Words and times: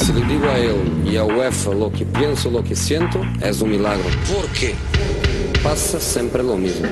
Si 0.00 0.14
le 0.14 0.24
digo 0.24 0.48
a 0.48 0.58
él 0.58 0.76
y 1.04 1.16
a 1.16 1.24
UEFA 1.24 1.74
lo 1.74 1.92
que 1.92 2.06
pienso, 2.06 2.50
lo 2.50 2.64
que 2.64 2.74
siento, 2.74 3.20
es 3.42 3.60
un 3.60 3.70
milagro. 3.70 4.04
¿Por 4.34 4.46
qué? 4.48 4.74
Pasa 5.62 6.00
siempre 6.00 6.42
lo 6.42 6.56
mismo. 6.56 6.88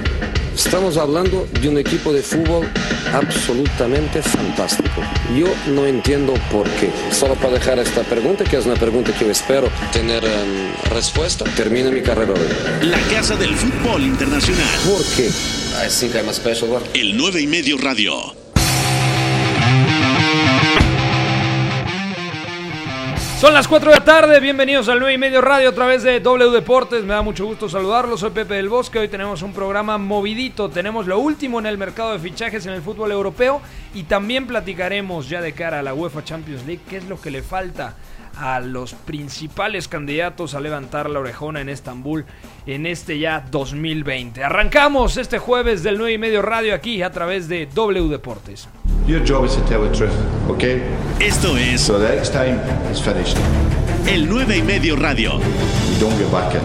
Estamos 0.54 0.99
hablando 0.99 1.49
de 1.58 1.68
un 1.71 1.79
equipo 1.79 2.13
de 2.13 2.21
fútbol 2.21 2.68
absolutamente 3.15 4.21
fantástico. 4.21 5.00
Yo 5.34 5.47
no 5.73 5.86
entiendo 5.86 6.34
por 6.52 6.68
qué. 6.73 6.91
Solo 7.10 7.34
para 7.36 7.55
dejar 7.55 7.79
esta 7.79 8.02
pregunta, 8.02 8.44
que 8.44 8.58
es 8.58 8.66
una 8.66 8.75
pregunta 8.75 9.11
que 9.16 9.25
yo 9.25 9.30
espero 9.30 9.70
tener 9.90 10.22
em, 10.25 10.75
respuesta, 10.90 11.45
termina 11.56 11.90
mi 11.90 12.02
carrera 12.02 12.34
hoy. 12.34 12.86
La 12.88 13.00
Casa 13.11 13.36
del 13.36 13.54
Fútbol 13.54 14.02
Internacional. 14.02 14.68
¿Por 14.84 15.02
qué? 15.16 15.29
I 15.29 15.88
think 15.88 16.14
I'm 16.14 16.29
a 16.29 16.34
special 16.34 16.70
one. 16.70 16.84
El 16.93 17.16
9 17.16 17.40
y 17.40 17.46
medio 17.46 17.79
radio. 17.79 18.12
Son 23.39 23.55
las 23.55 23.68
4 23.68 23.93
de 23.93 23.96
la 23.96 24.05
tarde, 24.05 24.40
bienvenidos 24.40 24.89
al 24.89 24.99
9 24.99 25.14
y 25.14 25.18
medio 25.18 25.40
radio 25.40 25.68
a 25.68 25.72
través 25.72 26.03
de 26.03 26.18
W 26.18 26.50
Deportes. 26.50 27.04
Me 27.04 27.14
da 27.14 27.22
mucho 27.22 27.46
gusto 27.46 27.68
saludarlos, 27.68 28.18
soy 28.18 28.31
Pepe 28.31 28.54
del 28.54 28.68
Bosque. 28.68 28.99
Hoy 28.99 29.07
tenemos 29.07 29.43
un 29.43 29.53
programa 29.53 29.96
movidito, 29.96 30.68
tenemos 30.71 31.07
lo 31.07 31.21
último 31.21 31.61
en 31.61 31.67
el 31.67 31.79
mercado 31.79 32.12
de 32.12 32.19
fichajes 32.19 32.67
en 32.67 32.73
el 32.73 32.83
fútbol 32.83 33.12
europeo 33.12 33.61
y 33.95 34.03
también 34.03 34.48
platicaremos 34.48 35.29
ya 35.29 35.41
de 35.41 35.53
cara 35.53 35.79
a 35.79 35.83
la 35.85 35.95
UEFA 35.95 36.25
Champions 36.25 36.67
League 36.67 36.83
qué 36.91 36.97
es 36.97 37.05
lo 37.05 37.21
que 37.21 37.31
le 37.31 37.43
falta 37.43 37.95
a 38.37 38.59
los 38.59 38.95
principales 38.95 39.87
candidatos 39.87 40.55
a 40.55 40.61
levantar 40.61 41.09
la 41.09 41.20
orejona 41.20 41.61
en 41.61 41.69
Estambul 41.69 42.25
en 42.67 42.87
este 42.87 43.20
ya 43.20 43.45
2020. 43.53 44.43
Arrancamos 44.43 45.17
este 45.17 45.39
jueves 45.39 45.84
del 45.84 45.97
9 45.98 46.12
y 46.12 46.19
medio 46.19 46.43
radio 46.43 46.75
aquí 46.75 47.03
a 47.03 47.12
través 47.12 47.47
de 47.48 47.67
W 47.67 48.09
Deportes. 48.09 48.69
Your 49.09 49.25
job 49.25 49.47
is 49.47 49.55
to 49.57 49.62
tell 49.62 49.80
the 49.83 49.91
truth, 49.97 50.12
okay? 50.51 50.83
Esto 51.19 51.57
es 51.57 51.80
So 51.80 51.98
the 51.98 52.15
next 52.15 52.30
time 52.30 52.61
it's 52.91 53.01
finished. 53.01 53.39
el 54.07 54.29
9 54.29 54.55
y 54.59 54.62
medio 54.62 54.97
radio. 54.97 55.39
You 55.39 55.98
don't 55.98 56.14
get 56.19 56.31
back 56.31 56.55
in. 56.55 56.61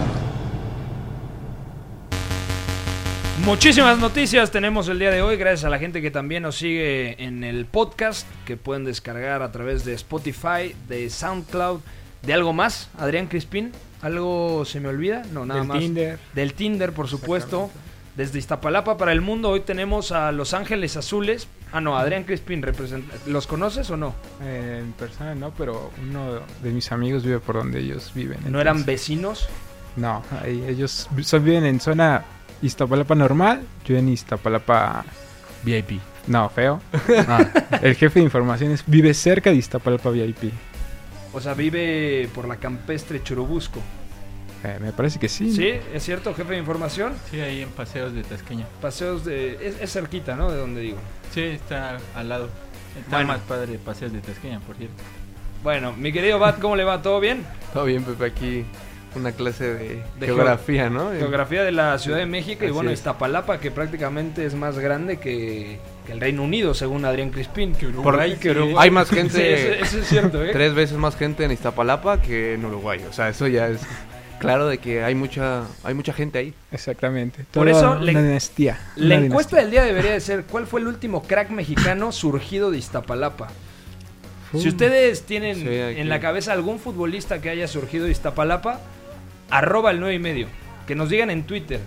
Muchísimas 3.46 3.98
noticias 3.98 4.50
tenemos 4.50 4.88
el 4.88 4.98
día 4.98 5.10
de 5.10 5.22
hoy, 5.22 5.36
gracias 5.36 5.64
a 5.64 5.70
la 5.70 5.78
gente 5.78 6.02
que 6.02 6.10
también 6.10 6.42
nos 6.42 6.56
sigue 6.56 7.22
en 7.22 7.44
el 7.44 7.64
podcast, 7.64 8.26
que 8.44 8.56
pueden 8.58 8.84
descargar 8.84 9.40
a 9.42 9.50
través 9.50 9.84
de 9.86 9.94
Spotify, 9.94 10.74
de 10.86 11.08
SoundCloud, 11.08 11.80
de 12.22 12.34
algo 12.34 12.52
más, 12.52 12.88
Adrián 12.98 13.26
Crispín, 13.26 13.72
¿algo 14.02 14.64
se 14.66 14.80
me 14.80 14.88
olvida? 14.88 15.22
No, 15.32 15.44
nada 15.46 15.60
Del 15.60 15.68
más. 15.68 15.78
Tinder. 15.78 16.18
Del 16.34 16.52
Tinder, 16.54 16.92
por 16.92 17.08
supuesto. 17.08 17.70
Desde 18.16 18.38
Iztapalapa 18.38 18.96
para 18.96 19.10
el 19.12 19.20
mundo, 19.20 19.50
hoy 19.50 19.60
tenemos 19.60 20.12
a 20.12 20.30
Los 20.30 20.54
Ángeles 20.54 20.96
Azules. 20.96 21.48
Ah, 21.72 21.80
no, 21.80 21.96
Adrián 21.98 22.22
Crispín, 22.22 22.62
representa- 22.62 23.12
¿los 23.26 23.48
conoces 23.48 23.90
o 23.90 23.96
no? 23.96 24.14
Eh, 24.40 24.82
en 24.84 24.92
persona 24.92 25.34
no, 25.34 25.50
pero 25.50 25.90
uno 26.00 26.38
de 26.62 26.70
mis 26.70 26.92
amigos 26.92 27.24
vive 27.24 27.40
por 27.40 27.56
donde 27.56 27.80
ellos 27.80 28.12
viven. 28.14 28.38
¿No 28.48 28.60
eran 28.60 28.84
vecinos? 28.84 29.48
No, 29.96 30.22
ahí 30.42 30.64
ellos 30.68 31.08
son, 31.22 31.44
viven 31.44 31.64
en 31.64 31.80
zona 31.80 32.24
Iztapalapa 32.62 33.14
normal, 33.16 33.62
yo 33.84 33.96
en 33.96 34.08
Iztapalapa... 34.08 35.04
VIP. 35.64 36.00
No, 36.28 36.48
feo. 36.50 36.80
Ah, 37.28 37.44
El 37.82 37.96
jefe 37.96 38.20
de 38.20 38.24
informaciones 38.26 38.84
vive 38.86 39.12
cerca 39.12 39.50
de 39.50 39.56
Iztapalapa 39.56 40.10
VIP. 40.10 40.52
o 41.32 41.40
sea, 41.40 41.54
vive 41.54 42.28
por 42.32 42.46
la 42.46 42.56
campestre 42.56 43.22
Churubusco. 43.24 43.80
Eh, 44.64 44.78
me 44.80 44.92
parece 44.92 45.18
que 45.18 45.28
sí. 45.28 45.52
¿Sí? 45.52 45.74
¿Es 45.92 46.02
cierto, 46.02 46.34
jefe 46.34 46.52
de 46.54 46.58
información? 46.58 47.12
Sí, 47.30 47.40
ahí 47.40 47.60
en 47.60 47.68
Paseos 47.68 48.14
de 48.14 48.22
Tasqueña. 48.22 48.66
Paseos 48.80 49.24
de... 49.24 49.58
Es, 49.60 49.80
es 49.80 49.92
cerquita, 49.92 50.36
¿no? 50.36 50.50
De 50.50 50.58
donde 50.58 50.80
digo. 50.80 50.98
Sí, 51.32 51.42
está 51.42 51.98
al 52.14 52.28
lado. 52.28 52.48
Está 52.98 53.16
Bueno. 53.16 53.28
más 53.28 53.40
padre 53.40 53.78
Paseos 53.78 54.12
de 54.12 54.20
Tasqueña, 54.20 54.60
por 54.60 54.76
cierto. 54.76 55.02
Bueno, 55.62 55.92
mi 55.92 56.12
querido 56.12 56.38
Bat, 56.38 56.60
¿cómo 56.60 56.76
le 56.76 56.84
va? 56.84 57.02
¿Todo 57.02 57.20
bien? 57.20 57.44
Todo 57.72 57.84
bien, 57.84 58.04
Pepe, 58.04 58.24
aquí 58.24 58.64
una 59.16 59.32
clase 59.32 59.74
de, 59.74 60.02
De 60.18 60.26
geografía, 60.26 60.90
¿no? 60.90 61.10
Geografía 61.12 61.62
de 61.62 61.72
la 61.72 61.98
Ciudad 61.98 62.18
de 62.18 62.26
México 62.26 62.64
y 62.64 62.70
bueno, 62.70 62.90
es. 62.90 62.98
Iztapalapa, 62.98 63.60
que 63.60 63.70
prácticamente 63.70 64.44
es 64.44 64.54
más 64.54 64.78
grande 64.78 65.18
que, 65.18 65.78
que 66.06 66.12
el 66.12 66.20
Reino 66.20 66.42
Unido, 66.42 66.74
según 66.74 67.04
Adrián 67.04 67.30
Crispín. 67.30 67.74
Por 68.02 68.18
ahí 68.18 68.36
que 68.36 68.50
Uruguay. 68.50 68.76
Hay 68.78 68.90
más 68.90 69.08
Sí, 69.14 69.16
gente, 69.16 69.74
eso, 69.78 69.84
eso 69.84 69.98
es 69.98 70.08
cierto, 70.08 70.44
¿eh? 70.44 70.50
tres 70.52 70.74
veces 70.74 70.98
más 70.98 71.16
gente 71.16 71.44
en 71.44 71.52
Iztapalapa 71.52 72.20
que 72.20 72.54
en 72.54 72.64
Uruguay. 72.64 73.00
O 73.08 73.12
sea, 73.12 73.28
eso 73.28 73.46
ya 73.46 73.68
es 73.68 73.80
claro 74.38 74.66
de 74.66 74.78
que 74.78 75.02
hay 75.04 75.14
mucha, 75.14 75.64
hay 75.82 75.94
mucha 75.94 76.12
gente 76.12 76.38
ahí. 76.38 76.54
Exactamente. 76.72 77.44
Por 77.52 77.68
eso 77.68 77.92
una 77.92 78.00
le- 78.00 78.12
dinastía. 78.14 78.78
La 78.96 79.16
una 79.16 79.26
encuesta 79.26 79.56
dinastía. 79.56 79.60
del 79.60 79.70
día 79.70 79.82
debería 79.84 80.12
de 80.12 80.20
ser, 80.20 80.44
¿cuál 80.44 80.66
fue 80.66 80.80
el 80.80 80.86
último 80.88 81.22
crack 81.22 81.50
mexicano 81.50 82.12
surgido 82.12 82.70
de 82.70 82.78
Iztapalapa? 82.78 83.48
Si 84.56 84.68
ustedes 84.68 85.22
tienen 85.24 85.56
Sí, 85.56 85.66
en 85.68 86.08
la 86.08 86.20
cabeza 86.20 86.52
algún 86.52 86.78
futbolista 86.78 87.40
que 87.40 87.50
haya 87.50 87.66
surgido 87.66 88.04
de 88.04 88.12
Iztapalapa, 88.12 88.80
arroba 89.50 89.90
el 89.90 89.98
9 89.98 90.14
y 90.14 90.18
medio. 90.20 90.46
Que 90.86 90.94
nos 90.94 91.08
digan 91.08 91.30
en 91.30 91.42
Twitter. 91.44 91.80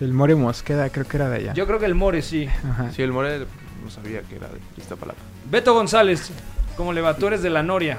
El 0.00 0.14
More 0.14 0.34
Mosqueda 0.36 0.88
creo 0.88 1.06
que 1.06 1.16
era 1.18 1.28
de 1.28 1.36
allá. 1.36 1.52
Yo 1.54 1.66
creo 1.66 1.78
que 1.78 1.84
el 1.84 1.94
More 1.94 2.22
sí. 2.22 2.46
Ajá. 2.46 2.90
Sí, 2.92 3.02
el 3.02 3.12
Morel 3.12 3.46
no 3.84 3.90
sabía 3.90 4.22
que 4.22 4.36
era 4.36 4.48
de 4.48 4.58
Iztapalapa. 4.78 5.18
Beto 5.50 5.74
González, 5.74 6.30
¿cómo 6.78 6.94
le 6.94 7.02
va? 7.02 7.14
Tú 7.16 7.26
eres 7.26 7.42
de 7.42 7.50
la 7.50 7.62
Noria. 7.62 7.98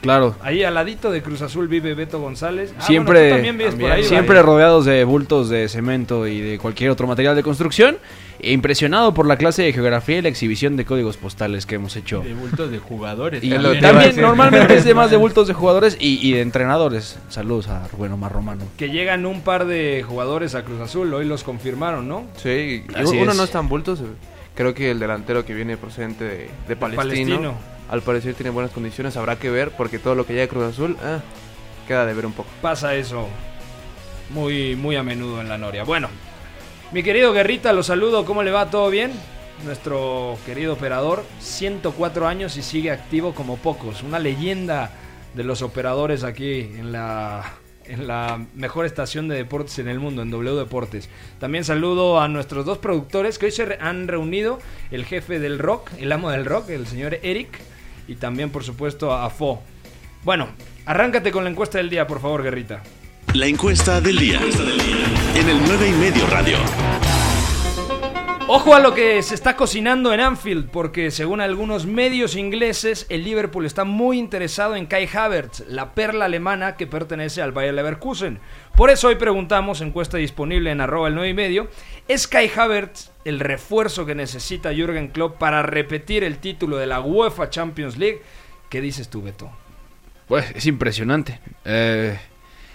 Claro. 0.00 0.34
Ahí 0.42 0.62
al 0.64 0.74
ladito 0.74 1.10
de 1.10 1.22
Cruz 1.22 1.42
Azul 1.42 1.68
vive 1.68 1.94
Beto 1.94 2.20
González. 2.20 2.72
Ah, 2.78 2.82
Siempre- 2.82 3.18
bueno, 3.20 3.28
tú 3.28 3.34
también 3.36 3.58
vives 3.58 3.74
por 3.74 3.90
ahí, 3.92 4.04
Siempre 4.04 4.42
rodeados 4.42 4.84
de 4.86 5.04
bultos 5.04 5.48
de 5.50 5.68
cemento 5.68 6.26
y 6.26 6.40
de 6.40 6.58
cualquier 6.58 6.90
otro 6.90 7.06
material 7.06 7.36
de 7.36 7.42
construcción. 7.42 7.98
E 8.42 8.52
impresionado 8.52 9.12
por 9.12 9.26
la 9.26 9.36
clase 9.36 9.62
de 9.64 9.72
geografía 9.74 10.16
y 10.16 10.22
la 10.22 10.30
exhibición 10.30 10.78
de 10.78 10.86
códigos 10.86 11.18
postales 11.18 11.66
que 11.66 11.74
hemos 11.74 11.94
hecho. 11.96 12.22
De 12.22 12.32
bultos 12.32 12.70
de 12.70 12.78
jugadores. 12.78 13.44
Y 13.44 13.50
también. 13.50 14.16
normalmente 14.20 14.74
es 14.76 14.84
de 14.86 14.94
más 14.94 15.10
de 15.10 15.18
bultos 15.18 15.46
de 15.46 15.52
jugadores 15.52 15.98
y, 16.00 16.26
y 16.26 16.32
de 16.32 16.40
entrenadores. 16.40 17.18
Saludos 17.28 17.68
a 17.68 17.86
Rubén 17.88 18.12
Omar 18.12 18.32
Romano. 18.32 18.64
Que 18.78 18.88
llegan 18.88 19.26
un 19.26 19.42
par 19.42 19.66
de 19.66 20.02
jugadores 20.08 20.54
a 20.54 20.62
Cruz 20.64 20.80
Azul, 20.80 21.12
hoy 21.12 21.26
los 21.26 21.44
confirmaron, 21.44 22.08
¿no? 22.08 22.24
Sí, 22.36 22.84
Así 22.94 23.18
uno 23.18 23.32
es. 23.32 23.36
no 23.36 23.44
es 23.44 23.50
tan 23.50 23.68
bulto. 23.68 23.94
se- 23.96 24.04
Creo 24.54 24.74
que 24.74 24.90
el 24.90 24.98
delantero 24.98 25.44
que 25.44 25.52
viene 25.54 25.76
procedente 25.76 26.24
de, 26.24 26.48
de 26.68 26.76
Palestino, 26.76 26.96
Palestino. 26.96 27.54
Al 27.90 28.02
parecer 28.02 28.34
tiene 28.34 28.50
buenas 28.50 28.72
condiciones. 28.72 29.16
Habrá 29.16 29.36
que 29.36 29.50
ver 29.50 29.72
porque 29.72 29.98
todo 29.98 30.14
lo 30.14 30.24
que 30.24 30.32
llega 30.32 30.42
de 30.42 30.48
Cruz 30.48 30.64
Azul 30.64 30.96
ah, 31.02 31.18
queda 31.88 32.06
de 32.06 32.14
ver 32.14 32.24
un 32.24 32.32
poco. 32.32 32.48
Pasa 32.62 32.94
eso 32.94 33.28
muy, 34.30 34.76
muy 34.76 34.94
a 34.94 35.02
menudo 35.02 35.40
en 35.40 35.48
la 35.48 35.58
Noria. 35.58 35.82
Bueno, 35.82 36.08
mi 36.92 37.02
querido 37.02 37.32
Guerrita, 37.32 37.72
lo 37.72 37.82
saludo. 37.82 38.24
¿Cómo 38.24 38.44
le 38.44 38.52
va? 38.52 38.70
¿Todo 38.70 38.90
bien? 38.90 39.12
Nuestro 39.64 40.38
querido 40.46 40.72
operador, 40.72 41.24
104 41.40 42.26
años 42.26 42.56
y 42.56 42.62
sigue 42.62 42.92
activo 42.92 43.34
como 43.34 43.56
pocos. 43.56 44.02
Una 44.02 44.18
leyenda 44.18 44.92
de 45.34 45.44
los 45.44 45.60
operadores 45.60 46.22
aquí 46.22 46.60
en 46.60 46.92
la, 46.92 47.54
en 47.84 48.06
la 48.06 48.46
mejor 48.54 48.86
estación 48.86 49.28
de 49.28 49.36
deportes 49.36 49.78
en 49.80 49.88
el 49.88 49.98
mundo, 49.98 50.22
en 50.22 50.30
W 50.30 50.56
Deportes. 50.56 51.10
También 51.40 51.64
saludo 51.64 52.20
a 52.20 52.28
nuestros 52.28 52.64
dos 52.64 52.78
productores 52.78 53.38
que 53.38 53.46
hoy 53.46 53.52
se 53.52 53.76
han 53.80 54.08
reunido, 54.08 54.60
el 54.92 55.04
jefe 55.04 55.40
del 55.40 55.58
rock, 55.58 55.90
el 55.98 56.10
amo 56.12 56.30
del 56.30 56.46
rock, 56.46 56.70
el 56.70 56.86
señor 56.86 57.18
Eric, 57.22 57.58
y 58.10 58.16
también 58.16 58.50
por 58.50 58.64
supuesto 58.64 59.12
a 59.12 59.30
Fo. 59.30 59.62
Bueno, 60.24 60.48
arráncate 60.84 61.30
con 61.30 61.44
la 61.44 61.50
encuesta 61.50 61.78
del 61.78 61.88
día, 61.88 62.06
por 62.06 62.20
favor, 62.20 62.42
Guerrita. 62.42 62.82
La 63.34 63.46
encuesta 63.46 64.00
del 64.00 64.18
día. 64.18 64.40
En 65.36 65.48
el 65.48 65.60
9 65.64 65.88
y 65.88 65.92
medio 65.92 66.26
radio. 66.26 66.56
Ojo 68.52 68.74
a 68.74 68.80
lo 68.80 68.94
que 68.94 69.22
se 69.22 69.36
está 69.36 69.54
cocinando 69.54 70.12
en 70.12 70.18
Anfield, 70.18 70.70
porque 70.70 71.12
según 71.12 71.40
algunos 71.40 71.86
medios 71.86 72.34
ingleses, 72.34 73.06
el 73.08 73.22
Liverpool 73.22 73.64
está 73.64 73.84
muy 73.84 74.18
interesado 74.18 74.74
en 74.74 74.86
Kai 74.86 75.08
Havertz, 75.12 75.62
la 75.68 75.94
perla 75.94 76.24
alemana 76.24 76.74
que 76.76 76.88
pertenece 76.88 77.42
al 77.42 77.52
Bayer 77.52 77.74
Leverkusen. 77.74 78.40
Por 78.74 78.90
eso 78.90 79.06
hoy 79.06 79.14
preguntamos, 79.14 79.80
encuesta 79.82 80.16
disponible 80.16 80.72
en 80.72 80.80
arroba 80.80 81.06
el 81.06 81.14
9 81.14 81.28
y 81.28 81.34
medio, 81.34 81.68
¿es 82.08 82.26
Kai 82.26 82.50
Havertz 82.52 83.12
el 83.24 83.38
refuerzo 83.38 84.04
que 84.04 84.16
necesita 84.16 84.74
Jürgen 84.74 85.08
Klopp 85.08 85.38
para 85.38 85.62
repetir 85.62 86.24
el 86.24 86.38
título 86.38 86.76
de 86.76 86.86
la 86.88 87.00
UEFA 87.00 87.50
Champions 87.50 87.98
League? 87.98 88.20
¿Qué 88.68 88.80
dices 88.80 89.08
tú, 89.08 89.22
Beto? 89.22 89.48
Pues 90.26 90.50
es 90.56 90.66
impresionante. 90.66 91.38
Eh, 91.64 92.18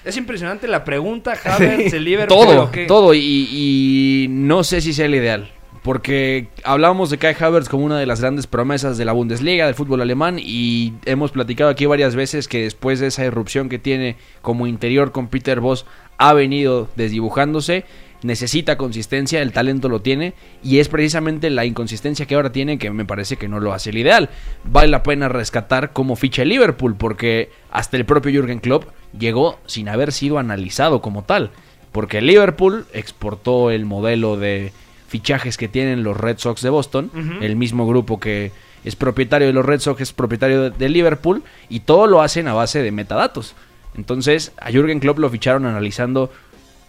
Es 0.06 0.16
impresionante 0.16 0.70
la 0.70 0.86
pregunta, 0.86 1.34
Havertz, 1.44 1.92
el 1.92 2.06
Liverpool. 2.06 2.38
todo, 2.38 2.72
todo. 2.88 3.14
Y, 3.14 3.20
y 3.20 4.28
no 4.30 4.64
sé 4.64 4.80
si 4.80 4.94
sea 4.94 5.08
el 5.08 5.16
ideal. 5.16 5.52
Porque 5.86 6.48
hablábamos 6.64 7.12
de 7.12 7.20
Kai 7.20 7.36
Havertz 7.40 7.70
como 7.70 7.86
una 7.86 8.00
de 8.00 8.08
las 8.08 8.20
grandes 8.20 8.48
promesas 8.48 8.98
de 8.98 9.06
la 9.06 9.12
Bundesliga, 9.12 9.68
del 9.68 9.76
fútbol 9.76 10.02
alemán, 10.02 10.40
y 10.40 10.94
hemos 11.06 11.30
platicado 11.30 11.70
aquí 11.70 11.86
varias 11.86 12.16
veces 12.16 12.48
que 12.48 12.64
después 12.64 13.00
de 13.00 13.06
esa 13.06 13.24
irrupción 13.24 13.70
que 13.70 13.78
tiene 13.78 14.16
como 14.42 14.66
interior 14.66 15.12
con 15.12 15.28
Peter 15.28 15.60
Voss, 15.60 15.86
ha 16.18 16.34
venido 16.34 16.90
desdibujándose, 16.96 17.86
necesita 18.24 18.78
consistencia, 18.78 19.44
el 19.44 19.52
talento 19.52 19.88
lo 19.88 20.02
tiene, 20.02 20.34
y 20.64 20.80
es 20.80 20.90
precisamente 20.90 21.52
la 21.52 21.66
inconsistencia 21.66 22.26
que 22.26 22.34
ahora 22.34 22.52
tiene 22.52 22.80
que 22.80 22.90
me 22.90 23.06
parece 23.06 23.38
que 23.38 23.48
no 23.48 23.60
lo 23.60 23.72
hace 23.72 23.92
el 23.92 24.00
ideal. 24.00 24.32
Vale 24.64 24.88
la 24.88 25.04
pena 25.04 25.30
rescatar 25.30 25.94
cómo 25.94 26.16
ficha 26.16 26.42
el 26.42 26.50
Liverpool, 26.50 26.96
porque 26.96 27.52
hasta 27.70 27.96
el 27.96 28.06
propio 28.06 28.32
Jürgen 28.32 28.58
Klopp 28.58 28.86
llegó 29.16 29.60
sin 29.68 29.88
haber 29.88 30.12
sido 30.14 30.40
analizado 30.40 31.04
como 31.04 31.26
tal. 31.26 31.52
Porque 31.92 32.18
el 32.18 32.26
Liverpool 32.26 32.88
exportó 32.92 33.70
el 33.70 33.86
modelo 33.86 34.36
de 34.36 34.74
fichajes 35.16 35.56
que 35.56 35.70
tienen 35.70 36.04
los 36.04 36.18
Red 36.18 36.40
Sox 36.40 36.62
de 36.62 36.70
Boston, 36.70 37.10
el 37.40 37.56
mismo 37.56 37.88
grupo 37.88 38.20
que 38.20 38.52
es 38.84 38.98
propietario 38.98 39.48
de 39.48 39.54
los 39.54 39.66
Red 39.66 39.80
Sox, 39.80 40.02
es 40.02 40.12
propietario 40.12 40.72
de, 40.72 40.90
Liverpool 40.90 41.42
y 41.70 41.80
todo 41.80 42.06
lo 42.06 42.22
hacen 42.22 42.50
a 42.50 42.54
base 42.54 42.82
de 42.84 42.92
metadatos. 42.92 43.56
Entonces, 43.96 44.52
a 44.60 44.72
Jürgen 44.72 45.00
Klopp 45.00 45.20
lo 45.20 45.30
ficharon 45.30 45.66
analizando 45.66 46.30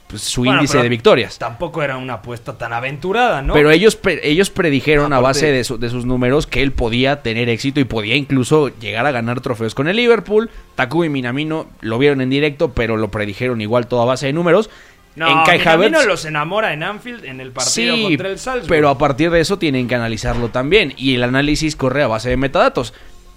pues, 0.09 0.23
su 0.23 0.41
Bueno, 0.41 0.57
índice 0.57 0.79
de 0.79 0.89
victorias. 0.89 1.39
Tampoco 1.39 1.85
era 1.85 1.97
una 1.99 2.15
apuesta 2.15 2.59
tan 2.59 2.73
aventurada, 2.73 3.43
¿no? 3.43 3.55
Pero 3.55 3.71
ellos, 3.71 3.97
ellos 4.25 4.51
predijeron 4.51 5.13
a 5.13 5.21
base 5.21 5.53
de, 5.53 5.63
su- 5.63 5.79
de 5.79 5.89
sus 5.89 6.05
números 6.05 6.49
que 6.49 6.63
él 6.63 6.73
podía 6.73 7.23
tener 7.23 7.49
éxito 7.49 7.79
y 7.79 7.85
podía 7.85 8.17
incluso 8.17 8.69
llegar 8.81 9.07
a 9.07 9.13
ganar 9.13 9.41
trofeos 9.41 9.77
con 9.77 9.87
el 9.87 9.95
Liverpool. 9.95 10.51
Takumi 10.75 11.09
Minamino 11.09 11.67
lo 11.81 11.97
vieron 11.99 12.21
en 12.21 12.31
directo, 12.31 12.73
pero 12.73 12.97
lo 12.97 13.09
predijeron 13.13 13.61
igual 13.61 13.87
todo 13.87 14.03
a 14.03 14.05
base 14.05 14.27
de 14.27 14.33
números. 14.33 14.69
No, 15.17 15.29
en 15.29 15.45
Kai 15.45 15.67
Havertz, 15.67 16.07
los 16.07 16.25
enamora 16.27 16.75
en 16.75 16.83
Anfield 16.83 17.25
en 17.25 17.41
el 17.41 17.51
partido 17.51 17.97
sí, 17.97 18.03
contra 18.03 18.29
el 18.29 18.39
Salzburg. 18.39 18.69
pero 18.69 18.91
a 18.91 18.99
partir 18.99 19.31
de 19.31 19.41
eso 19.41 19.59
tienen 19.59 19.89
que 19.89 19.95
analizarlo 19.95 20.51
también. 20.51 20.93
Y 20.97 21.15
el 21.15 21.25
análisis 21.25 21.75
corre 21.75 22.03
a 22.03 22.07
base 22.07 22.29
de 22.29 22.37
metadatos. 22.37 22.93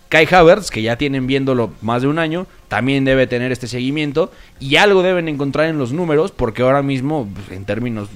Kai 0.10 0.28
Havertz, 0.30 0.72
que 0.72 0.82
ya 0.82 0.98
tienen 0.98 1.26
viéndolo 1.26 1.72
más 1.82 2.02
de 2.02 2.10
un 2.10 2.20
año, 2.20 2.48
también 2.68 3.06
debe 3.06 3.28
tener 3.28 3.52
este 3.52 3.68
seguimiento. 3.68 4.32
Y 4.60 4.76
algo 4.76 5.04
deben 5.04 5.30
encontrar 5.30 5.68
en 5.68 5.78
los 5.78 5.94
números, 5.94 6.32
porque 6.32 6.64
ahora 6.64 6.82
mismo, 6.82 7.30
pues, 7.34 7.58
en 7.58 7.64
términos 7.64 8.10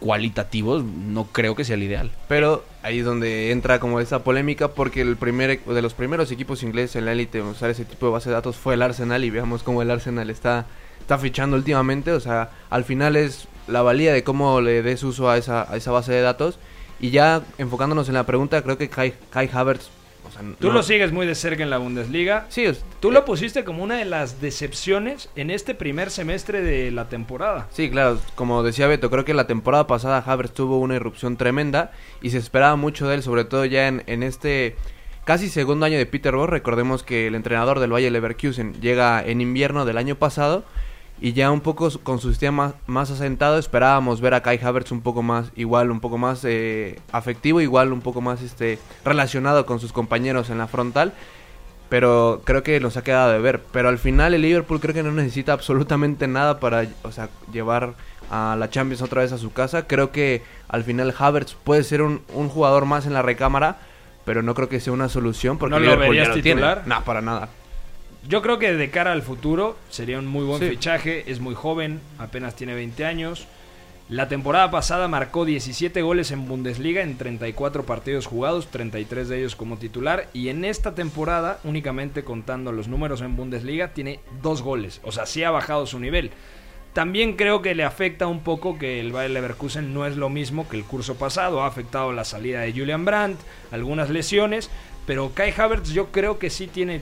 cualitativos, 0.00 0.82
no 0.82 1.26
creo 1.26 1.54
que 1.54 1.64
sea 1.64 1.76
el 1.76 1.84
ideal. 1.84 2.10
Pero 2.26 2.64
ahí 2.82 3.00
es 3.00 3.04
donde 3.04 3.52
entra 3.52 3.78
como 3.78 4.00
esa 4.00 4.24
polémica 4.24 4.68
porque 4.68 5.02
el 5.02 5.16
primer 5.16 5.62
de 5.62 5.82
los 5.82 5.94
primeros 5.94 6.32
equipos 6.32 6.62
ingleses 6.62 6.96
en 6.96 7.04
la 7.04 7.12
élite 7.12 7.38
en 7.38 7.44
usar 7.44 7.70
ese 7.70 7.84
tipo 7.84 8.06
de 8.06 8.12
base 8.12 8.30
de 8.30 8.34
datos 8.34 8.56
fue 8.56 8.74
el 8.74 8.82
Arsenal 8.82 9.22
y 9.22 9.30
veamos 9.30 9.62
cómo 9.62 9.82
el 9.82 9.90
Arsenal 9.90 10.30
está 10.30 10.66
está 11.10 11.18
fichando 11.18 11.56
últimamente, 11.56 12.12
o 12.12 12.20
sea, 12.20 12.50
al 12.70 12.84
final 12.84 13.16
es 13.16 13.48
la 13.66 13.82
valía 13.82 14.12
de 14.12 14.22
cómo 14.22 14.60
le 14.60 14.80
des 14.80 15.02
uso 15.02 15.28
a 15.28 15.38
esa, 15.38 15.68
a 15.68 15.76
esa 15.76 15.90
base 15.90 16.12
de 16.12 16.20
datos 16.20 16.56
y 17.00 17.10
ya 17.10 17.42
enfocándonos 17.58 18.06
en 18.06 18.14
la 18.14 18.24
pregunta, 18.26 18.62
creo 18.62 18.78
que 18.78 18.88
Kai, 18.88 19.14
Kai 19.30 19.50
Havertz, 19.52 19.88
o 20.28 20.30
sea, 20.30 20.42
Tú 20.60 20.68
no- 20.68 20.74
lo 20.74 20.82
sigues 20.84 21.10
muy 21.10 21.26
de 21.26 21.34
cerca 21.34 21.64
en 21.64 21.70
la 21.70 21.78
Bundesliga. 21.78 22.46
Sí, 22.48 22.64
es- 22.64 22.84
Tú 23.00 23.10
lo 23.10 23.24
pusiste 23.24 23.64
como 23.64 23.82
una 23.82 23.96
de 23.96 24.04
las 24.04 24.40
decepciones 24.40 25.28
en 25.34 25.50
este 25.50 25.74
primer 25.74 26.10
semestre 26.12 26.60
de 26.62 26.92
la 26.92 27.08
temporada. 27.08 27.66
Sí, 27.72 27.90
claro, 27.90 28.20
como 28.36 28.62
decía 28.62 28.86
Beto, 28.86 29.10
creo 29.10 29.24
que 29.24 29.34
la 29.34 29.48
temporada 29.48 29.88
pasada 29.88 30.22
Havertz 30.24 30.54
tuvo 30.54 30.78
una 30.78 30.94
irrupción 30.94 31.36
tremenda 31.36 31.90
y 32.22 32.30
se 32.30 32.38
esperaba 32.38 32.76
mucho 32.76 33.08
de 33.08 33.16
él, 33.16 33.24
sobre 33.24 33.44
todo 33.44 33.64
ya 33.64 33.88
en, 33.88 34.04
en 34.06 34.22
este 34.22 34.76
casi 35.24 35.48
segundo 35.48 35.86
año 35.86 35.98
de 35.98 36.06
Peter 36.06 36.36
Bosz. 36.36 36.50
Recordemos 36.50 37.02
que 37.02 37.26
el 37.26 37.34
entrenador 37.34 37.80
del 37.80 37.92
Valle 37.92 38.12
Leverkusen 38.12 38.74
llega 38.80 39.20
en 39.26 39.40
invierno 39.40 39.84
del 39.84 39.98
año 39.98 40.14
pasado 40.14 40.62
y 41.20 41.34
ya 41.34 41.50
un 41.50 41.60
poco 41.60 41.90
con 42.02 42.18
su 42.18 42.30
sistema 42.30 42.74
más, 42.86 43.10
asentado 43.10 43.58
esperábamos 43.58 44.20
ver 44.22 44.32
a 44.32 44.42
Kai 44.42 44.58
Havertz 44.62 44.90
un 44.90 45.02
poco 45.02 45.22
más 45.22 45.52
igual, 45.54 45.90
un 45.90 46.00
poco 46.00 46.16
más 46.16 46.44
eh, 46.44 46.98
afectivo, 47.12 47.60
igual 47.60 47.92
un 47.92 48.00
poco 48.00 48.22
más 48.22 48.40
este 48.40 48.78
relacionado 49.04 49.66
con 49.66 49.80
sus 49.80 49.92
compañeros 49.92 50.48
en 50.48 50.58
la 50.58 50.66
frontal. 50.66 51.12
Pero 51.90 52.40
creo 52.44 52.62
que 52.62 52.78
nos 52.78 52.96
ha 52.96 53.02
quedado 53.02 53.32
de 53.32 53.40
ver. 53.40 53.60
Pero 53.72 53.88
al 53.88 53.98
final 53.98 54.32
el 54.32 54.42
Liverpool 54.42 54.80
creo 54.80 54.94
que 54.94 55.02
no 55.02 55.10
necesita 55.10 55.52
absolutamente 55.52 56.28
nada 56.28 56.60
para 56.60 56.86
o 57.02 57.10
sea, 57.10 57.28
llevar 57.52 57.94
a 58.30 58.56
la 58.56 58.70
Champions 58.70 59.02
otra 59.02 59.22
vez 59.22 59.32
a 59.32 59.38
su 59.38 59.52
casa. 59.52 59.88
Creo 59.88 60.12
que 60.12 60.42
al 60.68 60.84
final 60.84 61.12
Havertz 61.18 61.54
puede 61.64 61.82
ser 61.82 62.02
un, 62.02 62.22
un 62.32 62.48
jugador 62.48 62.86
más 62.86 63.06
en 63.06 63.12
la 63.12 63.22
recámara, 63.22 63.78
pero 64.24 64.40
no 64.40 64.54
creo 64.54 64.68
que 64.68 64.78
sea 64.78 64.92
una 64.92 65.08
solución 65.08 65.58
porque 65.58 65.74
¿No 65.74 65.80
lo 65.80 65.98
verías 65.98 66.28
ya 66.28 66.34
lo 66.36 66.42
tiene. 66.42 66.62
No, 66.86 67.04
para 67.04 67.20
nada. 67.20 67.48
Yo 68.28 68.42
creo 68.42 68.58
que 68.58 68.72
de 68.74 68.90
cara 68.90 69.12
al 69.12 69.22
futuro 69.22 69.76
sería 69.88 70.18
un 70.18 70.26
muy 70.26 70.44
buen 70.44 70.60
Sí. 70.60 70.68
fichaje. 70.68 71.30
Es 71.30 71.40
muy 71.40 71.54
joven, 71.54 72.00
apenas 72.18 72.54
tiene 72.54 72.74
20 72.74 73.04
años. 73.06 73.46
La 74.08 74.28
temporada 74.28 74.70
pasada 74.72 75.06
marcó 75.06 75.44
17 75.44 76.02
goles 76.02 76.32
en 76.32 76.46
Bundesliga 76.48 77.00
en 77.02 77.16
34 77.16 77.86
partidos 77.86 78.26
jugados, 78.26 78.66
33 78.68 79.28
de 79.28 79.38
ellos 79.38 79.54
como 79.54 79.78
titular. 79.78 80.28
Y 80.32 80.48
en 80.48 80.64
esta 80.64 80.94
temporada, 80.96 81.60
únicamente 81.62 82.24
contando 82.24 82.72
los 82.72 82.88
números 82.88 83.20
en 83.22 83.36
Bundesliga, 83.36 83.94
tiene 83.94 84.18
dos 84.42 84.62
goles. 84.62 85.00
O 85.04 85.12
sea, 85.12 85.26
sí 85.26 85.44
ha 85.44 85.52
bajado 85.52 85.86
su 85.86 86.00
nivel. 86.00 86.32
También 86.92 87.36
creo 87.36 87.62
que 87.62 87.76
le 87.76 87.84
afecta 87.84 88.26
un 88.26 88.40
poco 88.40 88.76
que 88.76 88.98
el 88.98 89.12
Bayer 89.12 89.30
Leverkusen 89.30 89.94
no 89.94 90.06
es 90.06 90.16
lo 90.16 90.28
mismo 90.28 90.68
que 90.68 90.76
el 90.76 90.82
curso 90.82 91.14
pasado. 91.14 91.62
Ha 91.62 91.68
afectado 91.68 92.12
la 92.12 92.24
salida 92.24 92.62
de 92.62 92.72
Julian 92.72 93.04
Brandt, 93.04 93.38
algunas 93.70 94.10
lesiones. 94.10 94.70
Pero 95.06 95.30
Kai 95.34 95.54
Havertz 95.56 95.90
yo 95.92 96.08
creo 96.10 96.40
que 96.40 96.50
sí 96.50 96.66
tiene 96.66 97.00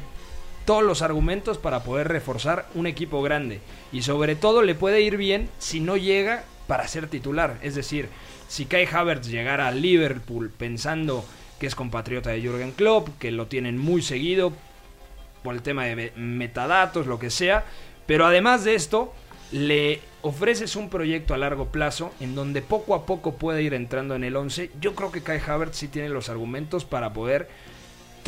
todos 0.68 0.82
los 0.84 1.00
argumentos 1.00 1.56
para 1.56 1.82
poder 1.82 2.08
reforzar 2.08 2.66
un 2.74 2.86
equipo 2.86 3.22
grande. 3.22 3.60
Y 3.90 4.02
sobre 4.02 4.36
todo 4.36 4.60
le 4.60 4.74
puede 4.74 5.00
ir 5.00 5.16
bien 5.16 5.48
si 5.58 5.80
no 5.80 5.96
llega 5.96 6.44
para 6.66 6.86
ser 6.86 7.06
titular. 7.08 7.56
Es 7.62 7.74
decir, 7.74 8.10
si 8.48 8.66
Kai 8.66 8.84
Havertz 8.86 9.28
llegara 9.28 9.66
a 9.66 9.70
Liverpool 9.72 10.50
pensando 10.50 11.24
que 11.58 11.66
es 11.66 11.74
compatriota 11.74 12.28
de 12.28 12.42
Jürgen 12.42 12.72
Klopp, 12.72 13.08
que 13.18 13.30
lo 13.30 13.46
tienen 13.46 13.78
muy 13.78 14.02
seguido 14.02 14.52
por 15.42 15.54
el 15.54 15.62
tema 15.62 15.86
de 15.86 15.96
me- 15.96 16.12
metadatos, 16.16 17.06
lo 17.06 17.18
que 17.18 17.30
sea. 17.30 17.64
Pero 18.06 18.26
además 18.26 18.62
de 18.64 18.74
esto, 18.74 19.14
le 19.50 20.00
ofreces 20.20 20.76
un 20.76 20.90
proyecto 20.90 21.32
a 21.32 21.38
largo 21.38 21.68
plazo 21.72 22.12
en 22.20 22.34
donde 22.34 22.60
poco 22.60 22.94
a 22.94 23.06
poco 23.06 23.36
puede 23.36 23.62
ir 23.62 23.72
entrando 23.72 24.14
en 24.14 24.22
el 24.22 24.36
11. 24.36 24.70
Yo 24.82 24.94
creo 24.94 25.10
que 25.12 25.22
Kai 25.22 25.40
Havertz 25.46 25.78
sí 25.78 25.88
tiene 25.88 26.10
los 26.10 26.28
argumentos 26.28 26.84
para 26.84 27.14
poder 27.14 27.48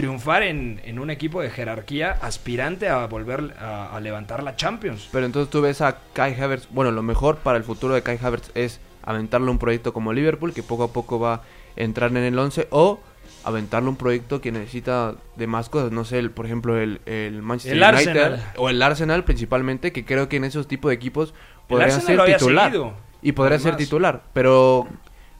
triunfar 0.01 0.43
en, 0.43 0.81
en 0.85 0.99
un 0.99 1.11
equipo 1.11 1.43
de 1.43 1.51
jerarquía 1.51 2.13
aspirante 2.23 2.89
a 2.89 3.07
volver 3.07 3.55
a, 3.61 3.95
a 3.95 4.01
levantar 4.01 4.43
la 4.43 4.57
Champions. 4.57 5.09
Pero 5.13 5.27
entonces 5.27 5.51
tú 5.51 5.61
ves 5.61 5.81
a 5.81 5.99
Kai 6.13 6.35
Havertz, 6.41 6.69
bueno, 6.71 6.91
lo 6.91 7.03
mejor 7.03 7.37
para 7.39 7.59
el 7.59 7.65
futuro 7.65 7.95
de 7.95 8.03
Kai 8.03 8.19
Havertz 8.23 8.51
es 8.55 8.81
aventarle 9.03 9.51
un 9.51 9.59
proyecto 9.59 9.93
como 9.93 10.13
Liverpool, 10.13 10.53
que 10.55 10.63
poco 10.63 10.85
a 10.85 10.93
poco 10.93 11.19
va 11.21 11.35
a 11.35 11.43
entrar 11.77 12.11
en 12.11 12.19
el 12.19 12.39
11, 12.39 12.69
o 12.71 13.01
aventarle 13.45 13.89
un 13.89 13.97
proyecto 13.97 14.41
que 14.41 14.53
necesita 14.53 15.15
de 15.37 15.47
más 15.47 15.69
cosas, 15.69 15.93
no 15.93 16.05
sé, 16.05 16.19
el- 16.19 16.31
por 16.31 16.47
ejemplo, 16.47 16.79
el, 16.79 17.01
el 17.07 17.43
Manchester 17.43 17.77
El 17.77 17.83
United, 17.95 18.09
Arsenal. 18.23 18.53
o 18.57 18.69
el 18.69 18.83
Arsenal 18.83 19.25
principalmente, 19.25 19.93
que 19.93 20.05
creo 20.05 20.29
que 20.29 20.37
en 20.37 20.45
esos 20.45 20.67
tipos 20.69 20.91
de 20.91 20.95
equipos 20.97 21.35
podría 21.69 21.91
ser 22.01 22.23
titular. 22.25 22.67
seguido, 22.71 22.95
y 23.23 23.33
podría 23.33 23.59
ser 23.59 23.77
titular, 23.77 24.23
pero 24.33 24.89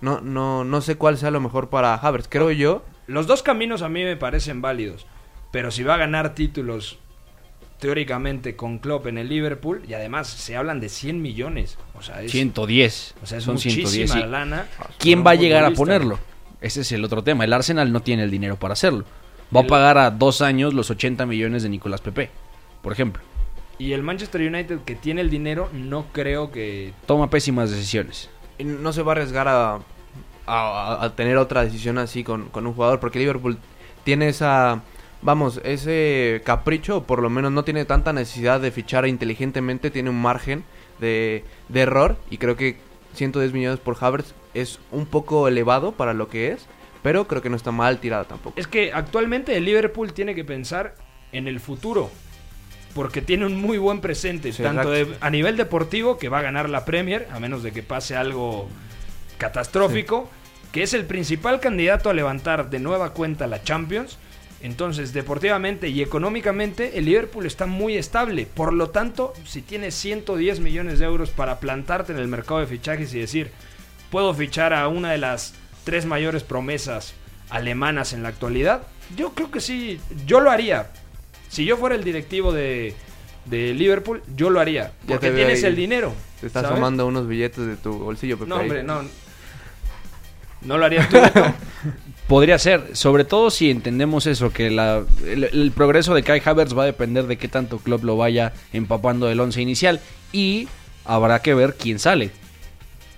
no, 0.01 0.21
no, 0.21 0.65
no 0.65 0.81
sé 0.81 0.97
cuál 0.97 1.19
sea 1.19 1.31
lo 1.31 1.41
mejor 1.41 1.69
para 1.71 1.95
Havertz. 1.95 2.29
Creo 2.31 2.51
yo 2.51 2.83
Los 3.11 3.27
dos 3.27 3.43
caminos 3.43 3.83
a 3.83 3.89
mí 3.89 4.05
me 4.05 4.17
parecen 4.17 4.63
válidos, 4.63 5.05
pero 5.51 5.73
si 5.73 5.83
va 5.83 5.95
a 5.95 5.97
ganar 5.97 6.33
títulos 6.37 7.01
teóricamente 7.81 8.55
con 8.55 8.79
Klopp 8.79 9.09
en 9.09 9.19
el 9.19 9.29
Liverpool 9.29 9.83
y 9.89 9.95
además 9.95 10.29
se 10.29 10.55
hablan 10.55 10.79
de 10.79 10.89
100 10.89 11.21
millones, 11.21 11.77
o 11.99 12.03
sea, 12.03 12.23
es, 12.23 12.31
110. 12.31 13.17
o 13.21 13.27
sea, 13.27 13.39
es 13.39 13.45
son 13.45 13.55
muchísima 13.55 13.89
110. 13.89 14.13
sí. 14.13 14.31
lana. 14.31 14.69
¿Quién 14.99 15.27
va 15.27 15.33
a 15.33 15.35
llegar 15.35 15.65
a 15.65 15.73
ponerlo? 15.73 16.21
Ese 16.61 16.83
es 16.83 16.93
el 16.93 17.05
otro 17.05 17.25
tema. 17.25 17.43
El 17.43 17.53
Arsenal 17.53 17.91
no 17.91 18.01
tiene 18.01 18.23
el 18.23 18.31
dinero 18.31 18.57
para 18.61 18.75
hacerlo. 18.75 19.05
Va 19.55 19.63
a 19.63 19.67
pagar 19.67 19.99
a 19.99 20.13
dos 20.13 20.41
años 20.41 20.73
los 20.73 20.89
80 20.89 21.27
millones 21.27 21.65
de 21.65 21.69
Nicolás 21.69 22.01
Pepe, 22.01 22.31
por 22.81 22.93
ejemplo. 22.93 23.25
Y 23.77 23.93
el 23.93 24.05
Manchester 24.05 24.41
United 24.43 24.83
que 24.85 24.95
tiene 24.95 25.21
el 25.21 25.31
dinero 25.31 25.69
no 25.73 26.07
creo 26.13 26.53
que 26.53 26.93
Toma 27.07 27.29
pésimas 27.29 27.73
decisiones. 27.73 28.31
y 28.57 28.63
no 28.63 28.93
se 28.93 29.03
va 29.03 29.11
a 29.11 29.15
arriesgar 29.17 29.49
a, 29.49 29.81
a- 30.51 31.05
a 31.05 31.17
tener 31.17 31.37
otra 31.37 31.65
decisión 31.65 31.99
así 31.99 32.25
con, 32.25 32.49
con 32.49 32.67
un 32.67 32.75
jugador, 32.75 33.01
porque 33.01 33.19
Liverpool 33.19 33.59
tiene 34.05 34.29
esa, 34.29 34.83
vamos, 35.23 35.61
ese 35.65 36.43
capricho, 36.45 36.99
o 36.99 37.03
por 37.05 37.21
lo 37.23 37.31
menos 37.31 37.53
no 37.53 37.65
tiene 37.65 37.85
tanta 37.85 38.13
necesidad 38.13 38.61
de 38.61 38.71
fichar 38.71 39.07
inteligentemente, 39.07 39.91
tiene 39.91 40.11
un 40.11 40.21
margen 40.21 40.65
de, 41.01 41.45
de 41.69 41.81
error, 41.81 42.17
y 42.31 42.39
creo 42.39 42.57
que 42.57 42.77
110 43.15 43.53
millones 43.53 43.81
por 43.81 43.97
Havertz 44.01 44.35
es 44.55 44.79
un 44.93 45.07
poco 45.07 45.49
elevado 45.49 45.93
para 45.93 46.15
lo 46.15 46.29
que 46.29 46.53
es, 46.53 46.67
pero 47.03 47.27
creo 47.27 47.41
que 47.43 47.51
no 47.51 47.57
está 47.57 47.71
mal 47.73 47.99
tirada 47.99 48.25
tampoco. 48.25 48.59
Es 48.61 48.67
que 48.67 48.93
actualmente 48.93 49.57
el 49.57 49.65
Liverpool 49.65 50.13
tiene 50.13 50.35
que 50.35 50.45
pensar 50.45 50.95
en 51.33 51.49
el 51.49 51.61
futuro. 51.61 52.11
Porque 52.95 53.23
tiene 53.23 53.47
un 53.47 53.55
muy 53.61 53.79
buen 53.79 54.01
presente, 54.01 54.53
Sí, 54.53 54.65
tanto 54.65 54.91
de- 54.91 55.17
a 55.21 55.31
nivel 55.31 55.57
deportivo, 55.57 56.19
que 56.19 56.29
va 56.29 56.41
a 56.41 56.43
ganar 56.43 56.69
la 56.69 56.85
Premier, 56.85 57.29
a 57.33 57.39
menos 57.39 57.63
de 57.63 57.71
que 57.71 57.85
pase 57.85 58.17
algo 58.17 58.69
catastrófico, 59.39 60.29
que 60.73 60.83
es 60.83 60.95
el 60.95 61.05
principal 61.05 61.61
candidato 61.61 62.11
a 62.11 62.15
levantar 62.15 62.71
de 62.71 62.79
nueva 62.79 63.13
cuenta 63.13 63.47
la 63.47 63.63
Champions. 63.63 64.19
Entonces, 64.63 65.13
deportivamente 65.13 65.89
y 65.89 66.03
económicamente, 66.03 66.99
el 66.99 67.07
Liverpool 67.07 67.47
está 67.47 67.67
muy 67.67 67.97
estable. 67.97 68.47
Por 68.47 68.75
lo 68.75 68.91
tanto, 68.91 69.33
si 69.47 69.63
tienes 69.63 69.95
110 69.95 70.61
millones 70.61 70.99
de 70.99 71.07
euros 71.07 71.31
para 71.31 71.61
plantarte 71.61 72.13
en 72.13 72.19
el 72.19 72.29
mercado 72.29 72.61
de 72.61 72.67
fichajes 72.67 73.15
y 73.15 73.21
decir, 73.21 73.51
puedo 74.11 74.35
fichar 74.35 74.75
a 74.75 74.87
una 74.89 75.13
de 75.13 75.19
las 75.19 75.55
tres 75.85 76.05
mayores 76.05 76.43
promesas 76.43 77.15
alemanas 77.49 78.13
en 78.13 78.23
la 78.23 78.29
actualidad, 78.29 78.83
yo 79.17 79.33
creo 79.35 79.51
que 79.51 79.61
sí, 79.61 79.99
yo 80.27 80.41
lo 80.41 80.51
haría. 80.51 80.91
Si 81.49 81.65
yo 81.65 81.77
fuera 81.77 81.97
el 81.97 82.05
directivo 82.05 82.53
de, 82.53 82.95
de 83.47 83.75
Liverpool, 83.75 84.23
yo 84.37 84.51
lo 84.51 84.61
haría. 84.61 84.93
Porque 85.09 85.31
tienes 85.31 85.65
ahí. 85.65 85.71
el 85.71 85.77
dinero. 85.77 86.15
Te 86.41 86.47
estás 86.47 86.69
tomando 86.69 87.07
unos 87.07 87.27
billetes 87.27 87.67
de 87.67 87.77
tu 87.77 87.93
bolsillo, 87.99 88.39
Pepe. 88.39 88.49
No, 88.49 88.57
hombre, 88.57 88.83
no. 88.83 89.03
No 90.63 90.79
lo 90.79 90.85
harías 90.85 91.09
tú. 91.09 91.17
Podría 92.27 92.59
ser, 92.59 92.97
sobre 92.97 93.25
todo 93.25 93.51
si 93.51 93.71
entendemos 93.71 94.27
eso, 94.27 94.53
que 94.53 94.71
la, 94.71 95.03
el, 95.27 95.45
el 95.45 95.73
progreso 95.73 96.15
de 96.15 96.23
Kai 96.23 96.41
Havertz 96.45 96.77
va 96.79 96.85
a 96.85 96.87
depender 96.87 97.27
de 97.27 97.37
qué 97.37 97.49
tanto 97.49 97.79
club 97.79 98.05
lo 98.05 98.17
vaya 98.17 98.53
empapando 98.73 99.27
del 99.27 99.41
once 99.41 99.61
inicial 99.61 100.01
y 100.33 100.69
habrá 101.05 101.43
que 101.43 101.55
ver 101.55 101.75
quién 101.75 101.99
sale. 101.99 102.31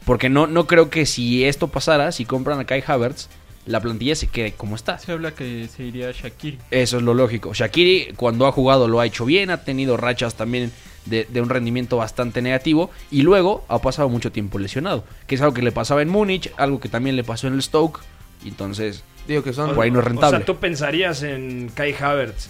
Porque 0.04 0.28
no, 0.28 0.46
no 0.46 0.66
creo 0.66 0.90
que 0.90 1.06
si 1.06 1.44
esto 1.44 1.68
pasara, 1.68 2.10
si 2.12 2.24
compran 2.24 2.58
a 2.58 2.64
Kai 2.64 2.82
Havertz, 2.86 3.28
la 3.66 3.80
plantilla 3.80 4.16
se 4.16 4.26
quede 4.26 4.52
como 4.52 4.74
está. 4.74 4.98
Se 4.98 5.12
habla 5.12 5.32
que 5.32 5.68
se 5.68 5.84
iría 5.84 6.10
Shakiri. 6.10 6.58
Eso 6.70 6.96
es 6.96 7.02
lo 7.02 7.14
lógico. 7.14 7.54
Shakiri 7.54 8.14
cuando 8.16 8.46
ha 8.46 8.52
jugado 8.52 8.88
lo 8.88 8.98
ha 8.98 9.06
hecho 9.06 9.24
bien, 9.24 9.50
ha 9.50 9.64
tenido 9.64 9.96
rachas 9.96 10.34
también 10.34 10.72
de, 11.06 11.26
de 11.28 11.40
un 11.40 11.48
rendimiento 11.48 11.96
bastante 11.96 12.42
negativo 12.42 12.90
y 13.10 13.22
luego 13.22 13.64
ha 13.68 13.80
pasado 13.80 14.08
mucho 14.08 14.32
tiempo 14.32 14.58
lesionado, 14.58 15.04
que 15.26 15.34
es 15.34 15.40
algo 15.40 15.54
que 15.54 15.62
le 15.62 15.72
pasaba 15.72 16.02
en 16.02 16.08
Múnich, 16.08 16.52
algo 16.56 16.80
que 16.80 16.88
también 16.88 17.16
le 17.16 17.24
pasó 17.24 17.46
en 17.46 17.54
el 17.54 17.62
Stoke, 17.62 18.00
y 18.44 18.48
entonces 18.48 19.04
Digo 19.26 19.42
que 19.42 19.52
son... 19.52 19.74
Por 19.74 19.84
ahí 19.84 19.90
no 19.90 20.00
es 20.00 20.04
rentable. 20.04 20.36
O 20.36 20.38
sea, 20.38 20.46
tú 20.46 20.56
pensarías 20.56 21.22
en 21.22 21.70
Kai 21.74 21.94
Havertz 21.98 22.48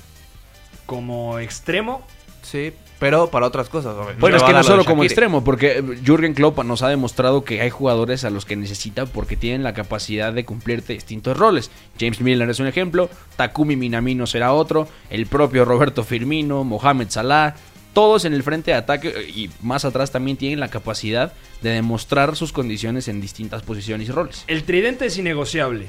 como 0.87 1.38
extremo. 1.38 2.02
Sí, 2.42 2.73
pero 2.99 3.30
para 3.30 3.47
otras 3.47 3.68
cosas. 3.68 3.94
Bueno, 4.18 4.37
es 4.37 4.42
que 4.42 4.52
no 4.52 4.62
solo 4.62 4.85
como 4.85 5.04
extremo, 5.04 5.44
porque 5.44 5.78
eh, 5.78 5.82
Jürgen 6.04 6.35
Klopp 6.35 6.62
nos 6.64 6.82
ha 6.82 6.88
demostrado 6.88 7.44
que 7.44 7.61
hay 7.61 7.71
jugadores 7.71 8.25
a 8.25 8.30
los 8.30 8.44
que 8.44 8.56
necesita 8.56 9.06
porque 9.06 9.37
tienen 9.37 9.62
la 9.62 9.75
capacidad 9.75 10.32
de 10.32 10.44
cumplirte 10.44 10.92
distintos 10.92 11.37
roles. 11.37 11.71
James 12.00 12.21
Miller 12.21 12.49
es 12.50 12.59
un 12.59 12.66
ejemplo, 12.66 13.11
Takumi 13.37 13.76
Minamino 13.76 14.26
será 14.26 14.52
otro, 14.52 14.88
el 15.11 15.26
propio 15.26 15.64
Roberto 15.64 16.04
Firmino, 16.04 16.64
Mohamed 16.64 17.11
Salah, 17.11 17.54
todos 17.92 18.25
en 18.25 18.34
el 18.34 18.42
frente 18.42 18.70
de 18.70 18.76
ataque 18.76 19.08
eh, 19.08 19.28
y 19.28 19.50
más 19.61 19.84
atrás 19.84 20.11
también 20.11 20.37
tienen 20.37 20.61
la 20.61 20.68
capacidad 20.68 21.32
de 21.61 21.70
demostrar 21.70 22.37
sus 22.37 22.52
condiciones 22.52 23.08
en 23.08 23.20
distintas 23.20 23.62
posiciones 23.62 24.08
y 24.08 24.12
roles. 24.12 24.44
El 24.46 24.64
tridente 24.64 25.06
es 25.06 25.18
innegociable. 25.18 25.88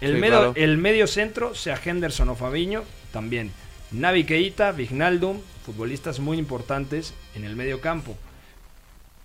El, 0.00 0.14
Sí, 0.14 0.20
medio, 0.20 0.38
claro. 0.38 0.52
el 0.56 0.78
medio 0.78 1.06
centro, 1.06 1.54
sea 1.54 1.80
Henderson 1.82 2.28
o 2.28 2.34
Fabiño, 2.34 2.82
también. 3.12 3.50
Navi 3.92 4.24
Keita, 4.24 4.72
Vignaldum, 4.72 5.40
futbolistas 5.64 6.20
muy 6.20 6.38
importantes 6.38 7.14
en 7.34 7.44
el 7.44 7.56
medio 7.56 7.80
campo. 7.80 8.16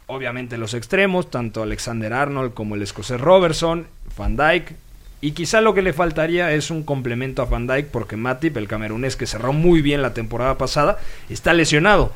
Obviamente 0.08 0.58
los 0.58 0.74
extremos, 0.74 1.30
tanto 1.30 1.64
Alexander 1.64 2.14
Arnold 2.14 2.54
como 2.54 2.76
el 2.76 2.82
escocés 2.82 3.20
Robertson, 3.20 3.88
Van 4.18 4.36
Dijk. 4.36 4.74
Y 5.22 5.32
quizá 5.32 5.62
lo 5.62 5.74
que 5.76 5.84
le 5.84 5.94
faltaría 5.94 6.52
es 6.52 6.72
un 6.72 6.84
complemento 6.84 7.42
a 7.42 7.46
Van 7.46 7.68
Dijk 7.68 7.88
porque 7.88 8.18
Matip, 8.18 8.58
el 8.58 8.68
camerunés 8.68 9.16
que 9.16 9.28
cerró 9.28 9.54
muy 9.54 9.82
bien 9.82 10.02
la 10.02 10.16
temporada 10.16 10.58
pasada, 10.58 10.98
está 11.30 11.54
lesionado. 11.54 12.12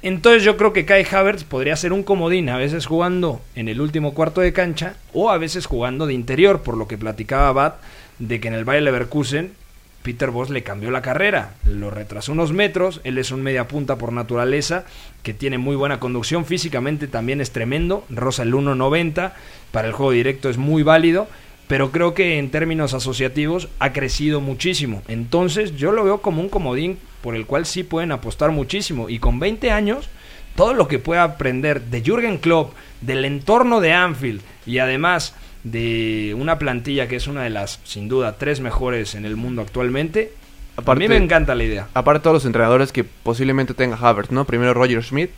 Entonces 0.00 0.42
yo 0.42 0.56
creo 0.56 0.72
que 0.72 0.84
Kai 0.84 1.06
Havertz 1.08 1.44
podría 1.44 1.76
ser 1.76 1.92
un 1.92 2.02
comodín, 2.02 2.48
a 2.48 2.56
veces 2.56 2.86
jugando 2.86 3.40
en 3.54 3.68
el 3.68 3.80
último 3.80 4.14
cuarto 4.14 4.40
de 4.40 4.52
cancha 4.52 4.96
o 5.12 5.30
a 5.30 5.38
veces 5.38 5.66
jugando 5.66 6.06
de 6.06 6.14
interior, 6.14 6.62
por 6.62 6.76
lo 6.76 6.88
que 6.88 6.98
platicaba 6.98 7.52
Bat 7.52 7.76
de 8.18 8.40
que 8.40 8.48
en 8.48 8.54
el 8.54 8.64
Bayer 8.64 8.82
Leverkusen 8.82 9.52
Peter 10.02 10.30
Voss 10.30 10.50
le 10.50 10.62
cambió 10.62 10.90
la 10.90 11.02
carrera, 11.02 11.54
lo 11.64 11.90
retrasó 11.90 12.32
unos 12.32 12.52
metros, 12.52 13.00
él 13.04 13.18
es 13.18 13.30
un 13.30 13.42
media 13.42 13.68
punta 13.68 13.96
por 13.96 14.12
naturaleza, 14.12 14.84
que 15.22 15.32
tiene 15.32 15.58
muy 15.58 15.76
buena 15.76 16.00
conducción, 16.00 16.44
físicamente 16.44 17.06
también 17.06 17.40
es 17.40 17.52
tremendo, 17.52 18.04
rosa 18.10 18.42
el 18.42 18.52
1.90, 18.52 19.32
para 19.70 19.86
el 19.86 19.94
juego 19.94 20.10
directo 20.10 20.50
es 20.50 20.58
muy 20.58 20.82
válido, 20.82 21.28
pero 21.72 21.90
creo 21.90 22.12
que 22.12 22.38
en 22.38 22.50
términos 22.50 22.92
asociativos 22.92 23.70
ha 23.78 23.94
crecido 23.94 24.42
muchísimo. 24.42 25.00
Entonces 25.08 25.74
yo 25.74 25.90
lo 25.90 26.04
veo 26.04 26.20
como 26.20 26.42
un 26.42 26.50
comodín 26.50 26.98
por 27.22 27.34
el 27.34 27.46
cual 27.46 27.64
sí 27.64 27.82
pueden 27.82 28.12
apostar 28.12 28.50
muchísimo. 28.50 29.08
Y 29.08 29.18
con 29.18 29.40
20 29.40 29.70
años, 29.70 30.10
todo 30.54 30.74
lo 30.74 30.86
que 30.86 30.98
pueda 30.98 31.22
aprender 31.22 31.80
de 31.80 32.02
Jürgen 32.02 32.36
Klopp, 32.36 32.74
del 33.00 33.24
entorno 33.24 33.80
de 33.80 33.94
Anfield 33.94 34.42
y 34.66 34.80
además 34.80 35.34
de 35.64 36.36
una 36.38 36.58
plantilla 36.58 37.08
que 37.08 37.16
es 37.16 37.26
una 37.26 37.42
de 37.44 37.48
las, 37.48 37.80
sin 37.84 38.06
duda, 38.06 38.36
tres 38.36 38.60
mejores 38.60 39.14
en 39.14 39.24
el 39.24 39.36
mundo 39.36 39.62
actualmente, 39.62 40.32
a 40.76 40.82
Aparte- 40.82 41.04
mí 41.04 41.08
me 41.08 41.16
encanta 41.16 41.54
la 41.54 41.64
idea. 41.64 41.88
Aparte 41.94 42.18
de 42.18 42.22
todos 42.24 42.34
los 42.34 42.44
entrenadores 42.44 42.92
que 42.92 43.02
posiblemente 43.04 43.72
tenga 43.72 43.96
Havertz, 43.96 44.30
¿no? 44.30 44.44
Primero 44.44 44.74
Roger 44.74 45.02
Schmidt, 45.02 45.30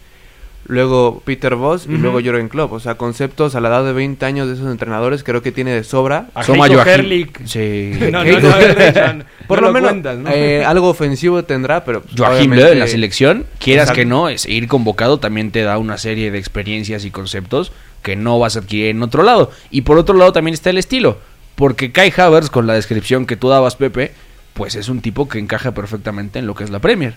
luego 0.67 1.23
Peter 1.25 1.55
Voss 1.55 1.87
y 1.87 1.93
luego 1.97 2.21
Jürgen 2.21 2.49
Klopp. 2.49 2.73
O 2.73 2.81
sea, 2.81 2.95
conceptos 2.97 3.55
a 3.55 3.61
la 3.61 3.69
edad 3.69 3.85
de 3.85 3.93
20 3.93 4.25
años 4.27 4.49
de 4.49 4.55
esos 4.55 4.71
entrenadores 4.71 5.23
creo 5.25 5.43
que 5.43 5.53
tiene 5.53 5.73
de 5.73 5.85
sobra. 5.85 6.29
A 6.35 6.43
Soma 6.43 6.67
Herrlich. 6.67 7.39
Sí. 7.47 7.93
No, 8.11 8.25
no, 8.25 8.41
no, 8.41 9.25
Por 9.47 9.61
no 9.61 9.69
lo, 9.69 9.73
menos 9.75 9.91
cuentas, 9.91 10.19
¿no? 10.19 10.31
eh, 10.31 10.65
algo 10.65 10.89
ofensivo 10.89 11.43
tendrá, 11.45 11.85
pero... 11.85 12.01
pues, 12.03 12.15
Joachim 12.17 12.37
obviamente- 12.53 12.65
Löw 12.65 12.73
en 12.73 12.79
la 12.79 12.87
selección, 12.87 13.47
quieras 13.59 13.85
Exacto. 13.85 14.01
que 14.01 14.07
no, 14.07 14.29
es 14.29 14.47
ir 14.47 14.69
convocado 14.69 15.19
también 15.19 15.51
te 15.51 15.63
da 15.63 15.79
una 15.79 15.99
serie 15.99 16.31
de 16.31 16.39
experiencias 16.39 17.05
y 17.05 17.11
conceptos 17.11 17.73
que 18.03 18.17
no 18.17 18.39
vas 18.39 18.57
a 18.57 18.61
adquirir 18.61 18.87
en 18.89 19.03
otro 19.03 19.23
lado. 19.23 19.51
Y 19.71 19.83
por 19.83 19.99
otro 19.99 20.15
lado 20.17 20.33
también 20.33 20.55
está 20.55 20.71
el 20.71 20.79
estilo, 20.79 21.19
porque 21.57 21.93
Kai 21.93 22.13
Havertz, 22.17 22.51
con 22.51 22.67
la 22.67 22.75
descripción 22.75 23.27
que 23.27 23.37
tú 23.37 23.49
dabas, 23.49 23.77
Pepe, 23.77 24.13
pues 24.55 24.75
es 24.77 24.89
un 24.89 25.01
tipo 25.01 25.29
que 25.29 25.39
encaja 25.39 25.73
perfectamente 25.73 26.39
en 26.39 26.47
lo 26.47 26.55
que 26.55 26.65
es 26.65 26.71
la 26.71 26.79
Premier. 26.79 27.15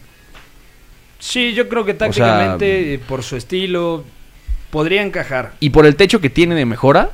Sí, 1.19 1.53
yo 1.53 1.67
creo 1.69 1.83
que 1.85 1.93
tácticamente, 1.93 2.93
eh, 2.95 2.99
por 2.99 3.23
su 3.23 3.35
estilo, 3.35 4.03
podría 4.69 5.01
encajar. 5.01 5.53
Y 5.59 5.69
por 5.71 5.85
el 5.85 5.95
techo 5.95 6.21
que 6.21 6.29
tiene 6.29 6.55
de 6.55 6.65
mejora, 6.65 7.11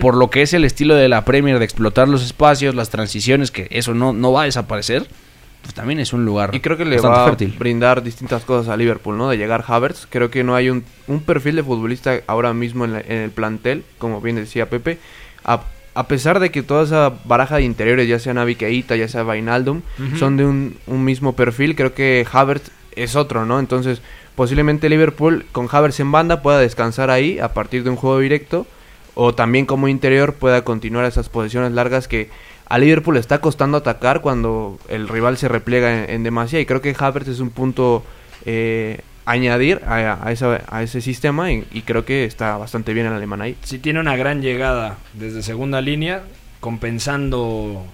por 0.00 0.16
lo 0.16 0.30
que 0.30 0.42
es 0.42 0.52
el 0.52 0.64
estilo 0.64 0.96
de 0.96 1.08
la 1.08 1.24
Premier 1.24 1.58
de 1.60 1.64
explotar 1.64 2.08
los 2.08 2.24
espacios, 2.24 2.74
las 2.74 2.90
transiciones, 2.90 3.50
que 3.52 3.68
eso 3.70 3.94
no, 3.94 4.12
no 4.12 4.32
va 4.32 4.42
a 4.42 4.44
desaparecer, 4.46 5.06
pues 5.62 5.74
también 5.74 6.00
es 6.00 6.12
un 6.12 6.24
lugar 6.24 6.50
Y 6.54 6.60
creo 6.60 6.76
que 6.76 6.84
le 6.84 6.96
va 7.08 7.22
a 7.22 7.26
brindar 7.58 8.02
distintas 8.02 8.44
cosas 8.44 8.68
a 8.72 8.76
Liverpool, 8.76 9.16
¿no? 9.16 9.28
De 9.28 9.36
llegar 9.36 9.62
Havertz. 9.66 10.06
Creo 10.10 10.28
que 10.30 10.42
no 10.42 10.56
hay 10.56 10.70
un, 10.70 10.84
un 11.06 11.20
perfil 11.20 11.54
de 11.56 11.62
futbolista 11.62 12.18
ahora 12.26 12.52
mismo 12.52 12.84
en, 12.84 12.94
la- 12.94 13.00
en 13.00 13.18
el 13.18 13.30
plantel, 13.30 13.84
como 13.98 14.20
bien 14.20 14.36
decía 14.36 14.68
Pepe. 14.68 14.98
A, 15.44 15.60
a 15.94 16.08
pesar 16.08 16.40
de 16.40 16.50
que 16.50 16.62
toda 16.64 16.82
esa 16.84 17.12
baraja 17.24 17.56
de 17.56 17.62
interiores, 17.62 18.08
ya 18.08 18.18
sea 18.18 18.34
Navi 18.34 18.56
Keita, 18.56 18.96
ya 18.96 19.06
sea 19.06 19.22
Vainaldum, 19.22 19.82
son 20.18 20.36
de 20.36 20.46
un, 20.46 20.76
un 20.88 21.04
mismo 21.04 21.36
perfil, 21.36 21.76
creo 21.76 21.94
que 21.94 22.26
Havertz 22.32 22.70
es 22.96 23.16
otro, 23.16 23.44
¿no? 23.46 23.58
Entonces, 23.60 24.00
posiblemente 24.36 24.88
Liverpool 24.88 25.46
con 25.52 25.68
Havertz 25.70 26.00
en 26.00 26.12
banda 26.12 26.42
pueda 26.42 26.58
descansar 26.58 27.10
ahí 27.10 27.38
a 27.38 27.52
partir 27.54 27.84
de 27.84 27.90
un 27.90 27.96
juego 27.96 28.18
directo. 28.18 28.66
O 29.14 29.34
también 29.34 29.66
como 29.66 29.88
interior 29.88 30.34
pueda 30.34 30.62
continuar 30.64 31.04
esas 31.04 31.28
posiciones 31.28 31.72
largas 31.72 32.06
que 32.08 32.30
a 32.68 32.78
Liverpool 32.78 33.14
le 33.14 33.20
está 33.20 33.40
costando 33.40 33.76
atacar 33.78 34.20
cuando 34.20 34.78
el 34.88 35.08
rival 35.08 35.36
se 35.36 35.48
repliega 35.48 36.04
en, 36.04 36.10
en 36.10 36.22
demasía. 36.22 36.60
Y 36.60 36.66
creo 36.66 36.80
que 36.80 36.94
Havertz 36.96 37.28
es 37.28 37.40
un 37.40 37.50
punto 37.50 38.04
eh, 38.46 39.00
añadir 39.26 39.82
a, 39.86 40.18
a 40.26 40.32
esa- 40.32 40.62
a 40.68 40.82
ese 40.84 41.00
sistema 41.00 41.52
y, 41.52 41.64
y 41.72 41.82
creo 41.82 42.04
que 42.04 42.24
está 42.24 42.56
bastante 42.56 42.94
bien 42.94 43.06
el 43.06 43.12
alemán 43.12 43.42
ahí. 43.42 43.56
si 43.64 43.78
tiene 43.78 44.00
una 44.00 44.16
gran 44.16 44.40
llegada 44.42 44.96
desde 45.14 45.42
segunda 45.42 45.80
línea, 45.80 46.22
compensando 46.60 47.84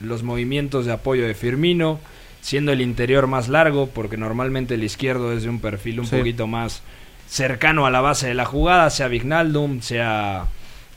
los 0.00 0.22
movimientos 0.22 0.86
de 0.86 0.92
apoyo 0.92 1.26
de 1.26 1.34
Firmino, 1.34 1.98
siendo 2.44 2.72
el 2.72 2.82
interior 2.82 3.26
más 3.26 3.48
largo, 3.48 3.88
porque 3.88 4.18
normalmente 4.18 4.74
el 4.74 4.84
izquierdo 4.84 5.32
es 5.32 5.44
de 5.44 5.48
un 5.48 5.60
perfil 5.60 6.00
un 6.00 6.06
Sí. 6.06 6.16
poquito 6.16 6.46
más 6.46 6.82
cercano 7.26 7.86
a 7.86 7.90
la 7.90 8.02
base 8.02 8.28
de 8.28 8.34
la 8.34 8.44
jugada, 8.44 8.90
sea 8.90 9.08
Vignaldum, 9.08 9.80
sea 9.80 10.44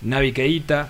Navi 0.02 0.34
Keita. 0.34 0.90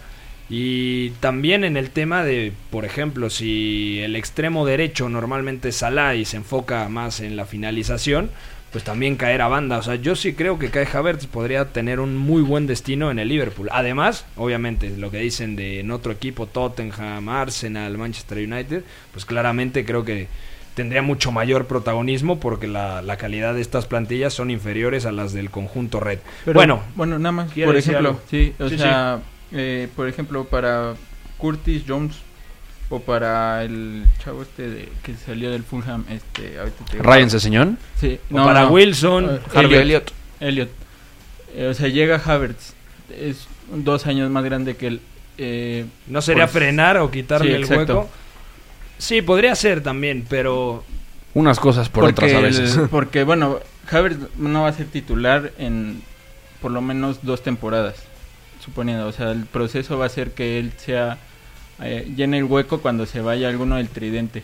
Y 0.49 1.11
también 1.19 1.63
en 1.63 1.77
el 1.77 1.91
tema 1.91 2.23
de, 2.23 2.53
por 2.71 2.85
ejemplo, 2.85 3.29
si 3.29 3.99
el 3.99 4.15
extremo 4.15 4.65
derecho 4.65 5.09
normalmente 5.09 5.69
es 5.69 5.75
Salah 5.75 6.15
y 6.15 6.25
se 6.25 6.37
enfoca 6.37 6.89
más 6.89 7.19
en 7.19 7.35
la 7.35 7.45
finalización, 7.45 8.31
pues 8.71 8.83
también 8.83 9.15
caer 9.15 9.43
a 9.43 9.47
banda. 9.49 9.77
O 9.77 9.83
sea, 9.83 9.93
yo 9.95 10.15
sí 10.15 10.33
creo 10.33 10.57
que 10.57 10.71
Kai 10.71 10.87
Havertz 10.91 11.27
podría 11.27 11.65
tener 11.65 11.99
un 11.99 12.17
muy 12.17 12.41
buen 12.41 12.65
destino 12.65 13.11
en 13.11 13.19
el 13.19 13.27
Liverpool. 13.27 13.69
Además, 13.71 14.25
obviamente, 14.37 14.89
lo 14.97 15.11
que 15.11 15.19
dicen 15.19 15.55
de 15.55 15.81
en 15.81 15.91
otro 15.91 16.11
equipo, 16.13 16.47
Tottenham, 16.47 17.29
Arsenal, 17.29 17.95
Manchester 17.97 18.39
United, 18.39 18.83
pues 19.11 19.23
claramente 19.25 19.85
creo 19.85 20.03
que 20.03 20.27
tendría 20.77 21.01
mucho 21.01 21.31
mayor 21.31 21.65
protagonismo 21.65 22.39
porque 22.39 22.67
la, 22.67 23.01
la 23.01 23.17
calidad 23.17 23.53
de 23.55 23.62
estas 23.62 23.88
plantillas 23.88 24.34
son 24.34 24.50
inferiores 24.51 25.05
a 25.05 25.12
las 25.12 25.34
del 25.34 25.50
conjunto 25.50 26.00
red. 26.00 26.19
Pero, 26.46 26.53
bueno, 26.60 26.81
bueno, 26.96 27.17
nada 27.19 27.31
más, 27.34 27.51
¿quiere 27.51 27.67
por 27.67 27.75
ejemplo, 27.75 28.19
sí, 28.29 28.53
o 28.60 28.69
Sí, 28.69 28.77
sea, 28.77 29.19
eh, 29.51 29.89
por 29.96 30.07
ejemplo, 30.07 30.46
para 30.46 30.93
Curtis 31.39 31.84
Jones 31.88 32.15
o 32.89 33.00
para 33.01 33.63
el 33.63 34.05
chavo 34.24 34.43
este 34.43 34.69
de, 34.69 34.89
que 35.03 35.15
salió 35.15 35.51
del 35.51 35.63
Fulham, 35.63 36.05
este, 36.10 36.57
ahorita 36.60 36.86
te 36.86 36.91
digo. 36.98 37.03
Ryan 37.03 37.29
Seseñón. 37.29 37.77
Sí, 38.00 38.19
o 38.31 38.36
para 38.36 38.67
Wilson, 38.67 39.25
Eh, 39.25 39.39
Harvey 39.53 39.79
Elliot. 39.79 39.81
Elliott. 39.81 40.12
Elliot. 40.39 40.69
Eh, 41.55 41.67
o 41.67 41.74
sea, 41.74 41.88
llega 41.89 42.22
Havertz, 42.24 42.74
es 43.19 43.48
dos 43.74 44.05
años 44.05 44.29
más 44.29 44.43
grande 44.46 44.75
que 44.77 44.88
él. 44.88 45.01
eh, 45.39 45.86
¿no 46.07 46.22
sería 46.22 46.46
pues, 46.46 46.53
frenar 46.63 46.98
o 46.98 47.10
quitarle 47.12 47.48
sí, 47.50 47.55
el 47.55 47.62
exacto. 47.63 47.98
hueco? 48.01 48.10
Sí, 48.98 49.22
podría 49.22 49.56
ser 49.56 49.82
también, 49.82 50.25
pero 50.27 50.84
Unas 51.34 51.60
cosas 51.60 51.89
por 51.89 52.04
porque 52.04 52.25
otras 52.25 52.34
a 52.34 52.39
veces. 52.39 52.80
porque, 52.92 53.24
bueno, 53.24 53.60
Havertz 53.89 54.18
no 54.38 54.63
va 54.63 54.70
a 54.70 54.74
ser 54.74 54.88
titular 54.88 55.51
en 55.58 56.01
por 56.62 56.72
lo 56.72 56.82
menos 56.82 57.20
dos 57.22 57.44
temporadas, 57.44 57.96
suponiendo. 58.63 59.08
O 59.08 59.12
sea, 59.12 59.32
el 59.32 59.46
proceso 59.46 59.98
va 59.98 60.06
a 60.06 60.10
ser 60.10 60.32
que 60.32 60.60
él 60.60 60.74
sea 60.77 61.18
eh, 61.82 62.12
llene 62.16 62.39
el 62.39 62.46
hueco 62.46 62.80
cuando 62.82 63.06
se 63.06 63.22
vaya 63.22 63.50
alguno 63.50 63.75
del 63.75 63.89
tridente. 63.89 64.44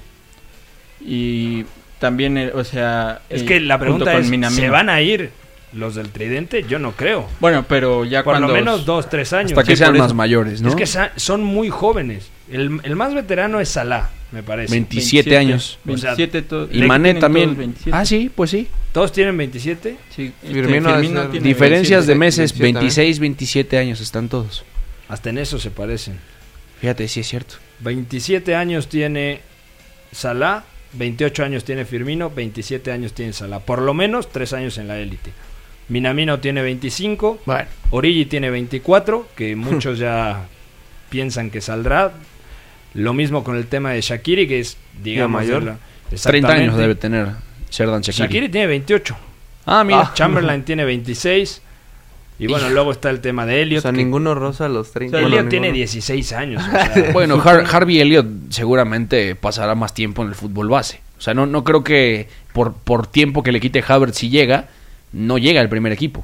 Y 1.02 1.66
también, 2.00 2.38
eh, 2.38 2.52
o 2.54 2.64
sea... 2.64 3.22
es 3.30 3.42
eh, 3.42 3.46
que 3.46 3.60
la 3.60 3.80
pregunta 3.80 4.18
es. 4.18 4.28
¿se 4.54 4.70
van 4.70 4.90
a 4.90 5.02
ir 5.02 5.32
los 5.74 5.96
del 5.96 6.10
tridente? 6.10 6.64
Yo 6.64 6.78
no 6.78 6.92
creo. 6.92 7.28
Bueno, 7.40 7.66
pero 7.68 8.06
ya 8.06 8.24
Por 8.24 8.34
cuando... 8.34 8.50
lo 8.50 8.54
menos 8.54 8.86
dos, 8.86 9.10
tres 9.10 9.34
años. 9.34 9.54
Hasta 9.54 9.64
que 9.64 9.76
Sí, 9.76 9.78
sean 9.78 9.94
por 9.94 10.00
más 10.00 10.14
mayores, 10.14 10.62
¿no? 10.62 10.70
Es 10.70 10.76
que 10.76 10.86
son 11.20 11.44
muy 11.44 11.70
jóvenes. 11.70 12.30
El, 12.52 12.80
el 12.84 12.96
más 12.96 13.14
veterano 13.16 13.60
es 13.60 13.70
Salah, 13.70 14.10
me 14.34 14.44
parece. 14.44 14.72
27 14.74 15.38
años. 15.38 15.80
O 15.88 15.98
sea, 15.98 16.16
27 16.16 16.68
Y 16.78 16.82
Mané 16.84 17.14
también. 17.14 17.56
27. 17.56 17.92
Ah, 17.98 18.04
sí, 18.06 18.30
pues 18.34 18.50
sí. 18.50 18.68
¿Todos 18.92 19.12
tienen 19.12 19.38
27? 19.38 19.96
Sí, 20.16 20.34
este, 20.42 20.54
Firmino 20.54 20.90
de 20.98 21.08
ser- 21.08 21.32
tiene 21.32 21.48
Diferencias 21.48 22.06
de 22.08 22.14
27, 22.14 22.18
meses, 22.18 22.52
27 22.60 22.80
26, 22.80 23.20
27 23.20 23.78
años 23.78 24.02
están 24.02 24.28
todos. 24.30 24.64
Hasta 25.08 25.30
en 25.30 25.38
eso 25.38 25.60
se 25.60 25.72
parecen. 25.72 26.18
Fíjate, 26.82 27.08
sí 27.08 27.20
es 27.22 27.28
cierto. 27.28 27.56
27 27.80 28.56
años 28.56 28.88
tiene 28.90 29.42
Salah, 30.12 30.64
28 30.94 31.44
años 31.44 31.64
tiene 31.64 31.86
Firmino, 31.86 32.30
27 32.30 32.92
años 32.92 33.14
tiene 33.14 33.34
Salah. 33.34 33.60
Por 33.60 33.82
lo 33.82 33.94
menos 33.94 34.32
3 34.32 34.54
años 34.54 34.78
en 34.78 34.88
la 34.88 35.00
élite. 35.00 35.32
Minamino 35.90 36.40
tiene 36.40 36.62
25, 36.62 37.42
Bueno, 37.46 37.68
Origi 37.92 38.26
tiene 38.26 38.50
24, 38.50 39.28
que 39.36 39.56
muchos 39.56 40.00
ya 40.00 40.48
piensan 41.10 41.50
que 41.52 41.62
saldrá. 41.62 42.14
Lo 42.94 43.14
mismo 43.14 43.44
con 43.44 43.56
el 43.58 43.68
tema 43.68 43.92
de 43.92 44.02
Shakiri, 44.02 44.48
que 44.48 44.60
es, 44.60 44.78
digamos, 45.02 45.42
mayor. 45.42 45.64
la- 45.64 45.78
30 46.22 46.48
años 46.52 46.78
debe 46.78 46.96
tener 46.96 47.30
Sherdan 47.72 48.02
Shakiri. 48.02 48.24
Shakiri 48.28 48.50
tiene 48.50 48.68
28. 48.68 49.16
Ah, 49.66 49.84
mira. 49.84 50.12
Chamberlain 50.14 50.64
tiene 50.64 50.86
26. 50.86 51.62
Y 52.40 52.48
bueno, 52.48 52.70
luego 52.70 52.92
está 52.92 53.10
el 53.10 53.20
tema 53.22 53.46
de 53.46 53.54
O 53.56 53.58
Elliot. 53.64 53.82
sea, 53.84 53.92
que- 53.92 53.98
ninguno 53.98 54.36
rosa 54.36 54.66
a 54.66 54.70
los 54.70 54.92
30. 54.92 55.18
Elliot 55.18 55.32
Bueno, 55.32 55.50
tiene 55.50 55.68
ninguno. 55.68 55.78
16 55.78 56.34
años. 56.34 56.62
o 56.64 56.72
sea, 56.72 57.10
Bueno, 57.14 57.42
Har- 57.44 57.66
Harvey 57.72 58.00
Elliott 58.00 58.26
seguramente 58.50 59.36
pasará 59.36 59.76
más 59.76 59.94
tiempo 59.94 60.22
en 60.24 60.30
el 60.30 60.36
fútbol 60.36 60.68
base. 60.70 61.02
O 61.18 61.22
sea, 61.22 61.34
no, 61.34 61.46
no 61.46 61.64
creo 61.64 61.84
que 61.84 62.28
por, 62.52 62.74
por 62.74 63.08
tiempo 63.08 63.44
que 63.44 63.52
le 63.52 63.60
quite 63.60 63.84
Havertz 63.88 64.18
si 64.18 64.30
llega, 64.30 64.68
no 65.14 65.38
llega 65.38 65.62
al 65.62 65.70
primer 65.70 65.94
equipo. 65.94 66.24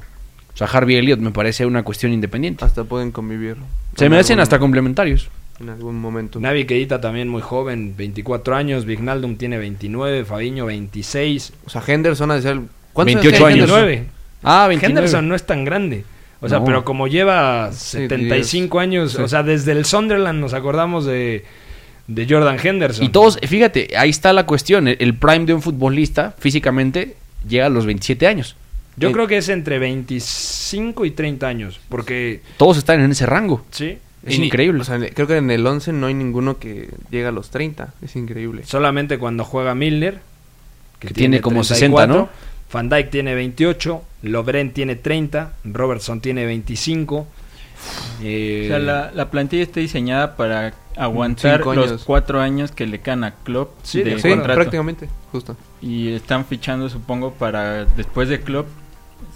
O 0.52 0.56
sea, 0.56 0.66
Harvey 0.66 0.96
Elliott 0.96 1.20
me 1.20 1.30
parece 1.30 1.64
una 1.64 1.82
cuestión 1.84 2.12
independiente. 2.12 2.64
Hasta 2.64 2.84
pueden 2.84 3.12
convivir. 3.12 3.56
Se 3.96 4.08
me 4.10 4.18
hacen 4.18 4.34
algún- 4.34 4.42
hasta 4.42 4.58
complementarios. 4.58 5.28
En 5.60 5.68
algún 5.68 6.00
momento. 6.00 6.40
Navi 6.40 6.64
Keita 6.64 7.00
también 7.00 7.28
muy 7.28 7.42
joven, 7.42 7.94
24 7.96 8.56
años. 8.56 8.84
Vignaldum 8.86 9.36
tiene 9.36 9.58
29. 9.58 10.24
Fabiño 10.24 10.66
26. 10.66 11.52
O 11.66 11.70
sea, 11.70 11.82
Henderson 11.86 12.30
ha 12.30 12.36
de 12.36 12.42
ser... 12.42 12.60
¿Cuántos 12.92 13.14
28 13.16 13.36
tiene 13.36 13.44
años. 13.52 13.68
Henderson? 13.70 13.86
29. 13.86 14.10
Ah, 14.42 14.66
29. 14.68 14.86
Henderson 14.98 15.28
no 15.28 15.34
es 15.34 15.44
tan 15.44 15.64
grande. 15.64 16.04
O 16.40 16.48
sea, 16.48 16.60
No. 16.60 16.64
pero 16.64 16.84
como 16.84 17.06
lleva 17.08 17.70
75 17.72 18.80
años, 18.80 19.12
Sí. 19.12 19.20
o 19.20 19.28
sea, 19.28 19.42
desde 19.42 19.72
el 19.72 19.84
Sunderland 19.84 20.40
nos 20.40 20.54
acordamos 20.54 21.04
de, 21.04 21.44
de 22.06 22.26
Jordan 22.26 22.56
Henderson. 22.62 23.04
Y 23.04 23.10
todos, 23.10 23.38
fíjate, 23.46 23.88
ahí 23.98 24.08
está 24.08 24.32
la 24.32 24.46
cuestión. 24.46 24.88
El, 24.88 24.96
el 25.00 25.14
prime 25.14 25.44
de 25.44 25.52
un 25.52 25.60
futbolista 25.60 26.34
físicamente 26.38 27.16
llega 27.46 27.66
a 27.66 27.68
los 27.68 27.84
27 27.84 28.26
años. 28.26 28.56
Yo 28.96 29.10
Eh, 29.10 29.12
creo 29.12 29.26
que 29.26 29.36
es 29.36 29.50
entre 29.50 29.78
25 29.78 31.04
y 31.04 31.10
30 31.10 31.46
años, 31.46 31.78
porque 31.90 32.40
Todos 32.56 32.78
están 32.78 33.00
en 33.00 33.10
ese 33.10 33.26
rango. 33.26 33.64
sí, 33.70 33.98
Es 34.26 34.34
Y 34.36 34.40
ni- 34.40 34.46
increíble. 34.46 34.80
O 34.82 34.84
sea, 34.84 34.98
creo 34.98 35.26
que 35.26 35.36
en 35.38 35.50
el 35.50 35.66
11 35.66 35.92
no 35.92 36.06
hay 36.06 36.14
ninguno 36.14 36.58
que 36.58 36.90
llega 37.10 37.30
a 37.30 37.32
los 37.32 37.50
30. 37.50 37.94
Es 38.02 38.16
increíble. 38.16 38.62
solamente 38.64 39.18
cuando 39.18 39.44
juega 39.44 39.74
Milner, 39.74 40.20
Que 40.98 41.08
tiene 41.08 41.40
como 41.40 41.64
60, 41.64 42.06
¿no? 42.06 42.28
Van 42.72 42.88
Dijk 42.88 43.10
tiene 43.10 43.34
28, 43.34 44.02
Lovren 44.22 44.72
tiene 44.72 44.94
30, 44.96 45.54
Robertson 45.64 46.20
tiene 46.20 46.44
25. 46.46 47.26
eh, 48.22 48.64
O 48.66 48.68
sea, 48.68 48.78
la, 48.78 49.10
la 49.14 49.30
plantilla 49.30 49.62
está 49.62 49.80
diseñada 49.80 50.36
para 50.36 50.74
aguantar 50.96 51.58
Cinco 51.60 51.74
los 51.74 52.04
cuatro 52.04 52.40
años 52.40 52.70
que 52.72 52.86
le 52.86 53.00
quedan 53.00 53.24
a 53.24 53.34
Klopp 53.36 53.70
Sí, 53.82 54.02
de 54.02 54.16
de 54.16 54.20
Sí, 54.20 54.28
contrato. 54.28 54.54
prácticamente. 54.54 55.08
Justo. 55.32 55.56
Y 55.80 56.12
están 56.12 56.44
fichando, 56.44 56.88
supongo, 56.90 57.32
para 57.32 57.86
después 57.86 58.28
de 58.28 58.40
Klopp 58.40 58.68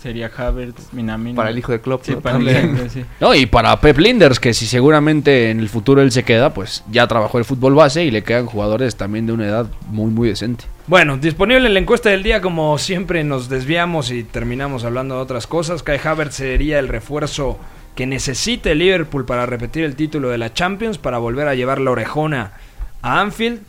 sería 0.00 0.30
Havertz, 0.36 0.92
Minamino. 0.92 1.36
Para 1.36 1.50
el 1.50 1.58
hijo 1.58 1.72
de 1.72 1.80
Klopp. 1.80 2.04
Sí, 2.04 2.12
¿no? 2.12 2.20
para 2.20 2.38
el 2.38 2.90
sí. 2.90 3.04
No, 3.20 3.34
y 3.34 3.46
para 3.46 3.80
Pep 3.80 3.98
Linders, 3.98 4.38
que 4.38 4.52
si 4.52 4.66
seguramente 4.66 5.50
en 5.50 5.60
el 5.60 5.68
futuro 5.68 6.02
él 6.02 6.12
se 6.12 6.22
queda, 6.24 6.52
pues 6.52 6.84
ya 6.90 7.06
trabajó 7.06 7.38
el 7.38 7.44
fútbol 7.44 7.74
base 7.74 8.04
y 8.04 8.10
le 8.10 8.22
quedan 8.22 8.46
jugadores 8.46 8.96
también 8.96 9.26
de 9.26 9.32
una 9.32 9.46
edad 9.46 9.66
muy, 9.88 10.10
muy 10.10 10.28
decente. 10.28 10.64
Bueno, 10.86 11.16
disponible 11.16 11.66
en 11.66 11.74
la 11.74 11.80
encuesta 11.80 12.10
del 12.10 12.22
día, 12.22 12.42
como 12.42 12.76
siempre 12.76 13.24
nos 13.24 13.48
desviamos 13.48 14.10
y 14.10 14.24
terminamos 14.24 14.84
hablando 14.84 15.16
de 15.16 15.22
otras 15.22 15.46
cosas. 15.46 15.82
Kai 15.82 15.98
Havertz 16.04 16.34
sería 16.34 16.78
el 16.78 16.88
refuerzo 16.88 17.58
que 17.94 18.06
necesite 18.06 18.72
el 18.72 18.80
Liverpool 18.80 19.24
para 19.24 19.46
repetir 19.46 19.84
el 19.84 19.96
título 19.96 20.28
de 20.28 20.38
la 20.38 20.52
Champions, 20.52 20.98
para 20.98 21.18
volver 21.18 21.48
a 21.48 21.54
llevar 21.54 21.80
la 21.80 21.92
orejona 21.92 22.52
a 23.00 23.20
Anfield. 23.20 23.62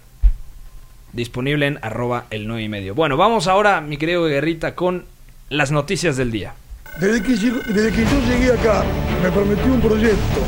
Disponible 1.13 1.67
en 1.67 1.79
arroba 1.81 2.25
el 2.29 2.45
9 2.45 2.63
y 2.63 2.67
medio. 2.67 2.95
Bueno, 2.95 3.15
vamos 3.15 3.47
ahora, 3.47 3.79
mi 3.79 3.95
querido 3.95 4.25
Guerrita, 4.25 4.75
con 4.75 5.05
las 5.49 5.71
noticias 5.71 6.17
del 6.17 6.31
día. 6.31 6.53
Desde 6.99 7.21
que, 7.21 7.33
desde 7.33 7.91
que 7.91 8.03
yo 8.03 8.19
llegué 8.27 8.53
acá, 8.53 8.83
me 9.21 9.29
prometió 9.31 9.73
un 9.73 9.81
proyecto 9.81 10.41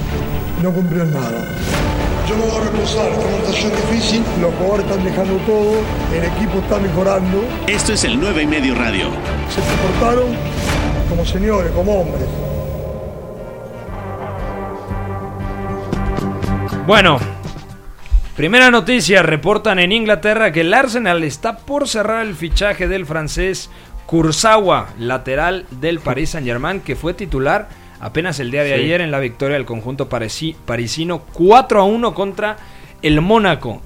no 0.62 0.72
cumplió 0.72 1.06
nada. 1.06 1.46
Yo 2.28 2.36
no 2.36 2.44
voy 2.46 2.62
a 2.62 2.66
reposar, 2.66 3.12
esta 3.12 3.26
una 3.26 3.38
situación 3.38 3.72
difícil. 3.72 4.24
Los 4.42 4.54
jugadores 4.56 4.86
están 4.86 5.04
dejando 5.04 5.38
todo, 5.46 5.74
el 6.14 6.24
equipo 6.24 6.60
está 6.60 6.80
mejorando. 6.80 7.44
Esto 7.68 7.94
es 7.94 8.04
el 8.04 8.20
9 8.20 8.44
y 8.44 8.48
medio 8.48 8.76
radio. 8.76 9.06
Se 9.50 9.62
comportaron 9.62 10.36
como 11.10 11.26
señores, 11.26 11.72
como 11.72 12.02
hombres. 12.02 12.28
Bueno, 16.86 17.20
primera 18.36 18.72
noticia, 18.72 19.22
reportan 19.22 19.80
en 19.80 19.92
Inglaterra 19.92 20.52
que 20.52 20.62
el 20.62 20.74
Arsenal 20.74 21.24
está 21.24 21.58
por 21.58 21.88
cerrar 21.88 22.26
el 22.26 22.36
fichaje 22.36 22.88
del 22.88 23.06
francés 23.06 23.70
Kurzawa, 24.08 24.88
lateral 24.98 25.66
del 25.70 26.00
Paris 26.00 26.32
Saint-Germain, 26.32 26.80
que 26.82 26.96
fue 26.96 27.14
titular 27.14 27.68
apenas 28.00 28.40
el 28.40 28.50
día 28.52 28.64
de 28.64 28.76
Sí. 28.76 28.84
ayer 28.86 29.02
en 29.02 29.12
la 29.12 29.20
victoria 29.20 29.56
del 29.58 29.66
conjunto 29.66 30.10
parisi- 30.10 30.56
parisino 30.66 31.20
4 31.34 31.82
a 31.82 31.84
1 31.84 32.14
contra 32.16 32.58
el 33.04 33.22
Mónaco. 33.22 33.82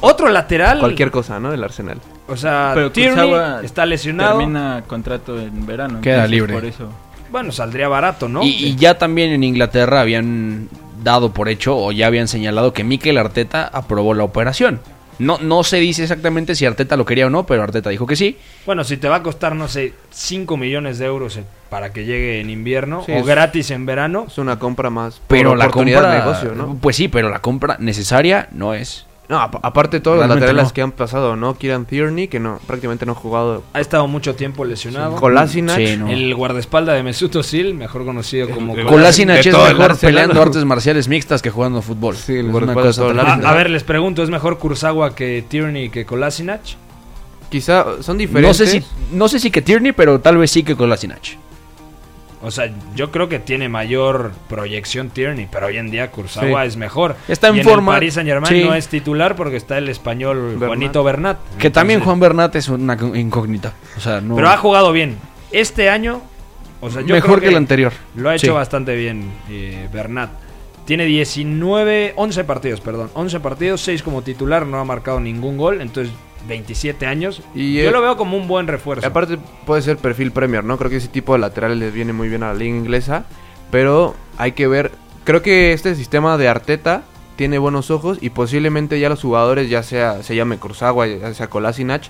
Otro 0.00 0.28
lateral, 0.28 0.78
Cualquier 0.80 1.10
cosa, 1.10 1.38
¿no? 1.38 1.50
Del 1.50 1.62
Arsenal. 1.62 1.98
o 2.28 2.36
sea, 2.36 2.72
Pero 2.74 2.90
Tierney 2.92 3.28
Kurzawa 3.30 3.60
está 3.62 3.84
lesionado. 3.84 4.38
Termina 4.38 4.82
contrato 4.86 5.38
en 5.38 5.66
verano. 5.66 6.00
Queda 6.00 6.26
libre. 6.26 6.54
Por 6.54 6.64
eso. 6.64 6.88
Bueno, 7.30 7.50
saldría 7.52 7.88
barato, 7.88 8.28
¿no? 8.28 8.42
Y, 8.42 8.48
y 8.50 8.76
ya 8.76 8.96
también 8.98 9.32
en 9.32 9.42
Inglaterra 9.44 10.00
habían 10.02 10.68
dado 11.02 11.32
por 11.32 11.48
hecho 11.48 11.76
o 11.76 11.90
ya 11.90 12.06
habían 12.06 12.28
señalado 12.28 12.72
que 12.72 12.84
Mikel 12.84 13.18
Arteta 13.18 13.68
aprobó 13.72 14.14
la 14.14 14.22
operación. 14.24 14.80
No, 15.22 15.38
no 15.38 15.62
se 15.64 15.76
dice 15.78 16.02
exactamente 16.02 16.54
si 16.54 16.66
Arteta 16.66 16.96
lo 16.96 17.04
quería 17.04 17.26
o 17.26 17.30
no, 17.30 17.46
pero 17.46 17.62
Arteta 17.62 17.90
dijo 17.90 18.06
que 18.06 18.16
sí. 18.16 18.36
Bueno, 18.66 18.84
si 18.84 18.96
te 18.96 19.08
va 19.08 19.16
a 19.16 19.22
costar, 19.22 19.54
no 19.54 19.68
sé, 19.68 19.94
5 20.10 20.56
millones 20.56 20.98
de 20.98 21.06
euros 21.06 21.38
para 21.70 21.92
que 21.92 22.04
llegue 22.04 22.40
en 22.40 22.50
invierno 22.50 23.02
Sí, 23.06 23.12
o 23.12 23.16
es- 23.18 23.26
gratis 23.26 23.70
en 23.70 23.86
verano, 23.86 24.26
Es 24.28 24.38
una 24.38 24.58
compra 24.58 24.90
más. 24.90 25.20
Pero 25.28 25.54
la 25.54 25.64
oportunidad 25.66 26.00
compra, 26.02 26.12
de 26.14 26.18
negocio, 26.20 26.54
¿no? 26.54 26.76
pues 26.80 26.96
sí, 26.96 27.08
pero 27.08 27.28
la 27.30 27.40
compra 27.40 27.76
necesaria 27.78 28.48
no 28.52 28.74
es. 28.74 29.06
No, 29.28 29.38
ap- 29.40 29.64
aparte 29.64 30.00
todos 30.00 30.18
los 30.18 30.28
laterales 30.28 30.64
no. 30.64 30.72
que 30.74 30.82
han 30.82 30.92
pasado, 30.92 31.36
¿no? 31.36 31.54
Kieran 31.54 31.86
Tierney, 31.86 32.28
que 32.28 32.38
no 32.40 32.58
prácticamente 32.66 33.06
no 33.06 33.12
ha 33.12 33.14
jugado. 33.14 33.62
ha 33.72 33.80
estado 33.80 34.06
mucho 34.06 34.34
tiempo 34.34 34.64
lesionado. 34.64 35.16
Kolasinac. 35.16 35.76
Sí, 35.78 35.96
no. 35.96 36.08
El 36.08 36.34
guardaespalda 36.34 36.92
de 36.92 37.02
Mesut 37.02 37.34
Özil, 37.36 37.72
mejor 37.74 38.04
conocido 38.04 38.50
como 38.50 38.74
Kolasinac. 38.84 39.46
Es 39.46 39.54
mejor 39.56 39.96
peleando 39.98 40.34
¿no? 40.34 40.42
artes 40.42 40.64
marciales 40.64 41.08
mixtas 41.08 41.40
que 41.40 41.50
jugando 41.50 41.80
fútbol. 41.80 42.16
Sí, 42.16 42.36
el. 42.36 42.50
A, 43.20 43.34
a 43.34 43.54
ver, 43.54 43.70
les 43.70 43.84
pregunto, 43.84 44.22
¿es 44.22 44.28
mejor 44.28 44.58
Kurzawa 44.58 45.14
que 45.14 45.44
Tierney 45.48 45.88
que 45.88 46.04
Kolasinac? 46.04 46.60
Quizá 47.48 47.84
son 48.02 48.16
No 48.16 48.20
diferentes. 48.20 48.56
sé 48.56 48.66
si 48.66 48.82
no 49.12 49.28
sé 49.28 49.38
si 49.38 49.50
que 49.50 49.62
Tierney, 49.62 49.92
pero 49.92 50.20
tal 50.20 50.36
vez 50.38 50.50
sí 50.50 50.62
que 50.62 50.74
Kolasinac. 50.74 51.38
O 52.42 52.50
sea, 52.50 52.70
yo 52.96 53.10
creo 53.12 53.28
que 53.28 53.38
tiene 53.38 53.68
mayor 53.68 54.32
proyección 54.48 55.10
Tierney, 55.10 55.48
pero 55.50 55.66
hoy 55.68 55.76
en 55.78 55.90
día 55.90 56.10
Kurzawa 56.10 56.62
Sí. 56.62 56.68
es 56.68 56.76
mejor. 56.76 57.14
Está 57.28 57.48
en 57.48 57.56
Y 57.58 57.62
forma. 57.62 57.92
el 57.92 57.96
Paris 57.96 58.14
Saint 58.14 58.28
Germain 58.28 58.52
Sí. 58.54 58.64
no 58.68 58.74
es 58.74 58.88
titular 58.88 59.36
porque 59.36 59.56
está 59.56 59.78
el 59.78 59.88
español 59.88 60.38
Bernat. 60.58 60.66
Juanito 60.68 61.04
Bernat. 61.04 61.38
Que 61.58 61.70
también 61.70 61.98
Entonces- 61.98 62.04
Juan 62.06 62.20
Bernat 62.20 62.56
es 62.56 62.68
una 62.68 62.96
incógnita. 63.14 63.74
O 63.96 64.00
sea, 64.00 64.20
no. 64.20 64.34
Pero 64.36 64.48
ha 64.48 64.56
jugado 64.56 64.90
bien. 64.92 65.16
Este 65.52 65.88
año, 65.88 66.20
o 66.80 66.90
sea, 66.90 67.02
yo 67.02 67.14
mejor 67.14 67.38
creo 67.38 67.40
que, 67.42 67.48
el 67.50 67.56
anterior. 67.56 67.92
Lo 68.16 68.28
ha 68.30 68.34
hecho 68.34 68.46
Sí. 68.46 68.52
bastante 68.52 68.96
bien 68.96 69.30
eh, 69.48 69.88
Bernat. 69.92 70.30
Tiene 70.84 71.04
19, 71.04 72.12
11 72.16 72.42
partidos, 72.42 72.80
perdón. 72.80 73.08
11 73.14 73.38
partidos, 73.38 73.80
6 73.82 74.02
como 74.02 74.22
titular, 74.22 74.66
no 74.66 74.78
ha 74.80 74.84
marcado 74.84 75.20
ningún 75.20 75.56
gol, 75.56 75.80
entonces 75.80 76.12
27 76.48 77.06
años. 77.06 77.42
Y, 77.54 77.74
Yo 77.74 77.88
eh, 77.88 77.92
lo 77.92 78.02
veo 78.02 78.16
como 78.16 78.36
un 78.36 78.48
buen 78.48 78.66
refuerzo. 78.66 79.06
Aparte 79.06 79.38
puede 79.66 79.82
ser 79.82 79.96
perfil 79.96 80.32
Premier, 80.32 80.64
¿no? 80.64 80.78
Creo 80.78 80.90
que 80.90 80.96
ese 80.96 81.08
tipo 81.08 81.32
de 81.32 81.38
laterales 81.38 81.78
les 81.78 81.92
viene 81.92 82.12
muy 82.12 82.28
bien 82.28 82.42
a 82.42 82.48
la 82.48 82.54
liga 82.54 82.76
inglesa. 82.76 83.24
Pero 83.70 84.14
hay 84.36 84.52
que 84.52 84.66
ver. 84.66 84.92
Creo 85.24 85.42
que 85.42 85.72
este 85.72 85.94
sistema 85.94 86.36
de 86.36 86.48
Arteta 86.48 87.04
tiene 87.36 87.58
buenos 87.58 87.90
ojos 87.90 88.18
y 88.20 88.30
posiblemente 88.30 89.00
ya 89.00 89.08
los 89.08 89.22
jugadores, 89.22 89.70
ya 89.70 89.82
sea 89.82 90.22
se 90.22 90.36
llame 90.36 90.58
Kurzawa, 90.58 91.06
ya 91.06 91.32
sea 91.32 91.48
Kolasinac, 91.48 92.02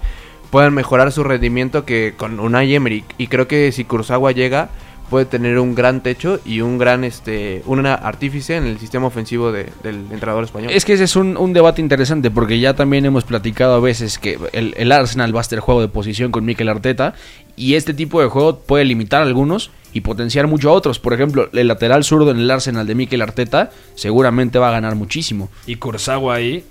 puedan 0.51 0.75
mejorar 0.75 1.13
su 1.13 1.25
rendimiento 1.25 1.85
que 1.85 2.15
con 2.17 2.41
Unai 2.41 2.75
Emery. 2.75 3.05
Y 3.19 3.29
creo 3.29 3.49
que 3.49 3.71
si 3.73 3.85
Kurzawa 3.85 4.33
llega, 4.33 4.71
puede 5.13 5.27
tener 5.27 5.59
un 5.59 5.75
gran 5.75 6.03
techo 6.03 6.41
y 6.45 6.63
un 6.63 6.79
gran 6.79 7.05
este 7.05 7.63
una 7.67 7.93
artífice 7.95 8.57
en 8.57 8.65
el 8.65 8.79
sistema 8.79 9.07
ofensivo 9.07 9.53
de- 9.53 9.69
del 9.83 9.97
entrenador 10.11 10.43
español. 10.45 10.71
Es 10.73 10.87
que 10.87 10.95
ese 10.95 11.05
es 11.05 11.17
un, 11.17 11.37
un 11.37 11.53
debate 11.53 11.83
interesante 11.83 12.31
porque 12.31 12.59
ya 12.59 12.73
también 12.75 13.05
hemos 13.05 13.25
platicado 13.25 13.75
a 13.75 13.81
veces 13.81 14.19
que 14.19 14.39
el, 14.55 14.73
el 14.79 14.91
Arsenal 14.91 15.35
va 15.37 15.41
a 15.41 15.43
estar 15.43 15.59
juego 15.61 15.83
de 15.83 15.89
posición 15.89 16.33
con 16.33 16.47
Mikel 16.47 16.69
Arteta 16.71 17.13
y 17.57 17.75
este 17.75 17.93
tipo 17.93 18.23
de 18.23 18.29
juego 18.29 18.59
puede 18.61 18.87
limitar 18.87 19.21
a 19.21 19.27
algunos 19.27 19.71
y 19.93 20.01
potenciar 20.01 20.47
mucho 20.47 20.71
a 20.71 20.73
otros. 20.73 20.99
Por 20.99 21.13
ejemplo, 21.13 21.51
el 21.53 21.69
lateral 21.69 22.03
zurdo 22.05 22.31
en 22.31 22.39
el 22.39 22.51
Arsenal 22.51 22.87
de 22.87 22.95
Mikel 22.95 23.21
Arteta 23.21 23.71
seguramente 23.95 24.59
va 24.59 24.71
a 24.71 24.73
ganar 24.73 24.95
muchísimo. 24.95 25.51
Y 25.67 25.77
Kurzawa 25.77 26.35
ahí. 26.37 26.65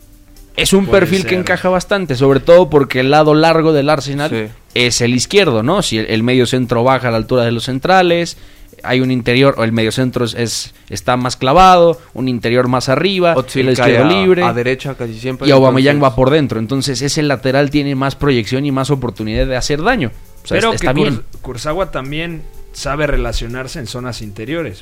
Es 0.57 0.73
un 0.73 0.85
Puede 0.85 0.99
perfil 1.01 1.21
ser. 1.21 1.29
que 1.29 1.35
encaja 1.35 1.69
bastante, 1.69 2.15
sobre 2.15 2.39
todo 2.39 2.69
porque 2.69 2.99
el 2.99 3.09
lado 3.11 3.33
largo 3.33 3.71
del 3.73 3.89
Arsenal 3.89 4.29
Sí. 4.29 4.45
es 4.73 5.01
el 5.01 5.13
izquierdo, 5.15 5.63
¿no? 5.63 5.81
Si 5.81 5.97
el, 5.97 6.05
el 6.07 6.23
medio 6.23 6.45
centro 6.45 6.83
baja 6.83 7.07
a 7.07 7.11
la 7.11 7.17
altura 7.17 7.43
de 7.45 7.51
los 7.51 7.63
centrales, 7.65 8.37
hay 8.83 8.99
un 8.99 9.11
interior, 9.11 9.55
o 9.57 9.63
el 9.63 9.71
mediocentro 9.71 10.25
es, 10.25 10.33
es- 10.33 10.73
está 10.89 11.15
más 11.15 11.35
clavado, 11.37 11.99
un 12.13 12.27
interior 12.27 12.67
más 12.67 12.89
arriba, 12.89 13.33
el 13.33 13.45
cae 13.45 13.71
izquierdo 13.71 14.03
a- 14.05 14.07
libre. 14.21 14.43
a 14.43 14.53
derecha 14.53 14.95
casi 14.95 15.19
siempre, 15.19 15.47
Y 15.47 15.51
Aubameyang 15.51 15.97
entonces- 15.97 16.11
va 16.11 16.15
por 16.15 16.29
dentro. 16.31 16.59
Entonces 16.59 17.01
ese 17.01 17.21
lateral 17.23 17.69
tiene 17.69 17.95
más 17.95 18.15
proyección 18.15 18.65
y 18.65 18.71
más 18.71 18.89
oportunidad 18.89 19.45
de 19.47 19.55
hacer 19.55 19.81
daño. 19.81 20.11
O 20.43 20.47
sea, 20.47 20.57
Pero 20.57 20.73
es- 20.73 20.81
que 20.81 20.87
está 20.87 20.93
bien. 20.93 21.21
Kurzawa 21.41 21.91
también 21.91 22.41
sabe 22.73 23.07
relacionarse 23.07 23.79
en 23.79 23.87
zonas 23.87 24.21
interiores. 24.21 24.79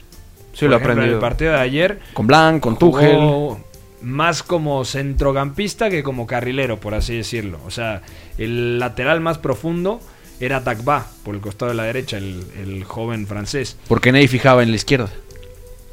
Sí, 0.54 0.62
Por 0.62 0.70
lo 0.70 0.76
ejemplo, 0.78 0.94
en 0.94 0.98
aprendido. 1.00 1.16
el 1.18 1.22
partido 1.22 1.52
de 1.52 1.60
ayer 1.60 2.00
Con 2.14 2.26
Blanc, 2.28 2.60
con 2.62 2.76
jugó 2.76 3.00
Tuchel. 3.00 3.64
Más 4.02 4.44
como 4.44 4.84
centrocampista 4.86 5.90
que 5.90 6.04
como 6.04 6.28
carrilero, 6.28 6.80
por 6.80 6.94
así 6.94 7.16
decirlo. 7.16 7.60
O 7.66 7.72
sea, 7.72 8.02
el 8.38 8.80
lateral 8.80 9.22
más 9.22 9.38
profundo 9.38 10.02
era 10.40 10.62
Dagba, 10.62 11.08
por 11.24 11.36
el 11.36 11.42
costado 11.42 11.72
de 11.72 11.76
la 11.76 11.84
derecha, 11.84 12.18
el, 12.18 12.44
el 12.62 12.84
joven 12.84 13.28
francés. 13.28 13.78
Porque 13.88 14.12
nadie 14.12 14.28
fijaba 14.28 14.64
en 14.64 14.70
la 14.70 14.76
izquierda. 14.76 15.10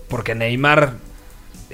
Porque 0.09 0.35
Neymar 0.35 0.95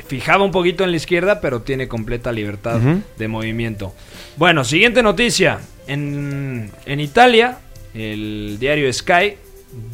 fijaba 0.07 0.45
un 0.45 0.51
poquito 0.51 0.85
en 0.85 0.91
la 0.91 0.97
izquierda, 0.97 1.41
pero 1.41 1.63
tiene 1.63 1.89
completa 1.89 2.33
libertad 2.33 2.81
de 3.19 3.29
movimiento. 3.29 3.95
Bueno, 4.37 4.65
siguiente 4.65 5.03
noticia. 5.03 5.61
En, 5.87 6.71
en 6.87 7.01
Italia, 7.01 7.59
el 7.93 8.57
diario 8.59 8.91
Sky 8.93 9.35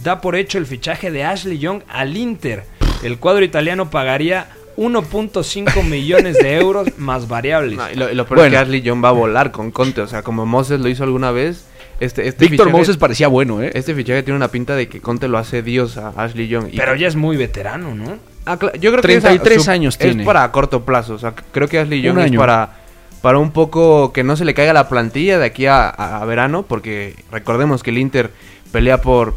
da 0.03 0.21
por 0.21 0.37
hecho 0.37 0.59
el 0.59 0.67
fichaje 0.67 1.11
de 1.11 1.25
Ashley 1.25 1.59
Young 1.59 1.83
al 1.89 2.17
Inter. 2.17 2.65
El 3.03 3.19
cuadro 3.19 3.45
italiano 3.45 3.91
pagaría 3.91 4.49
1.5 4.79 5.83
millones 5.85 6.39
de 6.39 6.57
euros 6.59 6.89
más 6.99 7.29
variables. 7.29 7.77
No, 7.77 7.91
y 7.91 7.95
lo, 7.97 8.11
y 8.11 8.15
lo 8.15 8.27
peor 8.27 8.47
es 8.47 8.51
que. 8.53 8.57
Ashley 8.57 8.81
Young 8.83 9.05
va 9.05 9.09
a 9.09 9.13
volar 9.13 9.51
con 9.51 9.71
Conte. 9.71 10.01
O 10.01 10.07
sea, 10.07 10.23
como 10.23 10.47
Moses 10.47 10.81
lo 10.81 10.89
hizo 10.89 11.05
alguna 11.05 11.31
vez. 11.33 11.65
Este, 12.01 12.29
este 12.29 12.47
Víctor 12.47 12.69
fichaje- 12.69 12.79
Moses 12.79 12.97
parecía 12.97 13.27
bueno, 13.27 13.61
¿eh? 13.61 13.73
Este 13.75 13.93
fichaje 13.93 14.23
tiene 14.23 14.37
una 14.37 14.49
pinta 14.49 14.77
de 14.77 14.89
que 14.89 15.01
Conte 15.01 15.27
lo 15.27 15.37
hace 15.37 15.63
Dios 15.63 15.97
a 15.97 16.11
Ashley 16.11 16.47
Young. 16.47 16.69
y 16.73 16.77
pero 16.77 16.93
que- 16.95 17.01
ya 17.01 17.09
es 17.09 17.17
muy 17.17 17.37
veterano, 17.37 17.95
¿no? 17.95 18.17
Ah, 18.47 18.57
yo 18.61 18.91
creo 18.93 18.97
que 18.97 19.03
33 19.03 19.59
esa- 19.63 19.73
años 19.73 19.95
es 19.95 19.99
tiene. 20.01 20.25
para 20.25 20.51
corto 20.53 20.85
plazo. 20.85 21.15
O 21.15 21.19
sea, 21.19 21.35
creo 21.51 21.67
que 21.67 21.81
Ashley 21.81 21.99
Un 22.09 22.17
Young 22.17 22.19
es 22.27 22.37
para, 22.37 22.77
para 23.21 23.39
un 23.39 23.51
poco 23.51 24.13
que 24.13 24.23
no 24.23 24.37
se 24.37 24.45
le 24.45 24.55
caiga 24.55 24.73
la 24.73 24.89
plantilla 24.89 25.39
de 25.41 25.47
aquí 25.47 25.67
a, 25.67 25.89
a- 25.89 26.23
a 26.23 26.25
verano. 26.25 26.63
Porque 26.63 27.17
recordemos 27.33 27.83
que 27.83 27.91
el 27.91 27.99
Inter 27.99 28.31
pelea 28.71 29.01
por, 29.03 29.35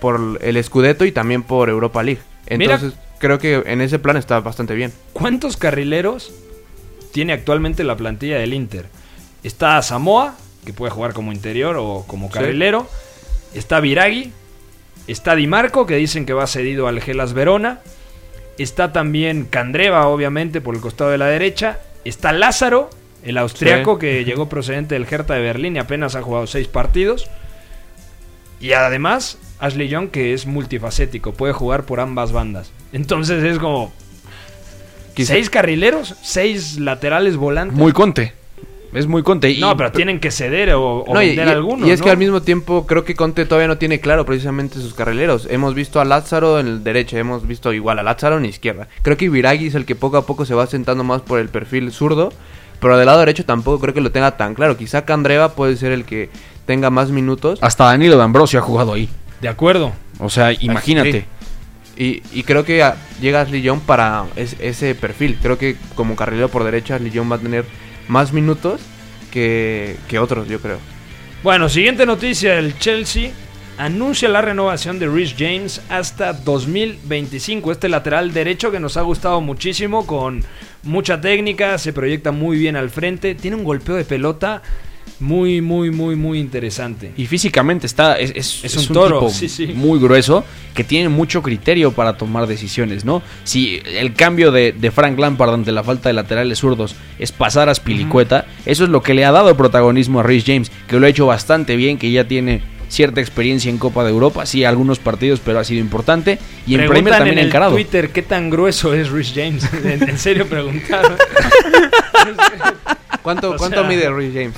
por 0.00 0.38
el 0.40 0.62
Scudetto 0.62 1.04
y 1.04 1.10
también 1.10 1.42
por 1.42 1.68
Europa 1.68 2.02
League. 2.04 2.20
Mira- 2.48 2.74
Entonces, 2.76 2.96
creo 3.18 3.38
que 3.38 3.62
en 3.66 3.80
ese 3.80 3.98
plan 3.98 4.16
está 4.16 4.40
bastante 4.40 4.74
bien. 4.74 4.92
¿Cuántos 5.12 5.56
carrileros 5.56 6.32
tiene 7.12 7.32
actualmente 7.32 7.84
la 7.84 7.96
plantilla 7.96 8.38
del 8.38 8.54
Inter? 8.54 8.86
Está 9.42 9.80
Samoa, 9.82 10.34
que 10.64 10.72
puede 10.72 10.90
jugar 10.90 11.12
como 11.12 11.32
interior 11.32 11.76
o 11.78 12.04
como 12.06 12.30
carrilero. 12.30 12.88
Está 13.54 13.80
Viragui. 13.80 14.32
Está 15.06 15.34
Di 15.36 15.46
Marco, 15.46 15.84
que 15.86 15.96
dicen 15.96 16.24
que 16.24 16.32
va 16.32 16.46
cedido 16.46 16.88
al 16.88 17.00
Gelas 17.00 17.34
Verona. 17.34 17.80
Está 18.56 18.92
también 18.92 19.44
Candreva, 19.44 20.06
obviamente, 20.08 20.60
por 20.60 20.74
el 20.74 20.80
costado 20.80 21.10
de 21.10 21.18
la 21.18 21.26
derecha. 21.26 21.78
Está 22.06 22.32
Lázaro, 22.32 22.88
el 23.22 23.36
austriaco 23.36 23.94
Sí. 23.96 24.00
que 24.00 24.24
llegó 24.26 24.48
procedente 24.48 24.94
del 24.94 25.06
Hertha 25.10 25.34
de 25.34 25.40
Berlín 25.42 25.76
y 25.76 25.78
apenas 25.78 26.14
ha 26.14 26.22
jugado 26.22 26.46
seis 26.46 26.68
partidos. 26.68 27.28
Y 28.60 28.72
además, 28.72 29.36
Ashley 29.60 29.88
Young, 29.88 30.08
que 30.10 30.34
es 30.34 30.46
multifacético, 30.46 31.32
puede 31.32 31.52
jugar 31.52 31.84
por 31.84 32.00
ambas 32.00 32.32
bandas. 32.32 32.70
Entonces 32.92 33.42
es 33.44 33.58
como. 33.58 33.92
Quizá- 35.14 35.34
¿Seis 35.34 35.48
carrileros? 35.50 36.14
¿Seis 36.22 36.78
laterales 36.80 37.36
volantes? 37.36 37.76
Muy 37.78 37.92
conte. 37.92 38.32
Es 38.92 39.06
muy 39.08 39.22
conte. 39.24 39.50
Y- 39.50 39.60
no, 39.60 39.76
pero 39.76 39.90
tienen 39.90 40.20
que 40.20 40.30
ceder 40.30 40.72
o, 40.74 40.98
o 41.00 41.14
No, 41.14 41.20
y, 41.22 41.28
vender 41.28 41.48
y- 41.48 41.50
algunos. 41.50 41.88
y 41.88 41.90
es 41.92 41.98
¿no? 42.00 42.04
que 42.04 42.10
al 42.12 42.16
mismo 42.16 42.42
tiempo 42.42 42.86
creo 42.86 43.04
que 43.04 43.16
Conte 43.16 43.44
todavía 43.44 43.66
no 43.66 43.76
tiene 43.78 43.98
claro 44.00 44.24
precisamente 44.24 44.78
sus 44.78 44.94
carrileros. 44.94 45.48
Hemos 45.50 45.74
visto 45.74 46.00
a 46.00 46.04
Lázaro 46.04 46.60
en 46.60 46.68
el 46.68 46.84
derecha, 46.84 47.18
hemos 47.18 47.46
visto 47.46 47.72
igual 47.72 47.98
a 47.98 48.04
Lázaro 48.04 48.36
en 48.36 48.42
la 48.42 48.48
izquierda. 48.48 48.86
Creo 49.02 49.16
que 49.16 49.28
Viragui 49.28 49.66
es 49.66 49.74
el 49.74 49.84
que 49.84 49.96
poco 49.96 50.16
a 50.16 50.26
poco 50.26 50.44
se 50.44 50.54
va 50.54 50.66
sentando 50.68 51.02
más 51.02 51.22
por 51.22 51.40
el 51.40 51.48
perfil 51.48 51.90
zurdo, 51.90 52.32
pero 52.80 52.96
del 52.96 53.06
lado 53.06 53.18
derecho 53.20 53.44
tampoco 53.44 53.80
creo 53.80 53.94
que 53.94 54.00
lo 54.00 54.12
tenga 54.12 54.36
tan 54.36 54.54
claro. 54.54 54.76
Quizá 54.76 55.04
Candreva 55.04 55.54
puede 55.56 55.76
ser 55.76 55.90
el 55.90 56.04
que 56.04 56.30
tenga 56.66 56.90
más 56.90 57.10
minutos. 57.10 57.58
Hasta 57.62 57.84
Danilo 57.86 58.16
D'Ambrosio 58.16 58.60
ha 58.60 58.62
jugado 58.62 58.92
ahí. 58.92 59.08
De 59.44 59.50
acuerdo. 59.50 59.92
O 60.20 60.30
sea, 60.30 60.54
imagínate. 60.58 61.26
Y, 61.98 62.22
y 62.32 62.44
creo 62.44 62.64
que 62.64 62.82
llega 63.20 63.42
Ashley 63.42 63.60
Young 63.60 63.80
para 63.80 64.24
es- 64.36 64.56
ese 64.58 64.94
perfil. 64.94 65.36
Creo 65.42 65.58
que 65.58 65.76
como 65.94 66.16
carrilero 66.16 66.48
por 66.48 66.64
derecha 66.64 66.94
Ashley 66.94 67.10
Young 67.10 67.30
va 67.30 67.36
a 67.36 67.40
tener 67.40 67.66
más 68.08 68.32
minutos 68.32 68.80
que, 69.30 69.96
que 70.08 70.18
otros, 70.18 70.48
yo 70.48 70.60
creo. 70.60 70.78
Bueno, 71.42 71.68
siguiente 71.68 72.06
noticia. 72.06 72.58
El 72.58 72.78
Chelsea 72.78 73.32
anuncia 73.76 74.30
la 74.30 74.40
renovación 74.40 74.98
de 74.98 75.08
Rhys 75.08 75.34
James 75.38 75.82
hasta 75.90 76.32
2025. 76.32 77.70
Este 77.70 77.90
lateral 77.90 78.32
derecho 78.32 78.70
que 78.70 78.80
nos 78.80 78.96
ha 78.96 79.02
gustado 79.02 79.42
muchísimo, 79.42 80.06
con 80.06 80.42
mucha 80.84 81.20
técnica, 81.20 81.76
se 81.76 81.92
proyecta 81.92 82.32
muy 82.32 82.56
bien 82.56 82.76
al 82.76 82.88
frente, 82.88 83.34
tiene 83.34 83.58
un 83.58 83.64
golpeo 83.64 83.96
de 83.96 84.06
pelota 84.06 84.62
muy, 85.20 85.60
muy, 85.60 85.90
muy, 85.90 86.16
muy 86.16 86.38
interesante. 86.40 87.12
Y 87.16 87.26
físicamente 87.26 87.86
está. 87.86 88.18
Es, 88.18 88.30
es- 88.34 88.64
Es 88.64 88.76
es 88.76 88.88
un 88.88 88.94
toro, 88.94 89.18
tipo 89.20 89.30
sí, 89.30 89.48
sí. 89.48 89.66
muy 89.74 89.98
grueso 89.98 90.44
que 90.74 90.82
tiene 90.84 91.08
mucho 91.08 91.40
criterio 91.42 91.92
para 91.92 92.16
tomar 92.16 92.46
decisiones, 92.46 93.04
¿no? 93.04 93.22
Si 93.44 93.80
el 93.86 94.12
cambio 94.14 94.50
de, 94.50 94.72
de 94.72 94.90
Frank 94.90 95.18
Lampard 95.18 95.54
ante 95.54 95.70
la 95.72 95.84
falta 95.84 96.08
de 96.08 96.14
laterales 96.14 96.58
zurdos 96.58 96.96
es 97.18 97.30
pasar 97.32 97.68
a 97.68 97.74
Spilicueta, 97.74 98.46
eso 98.66 98.84
es 98.84 98.90
lo 98.90 99.02
que 99.02 99.14
le 99.14 99.24
ha 99.24 99.30
dado 99.32 99.56
protagonismo 99.56 100.20
a 100.20 100.22
Rhys 100.24 100.44
James, 100.46 100.72
que 100.88 100.98
lo 100.98 101.06
ha 101.06 101.08
hecho 101.08 101.26
bastante 101.26 101.76
bien, 101.76 101.96
que 101.96 102.10
ya 102.10 102.24
tiene 102.24 102.60
cierta 102.88 103.20
experiencia 103.20 103.70
en 103.70 103.78
Copa 103.78 104.04
de 104.04 104.10
Europa, 104.10 104.46
sí, 104.46 104.64
algunos 104.64 104.98
partidos, 104.98 105.40
pero 105.44 105.58
ha 105.60 105.64
sido 105.64 105.80
importante. 105.80 106.38
Y 106.66 106.74
en 106.74 106.80
Premier 106.80 106.88
Preguntan 106.90 107.18
también 107.18 107.34
en 107.34 107.38
ha 107.38 107.42
el 107.42 107.46
encarado. 107.48 107.72
Twitter 107.74 108.10
qué 108.10 108.22
tan 108.22 108.50
grueso 108.50 108.94
es 108.94 109.10
Rhys 109.10 109.32
James. 109.34 109.68
en, 109.84 110.08
en 110.08 110.18
serio 110.18 110.46
preguntaron. 110.48 111.16
¿Cuánto, 113.22 113.52
O 113.52 113.56
cuánto 113.56 113.80
sea, 113.80 113.88
mide 113.88 114.10
Rhys 114.10 114.32
James? 114.34 114.54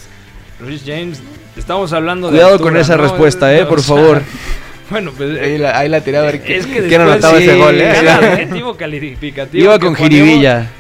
Rhys 0.61 0.83
James, 0.87 1.21
estamos 1.57 1.93
hablando 1.93 2.29
de 2.29 2.39
Cuidado 2.39 2.59
con 2.61 2.77
esa 2.77 2.97
¿no? 2.97 3.03
respuesta, 3.03 3.55
eh, 3.55 3.63
O 3.65 3.69
por 3.69 3.81
sea, 3.83 3.97
favor. 3.97 4.23
Bueno, 4.89 5.11
pues 5.17 5.37
Ahí 5.41 5.59
la, 5.59 5.77
ahí 5.77 5.89
la 5.89 6.01
tiré 6.01 6.17
a 6.19 6.23
ver 6.23 6.41
qué- 6.45 6.59
es 6.59 6.67
que 6.67 6.87
quién 6.87 7.01
anotaba 7.01 7.39
ese 7.39 7.55
sí, 7.55 7.59
gol, 7.59 7.75
¿eh? 7.81 7.91
cada 7.93 8.19
adjetivo 8.35 8.77
calificativo 8.77 9.65
Iba 9.65 9.79
con 9.81 9.97
jiribilla. 9.97 10.71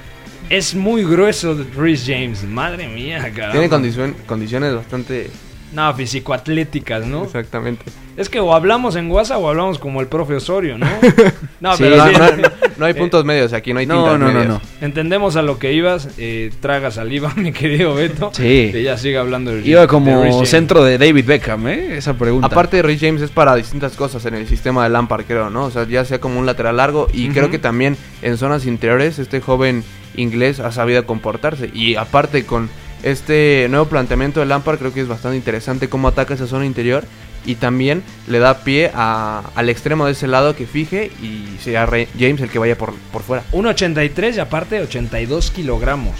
Es 0.48 0.76
muy 0.76 1.02
grueso 1.02 1.58
Rhys 1.76 2.04
James, 2.06 2.44
madre 2.44 2.86
mía, 2.86 3.18
caramba. 3.34 3.50
Tiene 3.50 3.68
condicion- 3.68 4.14
condiciones 4.26 4.76
bastante... 4.76 5.28
No, 5.76 5.94
físico-atléticas, 5.94 7.06
¿no? 7.06 7.24
Exactamente. 7.24 7.84
Es 8.16 8.30
que 8.30 8.40
o 8.40 8.54
hablamos 8.54 8.96
en 8.96 9.10
WhatsApp 9.10 9.38
o 9.42 9.48
hablamos 9.50 9.78
como 9.78 10.00
el 10.00 10.06
profe 10.06 10.34
Osorio, 10.36 10.78
¿no? 10.78 10.86
No, 11.60 11.76
Sí, 11.76 11.82
pero 11.84 11.96
No, 11.96 12.06
sí, 12.08 12.12
no, 12.18 12.36
no, 12.36 12.48
no 12.78 12.86
hay 12.86 12.94
puntos 12.94 13.24
medios 13.26 13.52
aquí, 13.52 13.72
no 13.74 13.80
hay 13.80 13.86
No, 13.86 13.96
tintas 14.04 14.18
no, 14.18 14.26
no, 14.26 14.32
medias. 14.32 14.48
no. 14.48 14.60
entendemos 14.86 15.36
a 15.36 15.42
lo 15.42 15.58
que 15.58 15.72
ibas. 15.74 16.08
Eh, 16.16 16.50
traga 16.60 16.90
saliva, 16.90 17.32
mi 17.36 17.52
querido 17.52 17.94
Beto. 17.94 18.30
Sí. 18.32 18.70
Que 18.72 18.82
ya 18.82 18.96
sigue 18.96 19.18
hablando 19.18 19.50
de 19.52 19.60
Iba 19.68 19.82
de 19.82 19.86
como 19.86 20.22
James. 20.22 20.48
centro 20.48 20.82
de 20.82 20.96
David 20.98 21.26
Beckham, 21.26 21.68
¿eh? 21.68 21.96
Esa 21.98 22.14
pregunta. 22.14 22.46
Aparte, 22.46 22.80
Rhys 22.82 23.00
James 23.00 23.20
es 23.22 23.30
para 23.30 23.54
distintas 23.54 23.96
cosas 23.96 24.24
en 24.24 24.34
el 24.34 24.46
sistema 24.48 24.82
de 24.84 24.90
Lampard, 24.90 25.24
creo, 25.26 25.50
¿no? 25.50 25.64
O 25.64 25.70
sea, 25.70 25.86
ya 25.86 26.04
sea 26.06 26.18
como 26.20 26.38
un 26.40 26.46
lateral 26.46 26.78
largo 26.78 27.08
y 27.12 27.28
creo 27.28 27.50
que 27.50 27.58
también 27.58 27.98
en 28.22 28.38
zonas 28.38 28.64
interiores 28.64 29.18
este 29.18 29.42
joven 29.42 29.84
inglés 30.16 30.60
ha 30.60 30.72
sabido 30.72 31.04
comportarse. 31.04 31.70
Y 31.74 31.96
aparte 31.96 32.44
con 32.46 32.70
este 33.02 33.66
nuevo 33.70 33.87
planteamiento 33.87 34.40
de 34.40 34.46
Lampard 34.46 34.78
creo 34.78 34.92
que 34.92 35.00
es 35.00 35.09
bastante 35.09 35.37
interesante 35.37 35.88
cómo 35.88 36.09
ataca 36.09 36.35
esa 36.35 36.46
zona 36.46 36.66
interior 36.66 37.04
y 37.44 37.54
también 37.56 38.02
le 38.26 38.38
da 38.40 38.59
pie 38.64 38.90
a- 38.94 39.42
al 39.54 39.68
extremo 39.68 40.06
de 40.06 40.12
ese 40.12 40.26
lado 40.26 40.56
que 40.56 40.66
fije 40.66 41.12
y 41.22 41.56
sea 41.62 41.87
Re- 41.87 42.09
James 42.18 42.40
el 42.40 42.50
que 42.50 42.59
vaya 42.59 42.76
por, 42.76 42.94
por 43.12 43.22
fuera. 43.22 43.44
1.83 43.52 44.37
y 44.37 44.40
aparte 44.40 44.80
82 44.80 45.50
kilogramos. 45.52 46.14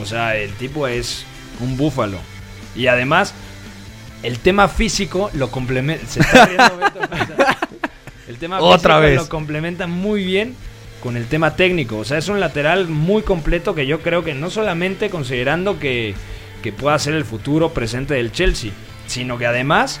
O 0.00 0.06
sea, 0.06 0.36
el 0.36 0.52
tipo 0.54 0.86
es 0.88 1.24
un 1.60 1.76
búfalo. 1.76 2.18
Y 2.74 2.86
además, 2.86 3.34
el 4.22 4.38
tema 4.38 4.68
físico 4.68 5.30
lo 5.34 5.50
complementa. 5.50 6.06
Se 6.06 6.20
está 6.20 6.46
riendo 6.46 6.78
Beto, 6.78 7.00
o 7.12 7.16
sea, 7.36 7.58
el 8.28 8.36
tema 8.38 8.60
Otra 8.60 8.94
físico 8.94 9.00
vez. 9.00 9.16
lo 9.16 9.28
complementa 9.28 9.86
muy 9.86 10.24
bien 10.24 10.54
con 11.02 11.16
el 11.16 11.26
tema 11.26 11.56
técnico. 11.56 11.98
O 11.98 12.04
sea, 12.04 12.18
es 12.18 12.28
un 12.28 12.40
lateral 12.40 12.88
muy 12.88 13.22
completo 13.22 13.74
que 13.74 13.86
yo 13.86 14.00
creo 14.00 14.24
que 14.24 14.34
no 14.34 14.50
solamente 14.50 15.10
considerando 15.10 15.78
que, 15.78 16.14
que 16.62 16.72
pueda 16.72 16.98
ser 16.98 17.14
el 17.14 17.24
futuro 17.24 17.70
presente 17.70 18.14
del 18.14 18.32
Chelsea, 18.32 18.70
sino 19.06 19.38
que 19.38 19.46
además 19.46 20.00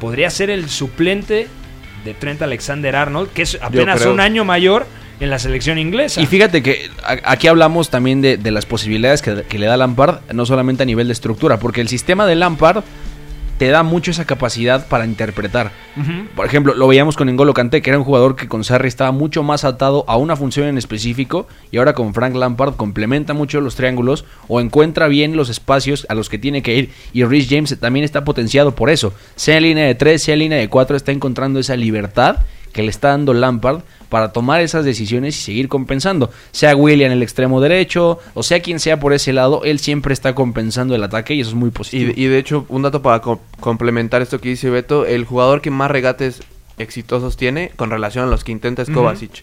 podría 0.00 0.30
ser 0.30 0.50
el 0.50 0.68
suplente 0.68 1.48
de 2.04 2.14
Trent 2.14 2.40
Alexander 2.42 2.94
Arnold, 2.96 3.30
que 3.32 3.42
es 3.42 3.58
apenas 3.60 4.06
un 4.06 4.20
año 4.20 4.44
mayor 4.44 4.86
en 5.20 5.30
la 5.30 5.38
selección 5.38 5.78
inglesa. 5.78 6.20
Y 6.20 6.26
fíjate 6.26 6.62
que 6.62 6.88
aquí 7.02 7.48
hablamos 7.48 7.90
también 7.90 8.20
de, 8.20 8.36
de 8.36 8.50
las 8.52 8.66
posibilidades 8.66 9.20
que, 9.20 9.42
que 9.42 9.58
le 9.58 9.66
da 9.66 9.76
Lampard, 9.76 10.20
no 10.32 10.46
solamente 10.46 10.84
a 10.84 10.86
nivel 10.86 11.08
de 11.08 11.12
estructura, 11.12 11.58
porque 11.58 11.80
el 11.80 11.88
sistema 11.88 12.26
de 12.26 12.36
Lampard 12.36 12.84
te 13.58 13.68
da 13.68 13.82
mucho 13.82 14.10
esa 14.12 14.24
capacidad 14.24 14.86
para 14.86 15.04
interpretar. 15.04 15.72
Por 16.34 16.46
ejemplo, 16.46 16.74
lo 16.74 16.86
veíamos 16.86 17.16
con 17.16 17.28
N'Golo 17.28 17.54
Kanté, 17.54 17.82
que 17.82 17.90
era 17.90 17.98
un 17.98 18.04
jugador 18.04 18.36
que 18.36 18.48
con 18.48 18.62
Sarri 18.64 18.88
estaba 18.88 19.10
mucho 19.10 19.42
más 19.42 19.64
atado 19.64 20.04
a 20.06 20.16
una 20.16 20.36
función 20.36 20.68
en 20.68 20.78
específico 20.78 21.48
y 21.70 21.78
ahora 21.78 21.92
con 21.92 22.14
Frank 22.14 22.34
Lampard 22.34 22.76
complementa 22.76 23.34
mucho 23.34 23.60
los 23.60 23.74
triángulos 23.74 24.24
o 24.46 24.60
encuentra 24.60 25.08
bien 25.08 25.36
los 25.36 25.48
espacios 25.48 26.06
a 26.08 26.14
los 26.14 26.28
que 26.28 26.38
tiene 26.38 26.62
que 26.62 26.76
ir 26.76 26.90
y 27.12 27.24
Rhys 27.24 27.48
James 27.50 27.76
también 27.80 28.04
está 28.04 28.24
potenciado 28.24 28.74
por 28.74 28.90
eso. 28.90 29.12
Sea 29.34 29.56
en 29.56 29.64
línea 29.64 29.86
de 29.86 29.96
3, 29.96 30.22
sea 30.22 30.34
en 30.34 30.40
línea 30.40 30.58
de 30.58 30.68
4, 30.68 30.96
está 30.96 31.10
encontrando 31.10 31.58
esa 31.58 31.76
libertad 31.76 32.38
que 32.78 32.84
le 32.84 32.90
está 32.90 33.08
dando 33.08 33.34
Lampard 33.34 33.80
para 34.08 34.32
tomar 34.32 34.60
esas 34.60 34.84
decisiones 34.84 35.36
y 35.36 35.42
seguir 35.42 35.68
compensando. 35.68 36.30
Sea 36.52 36.76
William 36.76 37.10
el 37.10 37.24
extremo 37.24 37.60
derecho, 37.60 38.20
o 38.34 38.44
sea 38.44 38.60
quien 38.60 38.78
sea 38.78 39.00
por 39.00 39.12
ese 39.12 39.32
lado, 39.32 39.62
él 39.64 39.80
siempre 39.80 40.14
está 40.14 40.36
compensando 40.36 40.94
el 40.94 41.02
ataque 41.02 41.34
y 41.34 41.40
eso 41.40 41.50
es 41.50 41.56
muy 41.56 41.68
Y, 41.68 41.72
positivo. 41.72 42.12
y 42.14 42.24
de 42.26 42.38
hecho, 42.38 42.64
un 42.68 42.82
dato 42.82 43.02
para 43.02 43.20
co- 43.20 43.40
complementar 43.58 44.22
esto 44.22 44.40
que 44.40 44.50
dice 44.50 44.70
Beto, 44.70 45.06
el 45.06 45.24
jugador 45.24 45.60
que 45.60 45.70
más 45.72 45.90
regates 45.90 46.40
exitosos 46.78 47.36
tiene 47.36 47.72
con 47.74 47.90
relación 47.90 48.24
a 48.24 48.28
los 48.28 48.44
que 48.44 48.52
intenta 48.52 48.82
es. 48.82 48.90
Kovacic 48.90 49.42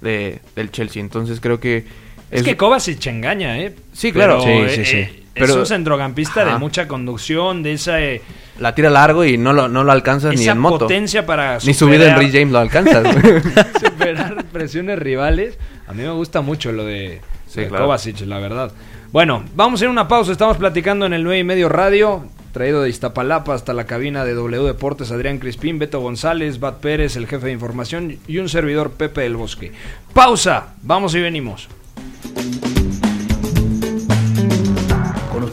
de, 0.00 0.38
del 0.54 0.70
Chelsea. 0.70 1.02
Entonces 1.02 1.40
creo 1.40 1.58
que 1.58 1.84
Es, 2.30 2.44
que 2.44 2.56
Kovacic 2.56 3.04
engaña, 3.08 3.58
¿eh? 3.58 3.74
Sí, 3.92 4.12
claro. 4.12 4.40
Pero, 4.44 4.68
Sí, 4.68 4.74
sí, 4.76 4.80
eh, 4.80 4.84
sí. 4.84 4.96
eh, 4.98 5.22
Pero- 5.38 5.52
es 5.52 5.58
un 5.58 5.66
centrocampista 5.66 6.44
de 6.44 6.58
mucha 6.58 6.88
conducción, 6.88 7.62
de 7.62 7.72
esa, 7.74 8.00
eh, 8.02 8.22
la 8.58 8.74
tira 8.74 8.90
largo 8.90 9.24
y 9.24 9.36
no 9.38 9.52
lo, 9.52 9.68
no 9.68 9.84
lo 9.84 9.92
alcanzas 9.92 10.34
ni 10.34 10.46
en 10.48 10.58
moto. 10.58 10.80
potencia 10.80 11.24
para 11.26 11.58
Ni 11.64 11.74
subida 11.74 12.04
en 12.06 12.14
superar- 12.14 12.18
Rich 12.18 12.32
James 12.32 12.52
lo 12.52 12.58
alcanzas. 12.58 13.06
superar 13.84 14.44
presiones 14.52 14.98
rivales. 14.98 15.58
A 15.86 15.92
mí 15.92 16.02
me 16.02 16.10
gusta 16.10 16.40
mucho 16.40 16.72
lo 16.72 16.84
de, 16.84 17.20
Sí, 17.46 17.60
de 17.60 17.68
claro. 17.68 17.84
Kovacic, 17.84 18.20
la 18.22 18.38
verdad. 18.38 18.72
Bueno, 19.12 19.44
vamos 19.54 19.80
a 19.80 19.84
ir 19.84 19.88
a 19.88 19.92
una 19.92 20.08
pausa. 20.08 20.32
Estamos 20.32 20.56
platicando 20.56 21.06
en 21.06 21.12
el 21.12 21.22
9 21.22 21.38
y 21.38 21.44
medio 21.44 21.68
radio. 21.68 22.24
Traído 22.52 22.82
de 22.82 22.88
Iztapalapa 22.88 23.52
hasta 23.54 23.74
la 23.74 23.84
cabina 23.84 24.24
de 24.24 24.32
W 24.32 24.62
Deportes, 24.64 25.10
Adrián 25.12 25.38
Crispín, 25.38 25.78
Beto 25.78 26.00
González, 26.00 26.58
Bat 26.58 26.78
Pérez, 26.80 27.16
el 27.16 27.26
jefe 27.26 27.46
de 27.48 27.52
información 27.52 28.16
y 28.26 28.38
un 28.38 28.48
servidor 28.48 28.92
Pepe 28.92 29.20
del 29.20 29.36
Bosque. 29.36 29.72
Pausa, 30.14 30.68
vamos 30.82 31.14
y 31.14 31.20
venimos. 31.20 31.68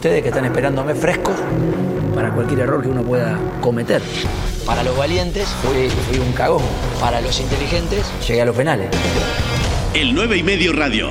Ustedes 0.04 0.22
que 0.22 0.28
están 0.28 0.44
esperándome 0.44 0.94
frescos 0.94 1.34
para 2.14 2.30
cualquier 2.30 2.60
error 2.60 2.82
que 2.82 2.88
uno 2.88 3.02
pueda 3.02 3.38
cometer. 3.62 4.02
Para 4.66 4.82
los 4.82 4.94
valientes 4.94 5.48
fui, 5.62 5.88
fui 5.88 6.18
un 6.18 6.30
cagón. 6.34 6.62
Para 7.00 7.22
los 7.22 7.40
inteligentes 7.40 8.12
llegué 8.28 8.42
a 8.42 8.44
los 8.44 8.54
penales. 8.54 8.90
El 9.94 10.14
9 10.14 10.36
y 10.36 10.42
medio 10.42 10.74
radio. 10.74 11.08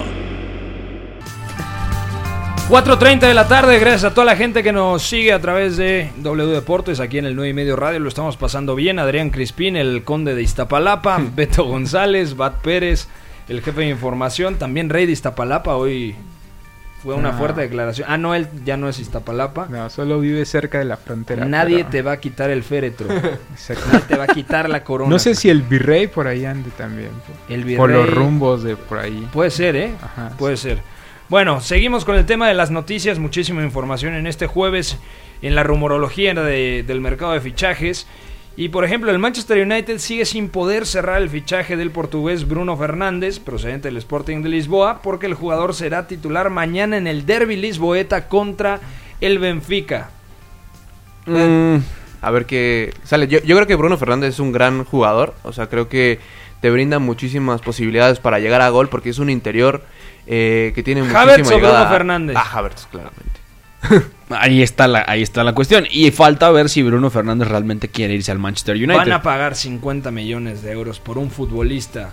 4.30 2.69 3.21
de 3.21 3.34
la 3.34 3.47
tarde, 3.47 3.79
gracias 3.79 4.03
a 4.03 4.13
toda 4.13 4.25
la 4.25 4.36
gente 4.36 4.62
que 4.62 4.71
nos 4.71 5.01
sigue 5.01 5.34
a 5.34 5.41
través 5.41 5.75
de 5.75 6.12
W 6.17 6.53
Deportes, 6.53 6.99
aquí 6.99 7.17
en 7.17 7.25
el 7.25 7.36
9 7.36 7.49
y 7.49 7.53
medio 7.53 7.75
radio, 7.75 7.99
lo 7.99 8.10
estamos 8.10 8.38
pasando 8.38 8.75
bien, 8.75 8.99
Adrián 8.99 9.32
Crispín, 9.32 9.75
el 9.75 10.03
conde 10.03 10.36
de 10.36 10.43
Iztapalapa, 10.43 11.19
Beto 11.36 11.63
González, 11.63 12.38
Bat 12.38 12.62
Pérez, 12.62 13.08
el 13.49 13.63
jefe 13.63 13.82
de 13.82 13.89
información, 13.89 14.60
también 14.60 14.89
rey 14.89 15.08
de 15.08 15.13
Iztapalapa, 15.13 15.77
hoy 15.77 16.15
fue 17.04 17.16
una 17.16 17.32
No. 17.34 17.38
fuerte 17.38 17.62
declaración, 17.62 18.08
ah 18.10 18.18
no, 18.18 18.34
él 18.34 18.48
ya 18.66 18.78
no 18.78 18.88
es 18.89 18.98
Iztapalapa, 19.00 19.68
No, 19.70 19.89
solo 19.89 20.20
vive 20.22 20.46
cerca 20.46 20.80
de 20.80 20.86
la 20.86 20.98
frontera. 20.98 21.46
nadie 21.46 21.78
pero- 21.80 21.89
te 21.89 22.02
va 22.02 22.12
a 22.13 22.18
quitar 22.18 22.50
el 22.50 22.63
féretro, 22.63 23.08
Exacto. 23.52 23.84
nadie 23.92 24.06
te 24.08 24.16
va 24.16 24.24
a 24.24 24.28
quitar 24.28 24.70
la 24.70 24.84
corona. 24.84 25.10
No 25.10 25.20
sé 25.20 25.36
si 25.36 25.50
el 25.50 25.62
virrey 25.62 26.08
por 26.08 26.28
ahí 26.28 26.46
ande 26.46 26.70
también. 26.78 27.10
El 27.50 27.76
Por 27.76 27.89
los 27.92 28.06
virrey- 28.08 28.16
rumos 28.16 28.63
de 28.63 28.76
por 28.78 29.00
ahí. 29.00 29.28
Puede 29.34 29.52
ser, 29.52 29.76
¿eh? 29.76 29.92
Ajá, 30.02 30.30
Puede 30.38 30.58
ser. 30.58 30.80
Bueno, 31.30 31.62
seguimos 31.62 32.06
con 32.06 32.16
el 32.16 32.26
tema 32.26 32.48
de 32.48 32.54
las 32.54 32.70
noticias. 32.72 33.18
Muchísima 33.20 33.63
información 33.63 34.13
en 34.13 34.28
este 34.28 34.46
jueves 34.48 34.98
en 35.42 35.56
la 35.56 35.63
rumorología 35.63 36.34
de- 36.34 36.84
del 36.86 37.02
mercado 37.02 37.34
de 37.34 37.42
fichajes. 37.42 38.08
Y 38.56 38.70
por 38.70 38.86
ejemplo, 38.86 39.10
el 39.10 39.18
Manchester 39.18 39.66
United 39.66 39.98
sigue 39.98 40.26
sin 40.26 40.50
poder 40.50 40.86
cerrar 40.86 41.22
el 41.22 41.30
fichaje 41.30 41.76
del 41.76 41.89
portugués 41.89 42.48
Bruno 42.48 42.78
Fernández, 42.78 43.39
procedente 43.39 43.88
del 43.88 43.98
Sporting 43.98 44.44
de 44.44 44.50
Lisboa, 44.50 45.02
porque 45.02 45.26
el 45.26 45.34
jugador 45.34 45.74
será 45.74 46.08
titular 46.08 46.52
mañana 46.52 46.98
en 46.98 47.08
el 47.08 47.26
derby 47.26 47.56
lisboeta 47.56 48.28
contra 48.28 48.80
el 49.22 49.39
Benfica. 49.39 50.12
Mm, 51.26 51.78
a 52.22 52.32
ver 52.32 52.46
qué 52.46 52.94
sale. 53.04 53.28
Yo, 53.28 53.39
yo 53.39 53.56
creo 53.56 53.66
que 53.66 53.76
Bruno 53.76 53.98
Fernández 53.98 54.36
es 54.36 54.39
un 54.39 54.52
gran 54.52 54.84
jugador. 54.84 55.34
O 55.44 55.52
sea, 55.52 55.68
creo 55.68 55.89
que 55.89 56.20
te 56.62 56.70
brinda 56.70 57.00
muchísimas 57.00 57.62
posibilidades 57.62 58.20
para 58.20 58.39
llegar 58.39 58.62
a 58.62 58.70
gol 58.70 58.88
porque 58.88 59.10
es 59.10 59.20
un 59.20 59.30
interior 59.30 59.84
eh, 60.28 60.72
que 60.76 60.84
tiene 60.84 61.02
muchísima 61.02 61.22
¿Havertz 61.24 61.52
o 61.52 61.58
Bruno 61.58 61.88
Fernández? 61.89 62.36
Ah, 62.38 62.50
Havertz, 62.54 62.86
claramente. 62.86 63.42
Ahí 64.30 64.63
está 64.63 64.88
la, 64.88 65.04
ahí 65.08 65.22
está 65.22 65.43
la 65.43 65.54
cuestión. 65.54 65.86
Y 65.91 66.10
falta 66.12 66.50
ver 66.50 66.69
si 66.69 66.82
Bruno 66.82 67.10
Fernández 67.10 67.48
realmente 67.50 67.89
quiere 67.89 68.15
irse 68.15 68.32
al 68.32 68.39
Manchester 68.39 68.76
United. 68.76 68.96
Van 68.96 69.12
a 69.12 69.22
pagar 69.22 69.56
50 69.56 70.10
millones 70.12 70.63
de 70.63 70.72
euros 70.72 71.00
por 71.00 71.17
un 71.17 71.30
futbolista 71.30 72.12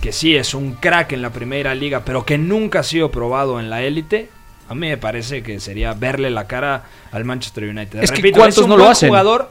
que 0.00 0.10
sí 0.12 0.34
es 0.34 0.54
un 0.54 0.72
crack 0.72 1.12
en 1.12 1.22
la 1.22 1.30
primera 1.30 1.74
liga, 1.74 2.02
pero 2.04 2.24
que 2.24 2.38
nunca 2.38 2.80
ha 2.80 2.82
sido 2.82 3.10
probado 3.10 3.60
en 3.60 3.68
la 3.70 3.82
élite. 3.82 4.30
A 4.68 4.74
mí 4.74 4.88
me 4.88 4.96
parece 4.96 5.42
que 5.42 5.60
sería 5.60 5.92
verle 5.92 6.30
la 6.30 6.46
cara 6.46 6.84
al 7.12 7.24
Manchester 7.24 7.64
United. 7.64 8.02
Es 8.02 8.10
que 8.10 8.16
Repito, 8.16 8.38
¿cuántos 8.38 8.58
es 8.58 8.64
un 8.64 8.70
no 8.70 8.76
lo 8.78 8.88
hacen? 8.88 9.10
jugador, 9.10 9.50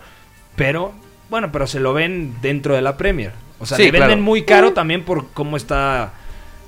pero 0.55 0.93
bueno, 1.29 1.51
pero 1.51 1.67
se 1.67 1.79
lo 1.79 1.93
ven 1.93 2.35
dentro 2.41 2.75
de 2.75 2.81
la 2.81 2.97
Premier. 2.97 3.31
O 3.59 3.65
sea, 3.65 3.77
Sí, 3.77 3.83
le 3.83 3.91
venden 3.91 4.09
claro. 4.09 4.21
muy 4.23 4.43
caro 4.43 4.73
también 4.73 5.03
por 5.03 5.29
cómo 5.29 5.55
está 5.57 6.13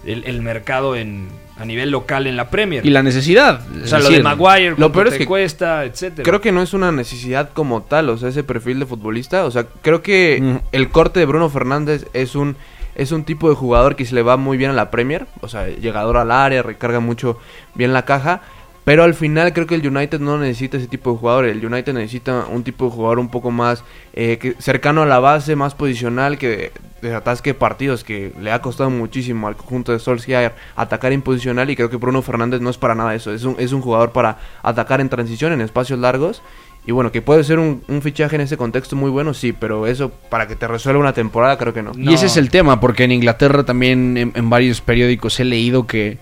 el, 0.06 0.24
el 0.26 0.42
mercado 0.42 0.96
en, 0.96 1.28
a 1.58 1.66
nivel 1.66 1.92
local 1.92 2.28
en 2.28 2.36
la 2.36 2.50
Premier. 2.50 2.86
Y 2.86 2.90
la 2.90 3.04
necesidad. 3.04 3.62
o 3.84 3.88
sea, 3.88 4.00
lo 4.00 4.10
de 4.10 4.24
Maguire, 4.24 4.72
lo 4.72 4.78
lo 4.78 4.92
peor 4.92 5.08
es 5.08 5.14
te 5.14 5.20
que 5.20 5.26
cuesta, 5.26 5.86
etcétera. 5.86 6.24
Creo 6.24 6.42
que 6.42 6.52
no 6.52 6.62
es 6.62 6.74
una 6.74 6.92
necesidad 6.92 7.50
como 7.54 7.84
tal, 7.84 8.10
o 8.10 8.18
sea, 8.18 8.30
ese 8.30 8.44
perfil 8.44 8.80
de 8.80 8.86
futbolista. 8.86 9.46
O 9.46 9.52
sea, 9.52 9.66
creo 9.82 10.02
que 10.02 10.40
Mm. 10.42 10.56
el 10.72 10.90
corte 10.90 11.20
de 11.20 11.26
Bruno 11.26 11.50
Fernández 11.50 12.08
es 12.14 12.36
un 12.36 12.56
es 12.96 13.12
un 13.12 13.24
tipo 13.24 13.50
de 13.50 13.56
jugador 13.56 13.96
que 13.96 14.06
se 14.06 14.14
le 14.14 14.22
va 14.22 14.38
muy 14.38 14.56
bien 14.56 14.70
a 14.70 14.74
la 14.74 14.92
Premier. 14.92 15.26
O 15.42 15.48
sea, 15.48 15.68
llegador 15.68 16.18
al 16.18 16.30
área, 16.32 16.62
recarga 16.62 17.00
mucho 17.00 17.40
bien 17.74 17.92
la 17.92 18.06
caja. 18.06 18.42
Pero 18.86 19.04
al 19.04 19.14
final 19.14 19.54
creo 19.54 19.66
que 19.66 19.76
el 19.76 19.88
United 19.88 20.20
no 20.20 20.38
necesita 20.38 20.76
ese 20.78 20.88
tipo 20.88 21.12
de 21.14 21.18
jugador. 21.18 21.46
El 21.46 21.66
United 21.66 21.94
necesita 21.94 22.46
un 22.50 22.64
tipo 22.64 22.86
de 22.86 22.92
jugador 22.92 23.18
un 23.20 23.30
poco 23.30 23.50
más 23.50 23.84
eh, 24.14 24.38
que- 24.42 24.56
cercano 24.60 25.04
a 25.04 25.06
la 25.06 25.20
base, 25.20 25.56
más 25.56 25.74
posicional, 25.74 26.38
que 26.38 26.72
desatasque 27.02 27.54
partidos, 27.54 28.04
que 28.04 28.34
le 28.42 28.52
ha 28.52 28.62
costado 28.62 28.90
muchísimo 28.90 29.48
al 29.48 29.56
conjunto 29.56 29.94
de 29.94 30.00
Solskjaer 30.00 30.54
atacar 30.76 31.14
en 31.14 31.22
posicional. 31.22 31.70
Y 31.70 31.76
creo 31.78 31.90
que 31.90 31.96
Bruno 31.98 32.22
Fernández 32.22 32.60
no 32.60 32.70
es 32.70 32.78
para 32.78 32.94
nada 32.94 33.16
eso. 33.16 33.34
Es 33.34 33.46
un, 33.46 33.56
es 33.58 33.72
un 33.72 33.82
jugador 33.82 34.12
para 34.12 34.38
atacar 34.64 35.00
en 35.00 35.08
transición, 35.08 35.54
en 35.54 35.62
espacios 35.62 35.98
largos. 36.00 36.42
Y 36.86 36.92
bueno, 36.92 37.14
que 37.14 37.22
puede 37.22 37.46
ser 37.46 37.60
un, 37.60 37.82
un 37.88 38.02
fichaje 38.02 38.36
en 38.36 38.42
ese 38.42 38.58
contexto 38.58 38.98
muy 38.98 39.10
bueno, 39.10 39.34
sí, 39.34 39.54
pero 39.54 39.88
eso 39.88 40.12
para 40.30 40.50
que 40.50 40.58
te 40.58 40.68
resuelva 40.68 41.00
una 41.00 41.14
temporada 41.14 41.58
creo 41.58 41.74
que 41.74 41.82
no. 41.82 41.94
No. 41.96 42.12
Y 42.12 42.14
ese 42.14 42.26
es 42.26 42.36
el 42.36 42.50
tema, 42.50 42.82
porque 42.82 43.06
en 43.06 43.14
Inglaterra 43.14 43.64
también 43.64 44.18
en, 44.18 44.34
en 44.36 44.50
varios 44.50 44.82
periódicos 44.82 45.40
he 45.40 45.46
leído 45.46 45.88
que 45.88 46.18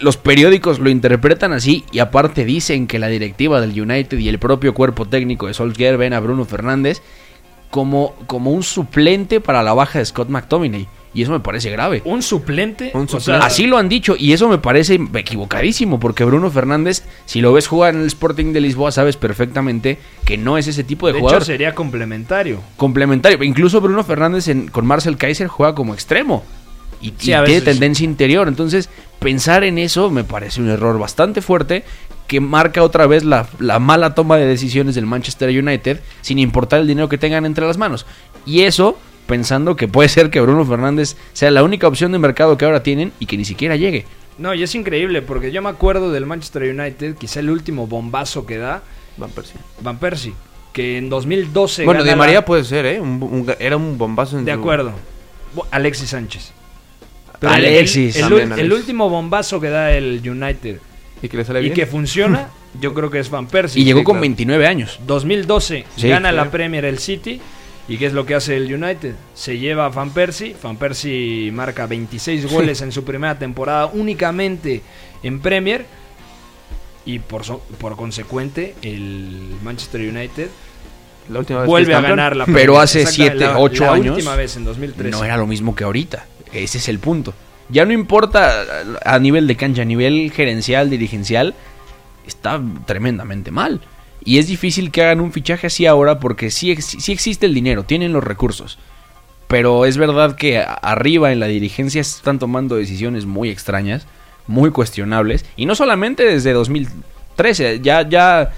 los 0.00 0.16
periódicos 0.16 0.78
lo 0.78 0.90
interpretan 0.90 1.52
así 1.52 1.84
y 1.92 1.98
aparte 1.98 2.44
dicen 2.44 2.86
que 2.86 2.98
la 2.98 3.08
directiva 3.08 3.60
del 3.60 3.80
United 3.80 4.18
y 4.18 4.28
el 4.28 4.38
propio 4.38 4.74
cuerpo 4.74 5.06
técnico 5.06 5.46
de 5.46 5.54
Solskjaer 5.54 5.96
ven 5.96 6.12
a 6.12 6.20
Bruno 6.20 6.44
Fernández 6.44 7.02
como, 7.70 8.14
como 8.26 8.50
un 8.50 8.62
suplente 8.62 9.40
para 9.40 9.62
la 9.62 9.72
baja 9.72 9.98
de 9.98 10.04
Scott 10.04 10.28
McTominay. 10.28 10.86
Y 11.14 11.22
eso 11.22 11.32
me 11.32 11.40
parece 11.40 11.68
grave. 11.70 12.00
un 12.06 12.22
suplente, 12.22 12.90
Un 12.94 13.02
o 13.02 13.06
sea, 13.08 13.20
suplente. 13.20 13.44
Así 13.46 13.66
lo 13.66 13.76
han 13.76 13.88
dicho 13.90 14.14
y 14.18 14.32
eso 14.32 14.48
me 14.48 14.56
parece 14.56 14.98
equivocadísimo 15.14 16.00
porque 16.00 16.24
Bruno 16.24 16.50
Fernández, 16.50 17.02
si 17.26 17.42
lo 17.42 17.52
ves 17.52 17.66
jugar 17.66 17.94
en 17.94 18.00
el 18.00 18.06
Sporting 18.06 18.52
de 18.54 18.62
Lisboa, 18.62 18.92
sabes 18.92 19.18
perfectamente 19.18 19.98
que 20.24 20.38
no 20.38 20.56
es 20.56 20.68
ese 20.68 20.84
tipo 20.84 21.06
de, 21.06 21.12
de 21.12 21.18
jugador 21.20 21.42
hecho 21.42 21.46
sería 21.52 21.74
complementario. 21.74 22.60
complementario. 22.78 23.42
Incluso 23.42 23.80
Bruno 23.82 24.02
Fernández 24.04 24.48
en- 24.48 24.68
con 24.68 24.86
Marcel 24.86 25.18
Kaiser 25.18 25.48
juega 25.48 25.74
como 25.74 25.92
extremo 25.92 26.44
y, 27.02 27.12
Sí, 27.18 27.30
y 27.30 27.32
a 27.34 27.44
tiene 27.44 27.60
tendencia 27.60 28.04
interior. 28.04 28.48
Entonces, 28.48 28.88
pensar 29.18 29.64
en 29.64 29.76
eso 29.78 30.10
me 30.10 30.24
parece 30.24 30.60
un 30.60 30.68
error 30.70 30.98
bastante 30.98 31.42
fuerte 31.42 31.84
que 32.28 32.40
marca 32.40 32.82
otra 32.82 33.06
vez 33.06 33.24
la, 33.24 33.46
la 33.58 33.78
mala 33.78 34.14
toma 34.14 34.36
de 34.38 34.46
decisiones 34.46 34.94
del 34.94 35.04
Manchester 35.06 35.50
United 35.50 36.00
sin 36.22 36.38
importar 36.38 36.80
el 36.80 36.86
dinero 36.86 37.08
que 37.08 37.18
tengan 37.18 37.44
entre 37.44 37.66
las 37.66 37.76
manos. 37.76 38.06
Y 38.46 38.62
eso 38.62 38.96
pensando 39.26 39.76
que 39.76 39.86
puede 39.88 40.08
ser 40.08 40.30
que 40.30 40.40
Bruno 40.40 40.64
Fernández 40.64 41.16
sea 41.32 41.50
la 41.50 41.62
única 41.62 41.86
opción 41.88 42.10
de 42.12 42.18
mercado 42.18 42.56
que 42.56 42.64
ahora 42.64 42.82
tienen 42.82 43.12
y 43.18 43.26
que 43.26 43.36
ni 43.36 43.44
siquiera 43.44 43.76
llegue. 43.76 44.06
No, 44.38 44.54
y 44.54 44.62
es 44.62 44.74
increíble 44.74 45.20
porque 45.22 45.52
yo 45.52 45.60
me 45.62 45.68
acuerdo 45.68 46.10
del 46.10 46.24
Manchester 46.26 46.62
United, 46.74 47.16
quizá 47.16 47.40
el 47.40 47.50
último 47.50 47.86
bombazo 47.86 48.46
que 48.46 48.56
da 48.56 48.82
Van 49.18 49.30
Persie. 49.30 49.56
Van 49.82 49.98
Persie, 49.98 50.32
que 50.72 50.96
en 50.96 51.10
2012 51.10 51.84
Bueno, 51.84 52.00
gana 52.00 52.10
de 52.12 52.16
María 52.16 52.44
puede 52.44 52.64
ser, 52.64 52.86
¿eh? 52.86 52.98
Un- 53.00 53.22
un- 53.22 53.54
era 53.58 53.76
un 53.76 53.98
bombazo 53.98 54.38
en 54.38 54.46
De 54.46 54.54
su- 54.54 54.58
acuerdo. 54.58 54.92
Alexis 55.70 56.08
Sánchez. 56.10 56.52
Alexis, 57.50 58.16
el, 58.16 58.22
el- 58.22 58.28
también 58.28 58.46
el 58.48 58.52
Alexis. 58.60 58.78
último 58.80 59.08
bombazo 59.10 59.60
que 59.60 59.68
da 59.70 59.90
el 59.92 60.20
United 60.24 60.78
Y 61.22 61.28
que 61.28 61.36
le 61.36 61.44
sale 61.44 61.60
y 61.60 61.64
bien. 61.64 61.74
que 61.74 61.86
funciona, 61.86 62.48
yo 62.80 62.94
creo 62.94 63.10
que 63.10 63.18
es 63.20 63.30
Van 63.30 63.46
Persie. 63.46 63.80
Y 63.82 63.84
llegó 63.84 64.00
Sí, 64.00 64.04
con 64.04 64.14
claro. 64.14 64.20
29 64.22 64.66
años. 64.66 65.00
2012 65.06 65.84
Sí. 65.96 66.08
gana 66.08 66.32
la 66.32 66.50
Premier 66.50 66.84
el 66.84 66.98
City. 66.98 67.40
¿Y 67.88 67.96
qué 67.98 68.06
es 68.06 68.12
lo 68.12 68.24
que 68.24 68.36
hace 68.36 68.56
el 68.56 68.72
United? 68.72 69.14
Se 69.34 69.58
lleva 69.58 69.86
a 69.86 69.88
Van 69.88 70.10
Persie. 70.10 70.54
Van 70.62 70.76
Persie 70.76 71.50
marca 71.52 71.86
26 71.86 72.50
goles 72.50 72.80
en 72.80 72.92
su 72.92 73.02
primera 73.04 73.36
temporada 73.38 73.86
únicamente 73.86 74.82
en 75.22 75.40
Premier. 75.40 75.84
Y 77.04 77.18
por, 77.18 77.44
so- 77.44 77.62
por 77.80 77.96
consecuente, 77.96 78.74
el 78.82 79.56
Manchester 79.64 80.00
United 80.02 80.46
La 81.28 81.40
última 81.40 81.60
vez 81.60 81.66
vuelve 81.68 81.94
a 81.94 82.00
ganar 82.00 82.36
la 82.36 82.44
Pero 82.46 82.54
Premier. 82.74 82.80
hace 82.82 83.06
siete, 83.06 83.34
la- 83.36 83.58
ocho 83.58 83.84
la 83.86 83.94
años, 83.94 84.16
última 84.16 84.36
vez 84.36 84.56
en 84.56 84.64
2013. 84.64 85.10
No 85.10 85.24
era 85.24 85.36
lo 85.36 85.46
mismo 85.48 85.74
que 85.74 85.82
ahorita. 85.82 86.26
Ese 86.52 86.78
es 86.78 86.88
el 86.88 86.98
punto. 86.98 87.34
Ya 87.68 87.84
no 87.84 87.92
importa 87.92 88.64
a 89.04 89.18
nivel 89.18 89.46
de 89.46 89.56
cancha, 89.56 89.82
a 89.82 89.86
nivel 89.86 90.30
gerencial, 90.32 90.90
dirigencial, 90.90 91.54
está 92.26 92.60
tremendamente 92.86 93.50
mal. 93.50 93.80
Y 94.24 94.38
es 94.38 94.46
difícil 94.46 94.90
que 94.90 95.02
hagan 95.02 95.20
un 95.20 95.32
fichaje 95.32 95.66
así 95.68 95.86
ahora 95.86 96.20
porque 96.20 96.50
sí, 96.50 96.70
ex- 96.70 96.96
sí 97.00 97.12
existe 97.12 97.46
el 97.46 97.54
dinero, 97.54 97.84
tienen 97.84 98.12
los 98.12 98.22
recursos. 98.24 98.78
pero 99.48 99.84
es 99.84 99.98
verdad 99.98 100.34
que 100.36 100.58
arriba 100.82 101.30
en 101.30 101.38
la 101.38 101.46
dirigencia 101.46 102.00
están 102.00 102.38
tomando 102.38 102.76
decisiones 102.76 103.26
muy 103.26 103.50
extrañas, 103.50 104.06
muy 104.46 104.70
cuestionables, 104.70 105.44
y 105.56 105.66
no 105.66 105.74
solamente 105.74 106.24
desde 106.24 106.52
2013, 106.54 107.80
ya, 107.82 108.08
ya, 108.08 108.50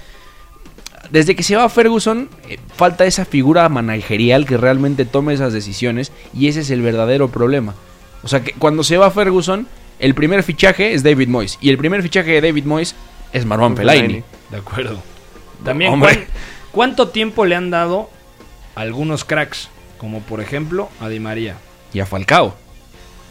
desde 1.11 1.35
que 1.35 1.43
se 1.43 1.55
va 1.55 1.67
Ferguson, 1.69 2.29
eh, 2.49 2.57
falta 2.75 3.05
esa 3.05 3.25
figura 3.25 3.67
managerial 3.69 4.45
que 4.45 4.57
realmente 4.57 5.05
tome 5.05 5.33
esas 5.33 5.53
decisiones, 5.53 6.11
y 6.33 6.47
ese 6.47 6.61
es 6.61 6.69
el 6.69 6.81
verdadero 6.81 7.29
problema. 7.29 7.75
O 8.23 8.27
sea, 8.27 8.43
que 8.43 8.53
cuando 8.53 8.83
se 8.83 8.97
va 8.97 9.11
Ferguson, 9.11 9.67
el 9.99 10.13
primer 10.15 10.43
fichaje 10.43 10.93
es 10.93 11.03
David 11.03 11.29
Moyes, 11.29 11.57
y 11.61 11.69
el 11.69 11.77
primer 11.77 12.01
fichaje 12.01 12.31
de 12.31 12.41
David 12.41 12.65
Moyes 12.65 12.95
es 13.33 13.45
Marwan 13.45 13.75
Fellaini. 13.77 14.23
De 14.51 14.57
acuerdo. 14.57 15.01
También, 15.63 15.93
Hombre. 15.93 16.13
¿cuán- 16.15 16.27
¿cuánto 16.71 17.07
tiempo 17.09 17.45
le 17.45 17.55
han 17.55 17.69
dado 17.71 18.09
a 18.75 18.81
algunos 18.81 19.23
cracks? 19.23 19.69
Como 19.97 20.21
por 20.21 20.41
ejemplo 20.41 20.89
a 20.99 21.07
Di 21.09 21.19
María. 21.19 21.55
Y 21.93 21.99
a 21.99 22.05
Falcao. 22.05 22.55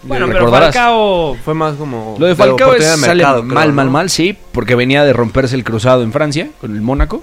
Bueno, 0.03 0.27
pero. 0.27 0.51
Falcao... 0.51 1.37
Fue 1.45 1.55
más 1.55 1.77
como... 1.77 2.17
Lo 2.19 2.27
de 2.27 2.35
Falcao 2.35 2.75
es, 2.75 2.85
sale 2.85 3.23
creo, 3.23 3.43
mal, 3.43 3.73
mal, 3.73 3.91
mal, 3.91 4.11
sí, 4.11 4.37
porque 4.53 4.75
venía 4.75 5.05
de 5.05 5.13
romperse 5.13 5.55
el 5.57 5.65
cruzado 5.65 6.03
en 6.03 6.13
Francia 6.13 6.51
con 6.61 6.75
el 6.75 6.83
Mónaco. 6.83 7.23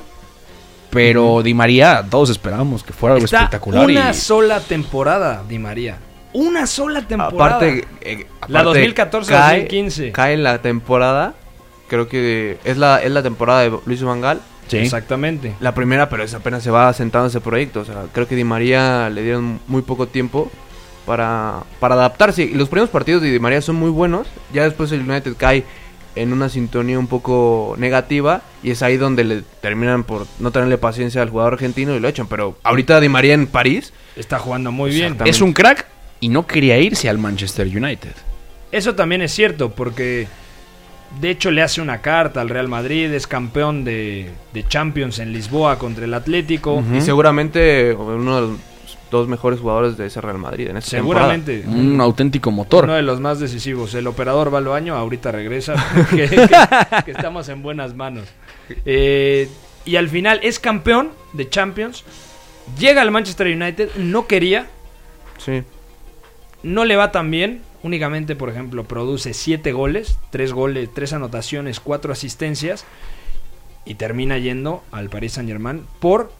Pero 0.91 1.41
Di 1.41 1.53
María, 1.53 2.05
todos 2.09 2.29
esperábamos 2.29 2.83
que 2.83 2.93
fuera 2.93 3.13
algo 3.15 3.25
Está 3.25 3.37
espectacular. 3.37 3.85
una 3.85 4.11
y- 4.11 4.13
sola 4.13 4.59
temporada, 4.59 5.43
Di 5.47 5.57
María. 5.57 5.97
Una 6.33 6.65
sola 6.67 7.01
temporada. 7.01 7.55
Aparte, 7.57 7.87
eh, 8.01 8.27
La 8.47 8.59
aparte, 8.61 8.79
2014-2015. 8.95 10.11
Cae 10.11 10.33
en 10.33 10.43
la 10.43 10.61
temporada, 10.61 11.33
creo 11.87 12.07
que 12.07 12.57
es 12.63 12.77
la, 12.77 13.01
es 13.01 13.11
la 13.11 13.23
temporada 13.23 13.61
de 13.61 13.77
Luis 13.85 14.01
Van 14.03 14.21
Gaal. 14.21 14.39
Sí. 14.67 14.77
Exactamente. 14.77 15.53
La 15.59 15.73
primera, 15.73 16.07
pero 16.09 16.23
es 16.23 16.33
apenas 16.33 16.63
se 16.63 16.71
va 16.71 16.93
sentando 16.93 17.27
ese 17.27 17.41
proyecto. 17.41 17.81
O 17.81 17.85
sea, 17.85 18.03
creo 18.13 18.27
que 18.27 18.35
Di 18.35 18.43
María 18.45 19.09
le 19.09 19.23
dieron 19.23 19.59
muy 19.67 19.81
poco 19.81 20.07
tiempo 20.07 20.49
para, 21.05 21.63
para 21.81 21.95
adaptarse. 21.95 22.43
Y 22.43 22.53
los 22.53 22.69
primeros 22.69 22.89
partidos 22.89 23.21
de 23.21 23.31
Di 23.31 23.39
María 23.39 23.61
son 23.61 23.75
muy 23.75 23.89
buenos. 23.89 24.27
Ya 24.53 24.63
después 24.63 24.91
el 24.93 25.01
United 25.09 25.33
cae 25.37 25.65
en 26.15 26.33
una 26.33 26.49
sintonía 26.49 26.99
un 26.99 27.07
poco 27.07 27.75
negativa. 27.77 28.41
Y 28.63 28.71
es 28.71 28.81
ahí 28.81 28.97
donde 28.97 29.23
le 29.23 29.43
terminan 29.61 30.03
por 30.03 30.27
no 30.39 30.51
tenerle 30.51 30.77
paciencia 30.77 31.21
al 31.21 31.29
jugador 31.29 31.53
argentino 31.53 31.95
y 31.95 31.99
lo 31.99 32.07
echan. 32.07 32.27
Pero 32.27 32.57
ahorita 32.63 32.99
Di 32.99 33.09
María 33.09 33.33
en 33.33 33.47
París. 33.47 33.93
Está 34.15 34.39
jugando 34.39 34.71
muy 34.71 34.91
bien. 34.91 35.17
Es 35.25 35.41
un 35.41 35.53
crack 35.53 35.87
y 36.19 36.29
no 36.29 36.45
quería 36.45 36.77
irse 36.79 37.09
al 37.09 37.17
Manchester 37.17 37.67
United. 37.67 38.13
Eso 38.71 38.95
también 38.95 39.21
es 39.21 39.33
cierto, 39.33 39.71
porque 39.71 40.27
de 41.19 41.29
hecho 41.29 41.51
le 41.51 41.61
hace 41.61 41.81
una 41.81 42.01
carta 42.01 42.39
al 42.39 42.49
Real 42.49 42.69
Madrid, 42.69 43.11
es 43.11 43.27
campeón 43.27 43.83
de, 43.83 44.29
de 44.53 44.67
Champions 44.67 45.19
en 45.19 45.33
Lisboa 45.33 45.77
contra 45.77 46.05
el 46.05 46.13
Atlético. 46.13 46.81
Y 46.95 47.01
seguramente 47.01 47.93
uno 47.93 48.35
de 48.35 48.41
los 48.41 48.57
dos 49.11 49.27
mejores 49.27 49.59
jugadores 49.59 49.97
de 49.97 50.07
ese 50.07 50.19
Real 50.21 50.39
Madrid 50.39 50.69
en 50.69 50.77
esta 50.77 50.89
Seguramente. 50.91 51.63
Un 51.67 52.01
auténtico 52.01 52.49
motor. 52.49 52.85
Uno 52.85 52.93
de 52.95 53.01
los 53.03 53.19
más 53.19 53.39
decisivos. 53.39 53.93
El 53.93 54.07
operador 54.07 54.51
va 54.51 54.57
al 54.57 54.65
baño, 54.65 54.95
ahorita 54.95 55.31
regresa. 55.31 55.75
que, 56.09 56.27
que- 56.27 56.49
que 57.05 57.11
estamos 57.11 57.47
en 57.49 57.61
buenas 57.61 57.93
manos. 57.93 58.27
Eh, 58.85 59.47
y 59.85 59.97
al 59.97 60.09
final 60.09 60.39
es 60.41 60.59
campeón 60.59 61.09
de 61.33 61.47
Champions. 61.49 62.03
Llega 62.79 63.01
al 63.01 63.11
Manchester 63.11 63.47
United, 63.47 63.89
no 63.97 64.25
quería. 64.27 64.67
Sí. 65.37 65.63
no 66.63 66.85
le 66.85 66.95
va 66.95 67.11
tan 67.11 67.29
bien. 67.29 67.61
Únicamente, 67.83 68.35
por 68.35 68.49
ejemplo, 68.49 68.83
produce 68.83 69.33
7 69.33 69.71
goles, 69.71 70.19
3 70.29 70.53
goles, 70.53 70.89
3 70.93 71.13
anotaciones, 71.13 71.79
4 71.79 72.13
asistencias. 72.13 72.85
Y 73.85 73.95
termina 73.95 74.37
yendo 74.37 74.83
al 74.91 75.09
Paris 75.09 75.33
Saint 75.33 75.49
Germain 75.49 75.83
por 75.99 76.31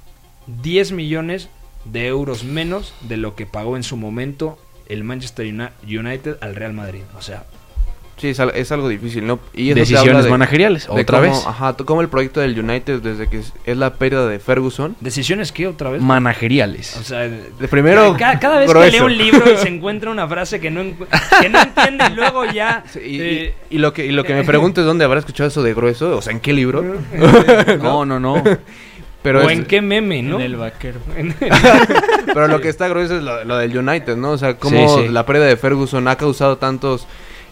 10 0.62 0.92
millones 0.92 1.50
de 1.86 2.08
euros 2.08 2.44
menos 2.44 2.94
de 3.02 3.17
lo 3.17 3.36
que 3.36 3.46
pagó 3.46 3.76
en 3.78 3.84
su 3.84 3.98
momento 3.98 4.58
el 4.88 5.04
Manchester 5.04 5.46
Uni- 5.48 5.98
United 5.98 6.38
al 6.41 6.56
Real 6.56 6.74
Madrid. 6.74 7.02
O 7.17 7.22
sea, 7.22 7.46
Sí, 8.17 8.28
es, 8.28 8.39
es 8.39 8.72
algo 8.72 8.88
difícil, 8.88 9.26
¿no? 9.26 9.39
Y 9.52 9.74
Decisiones 9.74 10.26
de- 10.26 10.30
manageriales, 10.30 10.86
de 10.86 11.02
otra 11.02 11.22
cómo- 11.22 11.32
vez. 11.32 11.44
Ajá, 11.48 11.76
cómo 11.76 12.02
el 12.02 12.08
proyecto 12.10 12.39
del 12.39 12.60
United, 12.60 13.02
desde 13.02 13.28
que 13.28 13.39
es, 13.39 13.52
es 13.65 13.76
la 13.78 13.96
pérdida 13.96 14.28
de 14.28 14.38
Ferguson. 14.38 14.96
decisiones 15.00 15.52
que 15.52 15.65
otra 15.65 15.89
vez. 15.89 16.04
Manageriales. 16.04 16.96
O 16.98 17.04
sea, 17.04 17.22
De 17.22 17.67
primero, 17.67 18.15
cada, 18.20 18.38
cada 18.38 18.60
vez 18.60 18.70
grueso. 18.70 18.91
que 18.91 18.98
leo 18.98 19.06
un 19.08 19.17
libro 19.17 19.52
y 19.52 19.58
se 19.58 19.67
encuentra 19.76 20.12
una 20.12 20.28
frase 20.28 20.60
que 20.60 20.70
no, 20.70 20.84
que 21.41 21.50
no 21.50 21.62
entiende 21.63 22.06
y 22.12 22.15
luego 22.15 22.46
ya... 22.46 22.84
Sí, 22.94 23.00
y, 23.00 23.22
eh, 23.22 23.56
y- 23.72 23.76
y 23.78 23.80
lo 23.80 23.91
que, 23.91 24.06
y 24.06 24.12
lo 24.12 24.24
que 24.24 24.36
me 24.36 24.44
pregunto 24.44 24.82
es 24.82 24.86
dónde 24.86 25.04
habrá 25.04 25.20
escuchado 25.20 25.48
eso 25.48 25.63
de 25.63 25.74
grueso, 25.74 26.15
o 26.15 26.22
sea, 26.22 26.32
¿en 26.32 26.41
qué 26.41 26.54
libro? 26.54 26.84
no, 27.82 28.06
no, 28.06 28.20
no. 28.20 28.44
Pero, 29.24 29.40
o 29.46 29.50
es- 29.50 29.58
en 29.60 29.66
qué 29.66 29.82
meme, 29.82 30.22
¿no? 30.24 30.36
En 30.40 30.42
el 30.42 30.56
vaquero. 30.58 31.00
pero 32.26 32.48
lo 32.48 32.62
que 32.62 32.70
está 32.70 32.88
grueso 32.88 33.18
es 33.18 33.24
lo, 33.24 33.44
lo 33.44 33.58
del 33.58 33.78
United, 33.78 34.16
¿no? 34.18 34.32
O 34.32 34.38
sea, 34.38 34.58
cómo 34.58 34.98
Sí, 34.98 35.04
sí. 35.04 35.10
la 35.12 35.26
pérdida 35.26 35.46
de 35.46 35.58
Ferguson 35.58 36.08
ha 36.08 36.16
causado 36.18 36.58
tantos 36.58 37.08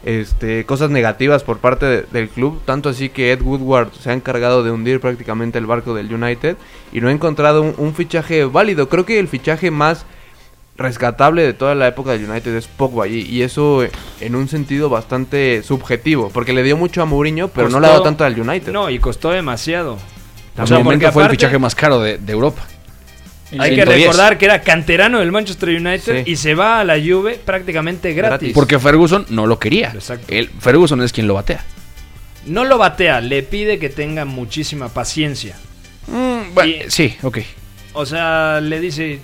este, 0.06 0.66
cosas 0.66 0.90
negativas 0.90 1.44
por 1.44 1.58
parte 1.60 1.86
de- 1.86 2.06
del 2.12 2.30
club, 2.30 2.62
tanto 2.66 2.90
así 2.90 3.10
que 3.10 3.32
Ed 3.34 3.42
Woodward 3.42 3.90
se 4.00 4.10
ha 4.10 4.14
encargado 4.14 4.64
de 4.64 4.72
hundir 4.72 5.00
prácticamente 5.02 5.58
el 5.58 5.66
barco 5.66 5.94
del 5.94 6.14
United 6.14 6.56
y 6.94 7.02
no 7.02 7.10
ha 7.10 7.12
encontrado 7.12 7.62
un, 7.62 7.74
un 7.78 7.94
fichaje 7.94 8.46
válido. 8.46 8.88
Creo 8.90 9.06
que 9.06 9.20
el 9.20 9.28
fichaje 9.28 9.72
más 9.72 10.06
rescatable 10.78 11.42
de 11.44 11.54
toda 11.54 11.76
la 11.76 11.88
época 11.90 12.12
del 12.12 12.30
United 12.30 12.56
es 12.56 12.68
Pogba 12.68 13.08
y, 13.10 13.20
y 13.24 13.42
eso 13.42 13.84
en 14.22 14.36
un 14.36 14.48
sentido 14.48 14.90
bastante 14.90 15.62
subjetivo, 15.64 16.30
porque 16.34 16.54
le 16.54 16.64
dio 16.64 16.78
mucho 16.78 17.02
a 17.02 17.06
Mourinho, 17.06 17.50
pero 17.50 17.68
no 17.68 17.82
le 17.82 17.88
ha 17.88 17.90
dado 17.90 18.04
tanto 18.04 18.24
al 18.24 18.40
United. 18.40 18.72
No, 18.72 18.90
y 18.90 18.98
costó 19.00 19.32
demasiado. 19.32 19.98
En 20.60 20.64
O 20.64 20.68
su 20.68 20.74
sea, 20.76 20.84
momento 20.84 21.04
porque 21.06 21.14
fue 21.14 21.24
el 21.24 21.30
fichaje 21.32 21.58
más 21.60 21.76
caro 21.76 22.00
de, 22.02 22.18
de 22.18 22.32
Europa. 22.34 22.62
Hay 23.58 23.72
que 23.72 23.76
110. 23.84 24.02
recordar 24.06 24.38
que 24.38 24.46
era 24.46 24.62
canterano 24.62 25.20
del 25.20 25.32
Manchester 25.32 25.70
United 25.70 26.24
Sí. 26.26 26.32
y 26.32 26.36
se 26.36 26.54
va 26.54 26.80
a 26.82 26.84
la 26.84 26.98
Juve 27.00 27.40
prácticamente 27.44 28.14
gratis. 28.14 28.52
Porque 28.54 28.78
Ferguson 28.78 29.26
no 29.30 29.48
lo 29.48 29.58
quería. 29.58 29.90
Exacto. 29.94 30.28
Él- 30.30 30.52
Ferguson 30.60 31.02
es 31.02 31.12
quien 31.12 31.28
lo 31.28 31.34
batea. 31.34 31.64
No 32.46 32.64
lo 32.64 32.78
batea, 32.78 33.22
le 33.22 33.42
pide 33.42 33.80
que 33.80 33.90
tenga 33.90 34.26
muchísima 34.26 34.90
paciencia. 34.90 35.56
bueno, 36.54 36.72
Y- 36.86 36.90
sí, 36.92 37.16
ok. 37.24 37.40
O 37.94 38.06
sea, 38.06 38.62
le 38.62 38.80
dice... 38.80 39.20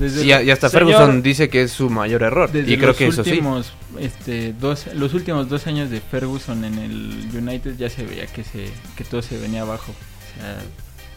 Y, 0.00 0.24
y 0.26 0.32
hasta 0.50 0.68
Señor- 0.68 0.88
Ferguson 0.88 1.22
dice 1.22 1.48
que 1.48 1.62
es 1.62 1.70
su 1.70 1.88
mayor 1.88 2.24
error. 2.24 2.50
Desde 2.50 2.72
y 2.72 2.76
creo 2.76 2.88
los 2.88 2.96
que 2.96 3.06
eso 3.06 3.22
sí. 3.22 3.30
últimos, 3.30 3.72
este, 4.00 4.52
dos, 4.52 4.86
los 4.94 5.14
últimos 5.14 5.48
dos 5.48 5.68
años 5.68 5.88
de 5.90 6.00
Ferguson 6.00 6.64
en 6.64 6.78
el 6.78 7.28
United 7.32 7.76
ya 7.78 7.88
se 7.88 8.02
veía 8.02 8.26
que 8.26 8.42
se 8.42 8.68
que 8.96 9.04
todo 9.04 9.22
se 9.22 9.38
venía 9.38 9.62
abajo. 9.62 9.94
Sea, 10.38 10.58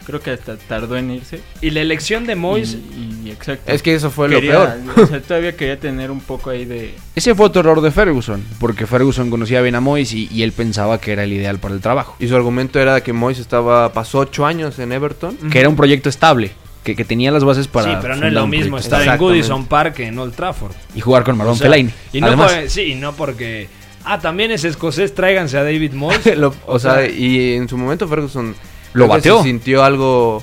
creo 0.06 0.20
que 0.20 0.30
hasta 0.30 0.56
tardó 0.56 0.96
en 0.96 1.10
irse. 1.10 1.40
Y 1.60 1.70
la 1.70 1.80
elección 1.80 2.26
de 2.26 2.34
Moyes... 2.34 2.74
Y, 2.74 3.28
y 3.28 3.30
exacto. 3.30 3.70
Es 3.70 3.82
que 3.82 3.94
eso 3.94 4.10
fue 4.10 4.28
lo 4.28 4.40
peor. 4.40 4.70
O 4.96 5.06
sea, 5.06 5.20
todavía 5.20 5.54
quería 5.54 5.78
tener 5.78 6.10
un 6.10 6.20
poco 6.20 6.48
ahí 6.50 6.64
de... 6.64 6.94
Ese 7.14 7.34
fue 7.34 7.46
otro 7.46 7.60
error 7.60 7.82
de 7.82 7.90
Ferguson, 7.90 8.42
porque 8.58 8.86
Ferguson 8.86 9.28
conocía 9.28 9.60
bien 9.60 9.74
a 9.74 9.80
Moyes 9.80 10.14
y, 10.14 10.28
y 10.32 10.42
él 10.44 10.52
pensaba 10.52 10.98
que 10.98 11.12
era 11.12 11.24
el 11.24 11.32
ideal 11.34 11.58
para 11.58 11.74
el 11.74 11.80
trabajo. 11.82 12.16
Y 12.18 12.26
su 12.28 12.34
argumento 12.36 12.80
era 12.80 13.02
que 13.02 13.12
Moyes 13.12 13.38
estaba 13.38 13.92
pasó 13.92 14.20
ocho 14.20 14.46
años 14.46 14.78
en 14.78 14.92
Everton. 14.92 15.36
Que 15.50 15.60
era 15.60 15.68
un 15.68 15.76
proyecto 15.76 16.08
estable, 16.08 16.52
que, 16.84 16.96
que 16.96 17.04
tenía 17.04 17.30
las 17.30 17.44
bases 17.44 17.68
para... 17.68 17.92
sí, 17.92 17.98
pero 18.00 18.16
no 18.16 18.26
es 18.26 18.32
lo 18.32 18.46
mismo 18.46 18.78
estar 18.78 19.06
en. 19.06 19.18
Goodison 19.18 19.66
Park 19.66 19.94
que 19.96 20.06
en 20.06 20.18
Old 20.18 20.34
Trafford. 20.34 20.72
Y 20.94 21.00
jugar 21.02 21.22
con 21.22 21.36
Marlon 21.36 21.52
O 21.52 21.58
sea, 21.58 21.66
Fellaini. 21.66 21.90
Y 22.14 22.22
no 22.22 22.28
Además, 22.28 22.54
por- 22.54 22.70
sí, 22.70 22.94
no 22.94 23.12
porque... 23.12 23.68
Ah, 24.04 24.18
también 24.18 24.52
es 24.52 24.64
escocés, 24.64 25.14
tráiganse 25.14 25.58
a 25.58 25.64
David 25.64 25.92
Moyes. 25.92 26.34
Lo- 26.38 26.54
o, 26.66 26.78
sea, 26.78 27.06
y 27.06 27.52
en 27.52 27.68
su 27.68 27.76
momento 27.76 28.08
Ferguson 28.08 28.54
Lo 28.92 29.04
creo 29.04 29.08
bateó. 29.08 29.38
se 29.38 29.44
sintió 29.44 29.84
algo, 29.84 30.42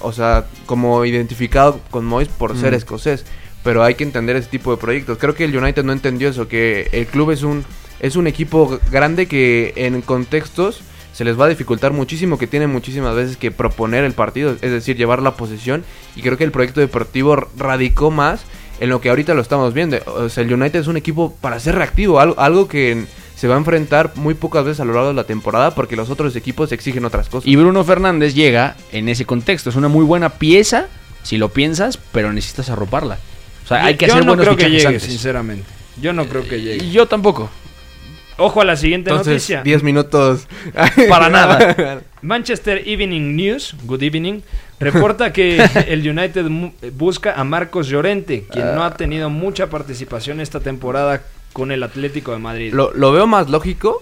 o 0.00 0.12
sea, 0.12 0.46
como 0.66 1.04
identificado 1.04 1.80
con 1.90 2.04
Moyes 2.04 2.28
por 2.28 2.56
ser 2.56 2.72
Mm. 2.72 2.76
escocés. 2.76 3.24
Pero 3.64 3.82
hay 3.82 3.94
que 3.96 4.04
entender 4.04 4.36
ese 4.36 4.48
tipo 4.48 4.70
de 4.70 4.76
proyectos. 4.76 5.18
Creo 5.18 5.34
que 5.34 5.44
el 5.44 5.56
United 5.56 5.84
no 5.84 5.92
entendió 5.92 6.28
eso, 6.28 6.46
que 6.48 6.88
el 6.92 7.06
club 7.06 7.30
es 7.32 7.42
un 7.42 7.64
es 8.00 8.14
un 8.14 8.28
equipo 8.28 8.78
grande 8.92 9.26
que 9.26 9.72
en 9.74 10.00
contextos 10.02 10.82
se 11.12 11.24
les 11.24 11.38
va 11.38 11.46
a 11.46 11.48
dificultar 11.48 11.92
muchísimo, 11.92 12.38
que 12.38 12.46
tiene 12.46 12.68
muchísimas 12.68 13.16
veces 13.16 13.36
que 13.36 13.50
proponer 13.50 14.04
el 14.04 14.12
partido, 14.12 14.52
es 14.52 14.70
decir, 14.70 14.96
llevar 14.96 15.20
la 15.20 15.32
posesión. 15.36 15.82
Y 16.14 16.22
creo 16.22 16.36
que 16.38 16.44
el 16.44 16.52
proyecto 16.52 16.78
deportivo 16.80 17.34
radicó 17.56 18.12
más 18.12 18.42
en 18.78 18.90
lo 18.90 19.00
que 19.00 19.08
ahorita 19.08 19.34
lo 19.34 19.42
estamos 19.42 19.74
viendo. 19.74 19.96
O 20.06 20.28
sea, 20.28 20.44
el 20.44 20.52
United 20.54 20.78
es 20.78 20.86
un 20.86 20.96
equipo 20.96 21.34
para 21.40 21.58
ser 21.58 21.74
reactivo, 21.74 22.20
algo, 22.20 22.38
algo 22.38 22.68
que 22.68 23.04
se 23.38 23.46
va 23.46 23.54
a 23.54 23.58
enfrentar 23.58 24.12
muy 24.16 24.34
pocas 24.34 24.64
veces 24.64 24.80
a 24.80 24.84
lo 24.84 24.92
largo 24.94 25.08
de 25.08 25.14
la 25.14 25.22
temporada 25.22 25.72
porque 25.76 25.94
los 25.94 26.10
otros 26.10 26.34
equipos 26.34 26.72
exigen 26.72 27.04
otras 27.04 27.28
cosas. 27.28 27.46
y 27.46 27.54
Bruno 27.54 27.84
Fernández 27.84 28.34
llega 28.34 28.76
en 28.90 29.08
ese 29.08 29.26
contexto. 29.26 29.70
Es 29.70 29.76
una 29.76 29.86
muy 29.86 30.04
buena 30.04 30.30
pieza, 30.30 30.86
si 31.22 31.38
lo 31.38 31.48
piensas, 31.50 31.98
pero 32.10 32.32
necesitas 32.32 32.68
arroparla. 32.68 33.18
O 33.64 33.68
sea, 33.68 33.84
hay 33.84 33.96
que 33.96 34.06
Yo 34.08 34.14
hacer 34.14 34.24
no 34.26 34.30
buenos 34.32 34.44
creo 34.46 34.56
que 34.56 34.64
fichajes 34.64 34.82
llegue, 34.82 34.94
antes. 34.96 35.02
sinceramente. 35.04 35.64
Yo 36.02 36.12
no 36.12 36.26
creo 36.26 36.48
que 36.48 36.60
llegue. 36.60 36.84
Y 36.84 36.90
yo 36.90 37.06
tampoco. 37.06 37.48
Ojo 38.38 38.60
a 38.60 38.64
la 38.64 38.76
siguiente 38.76 39.10
Entonces, 39.10 39.34
noticia. 39.34 39.62
10 39.62 39.82
minutos. 39.84 40.46
Para 41.08 41.28
nada. 41.28 42.02
Manchester 42.22 42.82
Evening 42.86 43.36
News, 43.36 43.76
Good 43.84 44.02
Evening, 44.02 44.40
reporta 44.80 45.32
que 45.32 45.62
el 45.88 46.08
United 46.08 46.46
busca 46.94 47.34
a 47.34 47.44
Marcos 47.44 47.86
Llorente, 47.88 48.44
quien 48.50 48.74
no 48.74 48.82
ha 48.84 48.94
tenido 48.94 49.30
mucha 49.30 49.68
participación 49.70 50.40
esta 50.40 50.60
temporada 50.60 51.22
con 51.52 51.72
el 51.72 51.82
Atlético 51.82 52.32
de 52.32 52.38
Madrid. 52.38 52.72
Lo, 52.72 52.92
lo 52.94 53.10
veo 53.12 53.26
más 53.26 53.48
lógico 53.50 54.00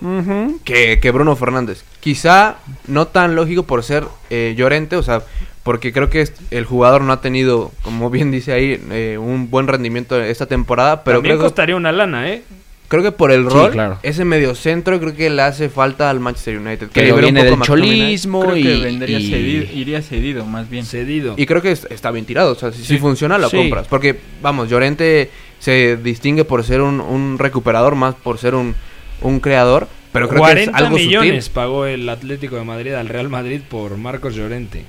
que, 0.64 0.98
que 1.00 1.10
Bruno 1.10 1.36
Fernández. 1.36 1.84
Quizá 2.00 2.56
no 2.86 3.06
tan 3.08 3.34
lógico 3.34 3.62
por 3.64 3.82
ser 3.82 4.04
eh, 4.30 4.54
Llorente, 4.56 4.96
o 4.96 5.02
sea, 5.02 5.22
porque 5.62 5.92
creo 5.92 6.10
que 6.10 6.20
es- 6.20 6.34
el 6.50 6.64
jugador 6.64 7.00
no 7.02 7.12
ha 7.12 7.20
tenido, 7.20 7.72
como 7.82 8.10
bien 8.10 8.30
dice 8.30 8.52
ahí, 8.52 8.80
eh, 8.90 9.18
un 9.18 9.50
buen 9.50 9.66
rendimiento 9.68 10.20
esta 10.20 10.46
temporada, 10.46 11.02
pero 11.02 11.18
También 11.18 11.36
creo 11.36 11.42
que, 11.42 11.46
costaría 11.50 11.76
una 11.76 11.92
lana, 11.92 12.28
¿eh? 12.30 12.42
Creo 12.88 13.02
que 13.02 13.12
por 13.12 13.30
el 13.32 13.44
Sí, 13.44 13.48
rol, 13.54 13.70
claro. 13.72 13.98
ese 14.02 14.24
mediocentro 14.24 14.98
creo 15.00 15.14
que 15.14 15.28
le 15.30 15.42
hace 15.42 15.68
falta 15.68 16.08
al 16.10 16.20
Manchester 16.20 16.58
United. 16.58 16.88
que 16.88 17.00
Pero 17.00 17.06
libera 17.16 17.28
un 17.28 17.34
viene 17.34 17.50
poco 17.50 17.60
del 17.60 17.66
cholismo 17.66 18.40
Creo 18.42 18.54
que 18.54 18.60
y, 18.60 18.80
vendría 18.82 19.18
y- 19.18 19.30
cedido, 19.30 19.64
iría 19.74 20.02
cedido 20.02 20.44
más 20.46 20.68
bien. 20.70 20.84
Cedido. 20.86 21.34
Y 21.36 21.46
creo 21.46 21.62
que 21.62 21.72
es- 21.72 21.86
está 21.90 22.10
bien 22.10 22.24
tirado, 22.26 22.52
o 22.52 22.54
sea, 22.54 22.72
si, 22.72 22.78
si 22.78 22.84
Sí. 22.94 22.98
funciona 22.98 23.38
lo 23.38 23.48
Sí. 23.50 23.56
compras. 23.56 23.86
Porque, 23.88 24.18
vamos, 24.42 24.68
Llorente 24.68 25.30
se 25.58 25.96
distingue 25.96 26.44
por 26.44 26.62
ser 26.64 26.80
un, 26.82 27.00
un 27.00 27.38
recuperador, 27.38 27.94
más 27.94 28.14
por 28.14 28.38
ser 28.38 28.54
un, 28.54 28.74
un 29.22 29.40
creador, 29.40 29.88
pero 30.12 30.28
creo 30.28 30.36
que 30.40 30.48
40 30.48 30.70
es 30.78 30.84
algo 30.84 30.96
millones 30.96 31.44
sutil. 31.46 31.54
pagó 31.54 31.86
el 31.86 32.08
Atlético 32.08 32.56
de 32.56 32.64
Madrid 32.64 32.92
al 32.92 33.08
Real 33.08 33.28
Madrid 33.28 33.60
por 33.68 33.96
Marcos 33.96 34.34
Llorente. 34.34 34.84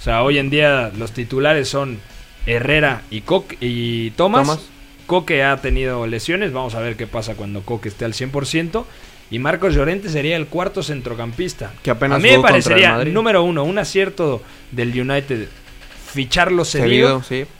O 0.00 0.02
sea, 0.02 0.22
hoy 0.22 0.38
en 0.38 0.50
día 0.50 0.90
los 0.98 1.12
titulares 1.12 1.68
son 1.68 1.98
Herrera 2.46 3.02
y, 3.10 3.22
Coque 3.22 3.56
y 3.60 4.10
Thomas. 4.10 4.46
Thomas. 4.46 4.68
Coque 5.06 5.42
ha 5.44 5.56
tenido 5.58 6.06
lesiones, 6.06 6.52
vamos 6.52 6.74
a 6.74 6.80
ver 6.80 6.96
qué 6.96 7.06
pasa 7.06 7.34
cuando 7.34 7.62
Coque 7.62 7.88
esté 7.88 8.04
al 8.04 8.12
100%. 8.12 8.84
Y 9.30 9.38
Marcos 9.38 9.74
Llorente 9.74 10.10
sería 10.10 10.36
el 10.36 10.46
cuarto 10.46 10.82
centrocampista. 10.82 11.72
Que 11.82 11.90
apenas 11.90 12.16
a 12.16 12.20
mí 12.20 12.30
me 12.30 12.40
parecería, 12.40 13.04
número 13.04 13.42
uno, 13.42 13.64
un 13.64 13.78
acierto 13.78 14.42
del 14.70 14.98
United 14.98 15.48
ficharlo 16.14 16.64
cedido, 16.64 17.22
Cedido, 17.22 17.46
sí. 17.46 17.50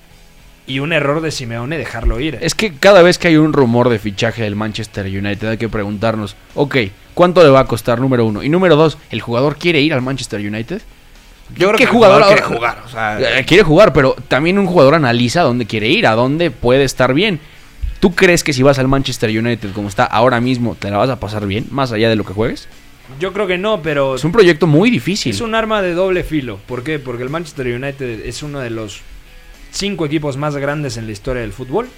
y 0.66 0.78
un 0.78 0.92
error 0.92 1.20
de 1.20 1.32
Simeone 1.32 1.76
dejarlo 1.76 2.20
ir. 2.20 2.38
Es 2.40 2.54
que 2.54 2.72
cada 2.72 3.02
vez 3.02 3.18
que 3.18 3.28
hay 3.28 3.36
un 3.36 3.52
rumor 3.52 3.88
de 3.88 3.98
fichaje 3.98 4.42
del 4.42 4.54
Manchester 4.54 5.06
United 5.06 5.48
hay 5.48 5.56
que 5.56 5.68
preguntarnos, 5.68 6.36
ok, 6.54 6.76
¿cuánto 7.14 7.42
le 7.42 7.48
va 7.48 7.60
a 7.60 7.66
costar 7.66 8.00
número 8.00 8.24
uno? 8.24 8.42
Y 8.42 8.48
número 8.48 8.76
dos, 8.76 8.98
¿el 9.10 9.20
jugador 9.20 9.56
quiere 9.56 9.80
ir 9.80 9.92
al 9.92 10.02
Manchester 10.02 10.40
United? 10.40 10.80
Yo 11.50 11.68
creo 11.68 11.72
¿Qué 11.78 11.84
que 11.84 11.90
jugador 11.90 12.22
jugador 12.22 12.36
quiere 12.36 12.42
ahora- 12.42 12.56
jugar, 12.56 12.82
o 12.86 12.88
sea, 12.88 13.38
Eh, 13.40 13.44
quiere 13.44 13.62
jugar, 13.62 13.92
pero 13.92 14.14
también 14.28 14.58
un 14.58 14.66
jugador 14.66 14.94
analiza 14.94 15.40
a 15.40 15.44
dónde 15.44 15.66
quiere 15.66 15.88
ir, 15.88 16.06
a 16.06 16.12
dónde 16.14 16.50
puede 16.50 16.84
estar 16.84 17.14
bien. 17.14 17.38
¿Tú 18.00 18.14
crees 18.14 18.42
que 18.44 18.52
si 18.52 18.62
vas 18.62 18.78
al 18.78 18.88
Manchester 18.88 19.30
United 19.30 19.70
como 19.72 19.88
está 19.88 20.04
ahora 20.04 20.40
mismo, 20.40 20.74
te 20.74 20.90
la 20.90 20.96
vas 20.98 21.10
a 21.10 21.20
pasar 21.20 21.46
bien, 21.46 21.66
más 21.70 21.92
allá 21.92 22.08
de 22.08 22.16
lo 22.16 22.24
que 22.24 22.32
juegues? 22.32 22.68
Yo 23.20 23.32
creo 23.32 23.46
que 23.46 23.58
no, 23.58 23.82
pero 23.82 24.14
Es 24.16 24.24
un 24.24 24.32
proyecto 24.32 24.66
muy 24.66 24.90
difícil. 24.90 25.32
Es 25.32 25.40
un 25.42 25.54
arma 25.54 25.80
de 25.82 25.92
doble 25.94 26.24
filo. 26.24 26.58
¿Por 26.66 26.82
qué? 26.82 26.98
Porque 26.98 27.22
el 27.22 27.28
Manchester 27.30 27.66
United 27.66 28.26
es 28.26 28.42
uno 28.42 28.60
de 28.60 28.70
los 28.70 29.00
cinco 29.70 30.06
equipos 30.06 30.36
más 30.36 30.56
grandes 30.56 30.96
en 30.96 31.06
la 31.06 31.12
historia 31.12 31.42
del 31.42 31.52
fútbol. 31.52 31.88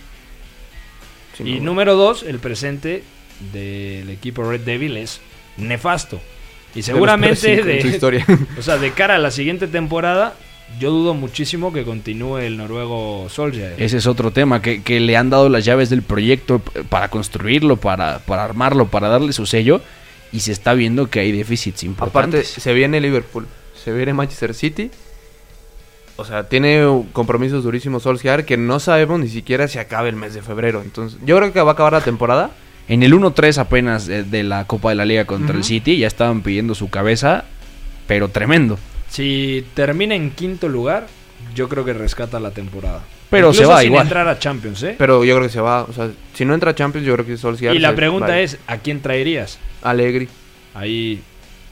sin 1.37 1.47
y 1.47 1.53
duda. 1.55 1.65
número 1.65 1.95
dos, 1.97 2.23
el 2.25 2.39
presente 2.41 3.05
del 3.53 4.09
equipo 4.11 4.43
Red 4.49 4.63
Devil 4.63 4.97
es 4.97 5.21
nefasto. 5.59 6.21
Y 6.77 6.83
seguramente 6.83 7.63
de, 7.63 7.81
su 7.81 7.89
historia. 7.89 8.27
o 8.59 8.63
sea, 8.63 8.77
de 8.77 8.93
cara 8.93 9.17
a 9.17 9.19
la 9.19 9.31
siguiente 9.31 9.67
temporada, 9.67 10.35
yo 10.79 10.91
dudo 10.91 11.15
muchísimo 11.15 11.73
que 11.73 11.85
continúe 11.85 12.39
el 12.39 12.57
noruego 12.59 13.29
Solskjaer. 13.31 13.81
Ese 13.83 13.97
es 13.97 14.07
otro 14.07 14.31
tema, 14.31 14.61
que, 14.61 14.83
que 14.83 15.01
le 15.01 15.17
han 15.17 15.31
dado 15.31 15.49
las 15.49 15.65
llaves 15.65 15.89
del 15.89 16.03
proyecto 16.03 16.61
para 16.89 17.09
construirlo, 17.09 17.77
para, 17.77 18.19
para 18.21 18.45
armarlo, 18.45 18.89
para 18.89 19.09
darle 19.09 19.33
su 19.33 19.47
sello, 19.47 19.81
y 20.33 20.41
se 20.41 20.53
está 20.53 20.75
viendo 20.75 21.09
que 21.09 21.21
hay 21.21 21.33
déficits 21.33 21.83
Aparte, 21.83 21.87
importantes. 21.89 22.49
se 22.49 22.75
viene 22.75 23.01
Liverpool, 23.01 23.47
se 23.83 23.93
viene 23.93 24.13
Manchester 24.13 24.55
City. 24.55 24.91
O 26.19 26.25
sea, 26.25 26.49
tiene 26.49 27.05
compromisos 27.13 27.63
durísimos 27.63 28.03
Solskjaer 28.03 28.45
que 28.45 28.57
no 28.57 28.81
sabemos 28.81 29.21
ni 29.21 29.29
siquiera 29.29 29.69
si 29.69 29.79
acabe 29.79 30.09
el 30.09 30.17
mes 30.17 30.35
de 30.35 30.43
febrero. 30.43 30.83
Entonces, 30.83 31.19
yo 31.25 31.37
creo 31.37 31.53
que 31.53 31.61
va 31.61 31.71
a 31.71 31.75
acabar 31.75 31.93
la 31.93 32.01
temporada. 32.01 32.51
En 32.89 33.03
el 33.03 33.13
1-3 33.15 33.59
apenas 33.59 34.07
de 34.07 34.43
la 34.43 34.65
Copa 34.67 34.91
de 34.91 34.95
la 34.95 35.05
Liga 35.05 35.25
contra 35.25 35.57
el. 35.57 35.65
City, 35.65 35.99
ya 35.99 36.07
estaban 36.07 36.43
pidiendo 36.43 36.75
su 36.75 36.89
cabeza, 36.89 37.45
pero 38.07 38.29
tremendo. 38.29 38.79
Si 39.09 39.65
termina 39.75 40.15
en 40.15 40.31
quinto 40.31 40.69
lugar, 40.69 41.07
yo 41.55 41.69
creo 41.69 41.85
que 41.85 41.93
rescata 41.93 42.39
la 42.41 42.51
temporada. 42.53 43.03
Pero 43.29 43.53
se 43.53 43.59
Incluso 43.63 43.73
va 43.73 43.81
sin 43.81 43.89
igual. 43.89 44.03
entrar 44.07 44.29
a 44.29 44.39
Champions, 44.39 44.83
¿eh? 44.85 44.95
Pero 44.99 45.25
yo 45.25 45.35
creo 45.35 45.49
que 45.49 45.53
se 45.53 45.61
va. 45.61 45.83
O 45.83 45.93
sea, 45.93 46.11
si 46.35 46.45
no 46.45 46.55
entra 46.55 46.71
a 46.71 46.75
Champions, 46.77 47.05
yo 47.07 47.15
creo 47.15 47.27
que 47.27 47.37
Solskjaer. 47.37 47.75
Y 47.75 47.81
la 47.81 47.95
pregunta 47.95 48.29
vale. 48.29 48.45
es, 48.45 48.59
¿a 48.69 48.77
quién 48.79 49.01
traerías? 49.01 49.59
Allegri. 49.83 50.29
Ahí 50.75 51.21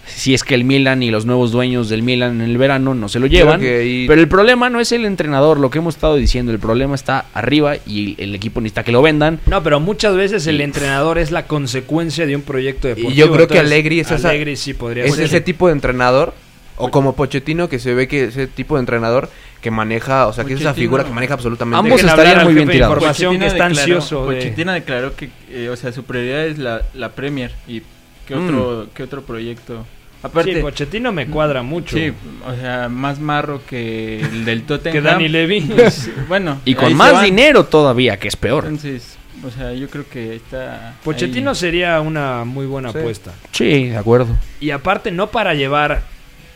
Si 0.06 0.34
es 0.34 0.44
que 0.44 0.54
el 0.54 0.64
Milan 0.64 1.02
y 1.02 1.10
los 1.10 1.26
nuevos 1.26 1.50
dueños 1.52 1.88
del 1.88 2.02
Milan 2.02 2.40
en 2.40 2.50
el 2.50 2.58
verano 2.58 2.94
no 2.94 3.08
se 3.08 3.18
lo 3.18 3.26
llevan. 3.26 3.60
Ahí- 3.60 4.06
Pero 4.08 4.20
el 4.20 4.28
problema 4.28 4.70
no 4.70 4.80
es 4.80 4.92
el 4.92 5.04
entrenador, 5.04 5.58
lo 5.58 5.70
que 5.70 5.78
hemos 5.78 5.94
estado 5.94 6.16
diciendo. 6.16 6.52
El 6.52 6.58
problema 6.58 6.94
está 6.94 7.26
arriba 7.34 7.76
y 7.86 8.14
el 8.22 8.34
equipo 8.34 8.60
necesita 8.60 8.84
que 8.84 8.92
lo 8.92 9.02
vendan. 9.02 9.40
No, 9.46 9.62
pero 9.62 9.80
muchas 9.80 10.14
veces 10.16 10.46
el 10.46 10.60
Y- 10.60 10.62
entrenador 10.64 11.18
es 11.18 11.30
la 11.30 11.46
consecuencia 11.46 12.26
de 12.26 12.36
un 12.36 12.42
proyecto 12.42 12.88
deportivo. 12.88 13.10
yo 13.14 13.30
creo 13.32 13.48
que 13.48 13.58
Allegri 13.58 14.00
es 14.00 14.10
esa- 14.10 14.30
Allegri 14.30 14.56
sí 14.56 14.74
podría 14.74 15.04
Es 15.04 15.14
ser. 15.14 15.24
ese 15.24 15.40
tipo 15.40 15.66
de 15.68 15.72
entrenador. 15.74 16.34
O 16.76 16.90
como 16.90 17.14
Pochettino, 17.14 17.68
que 17.68 17.78
se 17.78 17.94
ve 17.94 18.08
que 18.08 18.24
ese 18.24 18.48
tipo 18.48 18.74
de 18.74 18.80
entrenador 18.80 19.30
que 19.60 19.70
maneja, 19.70 20.26
o 20.26 20.32
sea, 20.32 20.44
que 20.44 20.54
es 20.54 20.60
esa 20.60 20.74
figura 20.74 21.04
que 21.04 21.10
maneja 21.12 21.34
absolutamente. 21.34 21.78
Ambos 21.78 22.02
estarían 22.02 22.42
muy 22.44 22.52
bien 22.54 22.68
tirados. 22.68 22.98
que 22.98 23.06
Pochettino 23.06 23.46
está 23.46 23.68
declaró- 23.68 23.80
ansioso 23.94 24.26
de- 24.28 24.34
Pochettino 24.36 24.72
declaró 24.72 25.14
que, 25.14 25.30
eh, 25.52 25.68
o 25.68 25.76
sea, 25.76 25.92
su 25.92 26.02
prioridad 26.02 26.46
es 26.46 26.58
la, 26.58 26.82
la 26.94 27.10
Premier 27.10 27.52
y 27.68 27.80
qué 28.26 28.34
Mm. 28.36 28.44
otro, 28.46 28.86
qué 28.94 29.02
otro 29.02 29.22
proyecto. 29.22 29.84
Aparte, 30.22 30.54
Sí, 30.54 30.60
Pochettino 30.62 31.12
me 31.12 31.26
cuadra 31.26 31.62
mucho. 31.62 31.96
sí, 31.98 32.10
o 32.46 32.54
sea, 32.56 32.88
más 32.88 33.20
marro 33.20 33.60
que 33.66 34.20
el 34.20 34.44
del 34.46 34.62
Tottenham. 34.66 34.92
Que 34.94 35.00
Dani 35.02 35.28
Levy. 35.28 35.60
Pues, 35.76 36.10
bueno, 36.28 36.60
Y 36.64 36.74
con 36.74 36.94
más 36.94 37.22
dinero 37.22 37.64
todavía, 37.66 38.18
que 38.18 38.28
es 38.28 38.36
peor. 38.36 38.64
Entonces, 38.64 39.18
o 39.44 39.50
sea, 39.50 39.74
yo 39.74 39.88
creo 39.90 40.08
que 40.08 40.34
está. 40.36 40.94
Pochettino 41.04 41.50
ahí. 41.50 41.56
sería 41.56 42.00
una 42.00 42.44
muy 42.44 42.64
buena 42.64 42.90
Sí. 42.90 42.98
apuesta. 42.98 43.32
Sí, 43.52 43.88
de 43.88 43.96
acuerdo. 43.98 44.34
Y 44.60 44.70
aparte, 44.70 45.10
no 45.10 45.26
para 45.30 45.52
llevar 45.52 46.02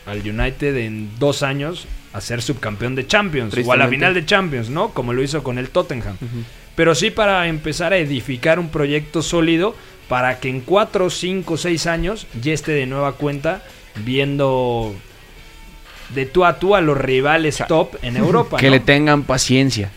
al 0.07 0.17
United 0.27 0.75
en 0.77 1.11
dos 1.19 1.43
años 1.43 1.85
a 2.11 2.21
ser 2.21 2.41
subcampeón 2.41 2.95
de 2.95 3.05
Champions 3.05 3.53
o 3.63 3.71
a 3.71 3.77
la 3.77 3.87
final 3.87 4.15
de 4.15 4.25
Champions, 4.25 4.71
¿no? 4.71 4.89
Como 4.89 5.13
lo 5.13 5.21
hizo 5.21 5.43
con 5.43 5.59
el 5.59 5.69
Tottenham. 5.69 6.17
Pero 6.75 6.95
sí 6.95 7.11
para 7.11 7.47
empezar 7.47 7.93
a 7.93 7.97
edificar 7.97 8.57
un 8.57 8.69
proyecto 8.69 9.21
sólido 9.21 9.75
para 10.09 10.39
que 10.39 10.49
en 10.49 10.59
cuatro, 10.61 11.09
cinco, 11.09 11.55
seis 11.55 11.87
años 11.87 12.27
ya 12.41 12.51
esté 12.51 12.73
de 12.73 12.85
nueva 12.87 13.13
cuenta 13.13 13.63
viendo 14.03 14.93
de 16.13 16.25
tú 16.25 16.43
a 16.45 16.57
tú 16.59 16.75
a 16.75 16.81
los 16.81 16.97
rivales 16.97 17.63
top 17.67 17.95
en 18.01 18.17
Europa. 18.17 18.57
Que 18.57 18.65
¿no? 18.67 18.71
le 18.73 18.79
tengan 18.79 19.23
paciencia. 19.23 19.91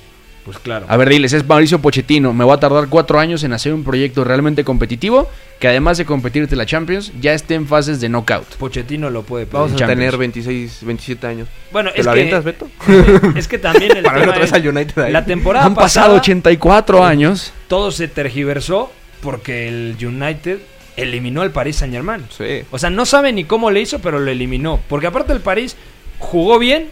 Pues 0.44 0.58
claro. 0.58 0.86
A 0.88 0.96
ver, 0.96 1.08
diles, 1.08 1.32
es 1.32 1.46
Mauricio 1.46 1.78
Pochettino. 1.80 2.32
Me 2.32 2.44
va 2.44 2.54
a 2.54 2.60
tardar 2.60 2.88
cuatro 2.88 3.20
años 3.20 3.44
en 3.44 3.52
hacer 3.52 3.72
un 3.72 3.84
proyecto 3.84 4.24
realmente 4.24 4.64
competitivo 4.64 5.28
que 5.60 5.68
además 5.68 5.96
de 5.98 6.04
competirte 6.04 6.56
la 6.56 6.66
Champions, 6.66 7.12
ya 7.20 7.32
esté 7.32 7.54
en 7.54 7.68
fases 7.68 8.00
de 8.00 8.08
knockout. 8.08 8.56
Pochettino 8.56 9.08
lo 9.08 9.22
puede 9.22 9.46
pedir. 9.46 9.54
Vamos 9.54 9.72
a 9.74 9.76
Champions. 9.76 9.98
tener 10.00 10.16
26, 10.18 10.78
27 10.82 11.26
años. 11.28 11.48
Bueno, 11.70 11.92
¿Te 11.92 12.00
es 12.00 12.06
lo 12.06 12.12
que, 12.12 12.18
avientas, 12.18 12.42
Beto? 12.44 12.68
es 13.36 13.46
que 13.46 13.58
también 13.60 13.96
el 13.96 14.02
Para 14.02 14.14
ver 14.18 14.22
tema 14.24 14.32
otra 14.32 14.40
vez 14.40 14.50
es- 14.52 14.54
al 14.54 14.66
United 14.68 15.02
ahí. 15.04 15.12
la 15.12 15.24
temporada 15.24 15.64
Han 15.64 15.76
pasado 15.76 16.06
pasada 16.08 16.20
84 16.20 17.04
años. 17.04 17.52
todo 17.68 17.92
se 17.92 18.08
tergiversó 18.08 18.90
porque 19.22 19.68
el 19.68 19.96
United 20.04 20.58
eliminó 20.96 21.40
al 21.40 21.50
Paris 21.52 21.76
Saint 21.76 21.94
Germain. 21.94 22.22
Sí. 22.36 22.64
O 22.70 22.78
sea, 22.78 22.90
no 22.90 23.06
sabe 23.06 23.32
ni 23.32 23.44
cómo 23.44 23.70
le 23.70 23.80
hizo, 23.80 24.00
pero 24.00 24.18
lo 24.20 24.30
eliminó. 24.30 24.78
Porque 24.88 25.06
aparte 25.06 25.32
el 25.32 25.40
París 25.40 25.76
jugó 26.18 26.58
bien, 26.58 26.88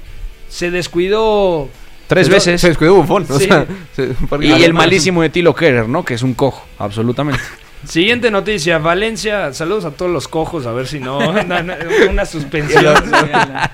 se 0.48 0.70
descuidó. 0.70 1.68
Tres 2.06 2.26
Pero- 2.28 2.36
veces. 2.36 2.60
Se 2.60 2.68
descuidó 2.68 2.94
Buffon. 2.94 3.26
O 3.28 3.38
sea, 3.38 3.66
se- 3.94 4.14
Y 4.40 4.62
el 4.64 4.72
malísimo 4.74 5.22
de 5.22 5.28
Tilo 5.28 5.54
Kerer, 5.54 5.88
¿no? 5.88 6.04
Que 6.04 6.14
es 6.14 6.22
un 6.22 6.34
cojo, 6.34 6.66
absolutamente. 6.78 7.40
Siguiente 7.86 8.30
noticia, 8.30 8.76
Valencia, 8.78 9.54
saludos 9.54 9.86
a 9.86 9.90
todos 9.92 10.10
los 10.10 10.28
cojos, 10.28 10.66
a 10.66 10.72
ver 10.72 10.86
si 10.86 10.98
no, 11.00 11.32
na- 11.44 11.62
na- 11.62 11.78
una 12.10 12.26
suspensión. 12.26 12.84
A, 12.96 13.00
la, 13.00 13.72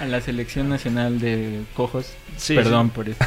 a 0.00 0.04
la 0.06 0.20
selección 0.22 0.68
nacional 0.68 1.18
de 1.18 1.60
cojos. 1.74 2.12
Sí, 2.38 2.54
Perdón 2.54 2.86
sí. 2.86 2.92
por 2.94 3.08
esto. 3.10 3.24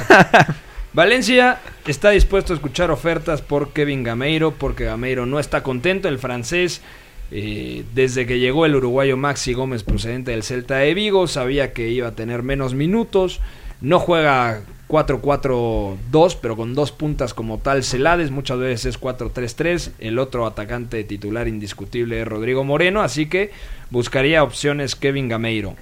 Valencia 0.91 1.59
está 1.85 2.09
dispuesto 2.09 2.51
a 2.51 2.55
escuchar 2.55 2.89
ofertas 2.89 3.43
por 3.43 3.73
Kevin 3.73 4.01
Gameiro, 4.01 4.55
porque 4.55 4.85
Gameiro 4.85 5.27
no 5.27 5.39
está 5.39 5.61
contento, 5.61 6.07
el 6.07 6.17
francés, 6.17 6.81
eh, 7.29 7.83
desde 7.93 8.25
que 8.25 8.39
llegó 8.39 8.65
el 8.65 8.75
uruguayo 8.75 9.15
Maxi 9.15 9.53
Gómez 9.53 9.83
procedente 9.83 10.31
del 10.31 10.41
Celta 10.41 10.77
de 10.77 10.95
Vigo, 10.95 11.27
sabía 11.27 11.73
que 11.73 11.89
iba 11.89 12.07
a 12.07 12.15
tener 12.15 12.41
menos 12.41 12.73
minutos, 12.73 13.39
no 13.81 13.99
juega 13.99 14.63
4-4-2, 14.87 16.37
pero 16.41 16.55
con 16.55 16.73
dos 16.73 16.91
puntas 16.91 17.35
como 17.35 17.59
tal 17.59 17.83
Celades, 17.83 18.31
muchas 18.31 18.57
veces 18.57 18.95
es 18.95 18.99
4-3-3, 18.99 19.91
el 19.99 20.17
otro 20.17 20.47
atacante 20.47 21.03
titular 21.03 21.47
indiscutible 21.47 22.19
es 22.19 22.27
Rodrigo 22.27 22.63
Moreno, 22.63 23.01
así 23.01 23.27
que 23.27 23.51
buscaría 23.91 24.41
opciones 24.41 24.95
Kevin 24.95 25.29
Gameiro. 25.29 25.75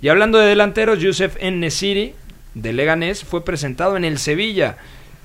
Y 0.00 0.08
hablando 0.08 0.38
de 0.38 0.48
delanteros, 0.48 1.00
Youssef 1.00 1.40
Nesiri 1.40 2.14
de 2.54 2.72
Leganés 2.72 3.24
fue 3.24 3.44
presentado 3.44 3.96
en 3.96 4.04
el 4.04 4.18
Sevilla. 4.18 4.76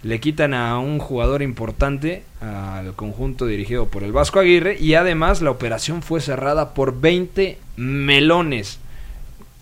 Le 0.04 0.20
quitan 0.20 0.54
a 0.54 0.78
un 0.80 1.00
jugador 1.00 1.42
importante 1.42 2.24
al 2.40 2.94
conjunto 2.94 3.46
dirigido 3.48 3.88
por 3.88 4.04
el 4.04 4.12
Vasco 4.12 4.40
Aguirre 4.40 4.78
y 4.80 4.94
además 4.94 5.42
la 5.42 5.50
operación 5.52 6.02
fue 6.04 6.22
cerrada 6.22 6.74
por 6.74 7.02
20 7.02 7.58
melones 7.78 8.80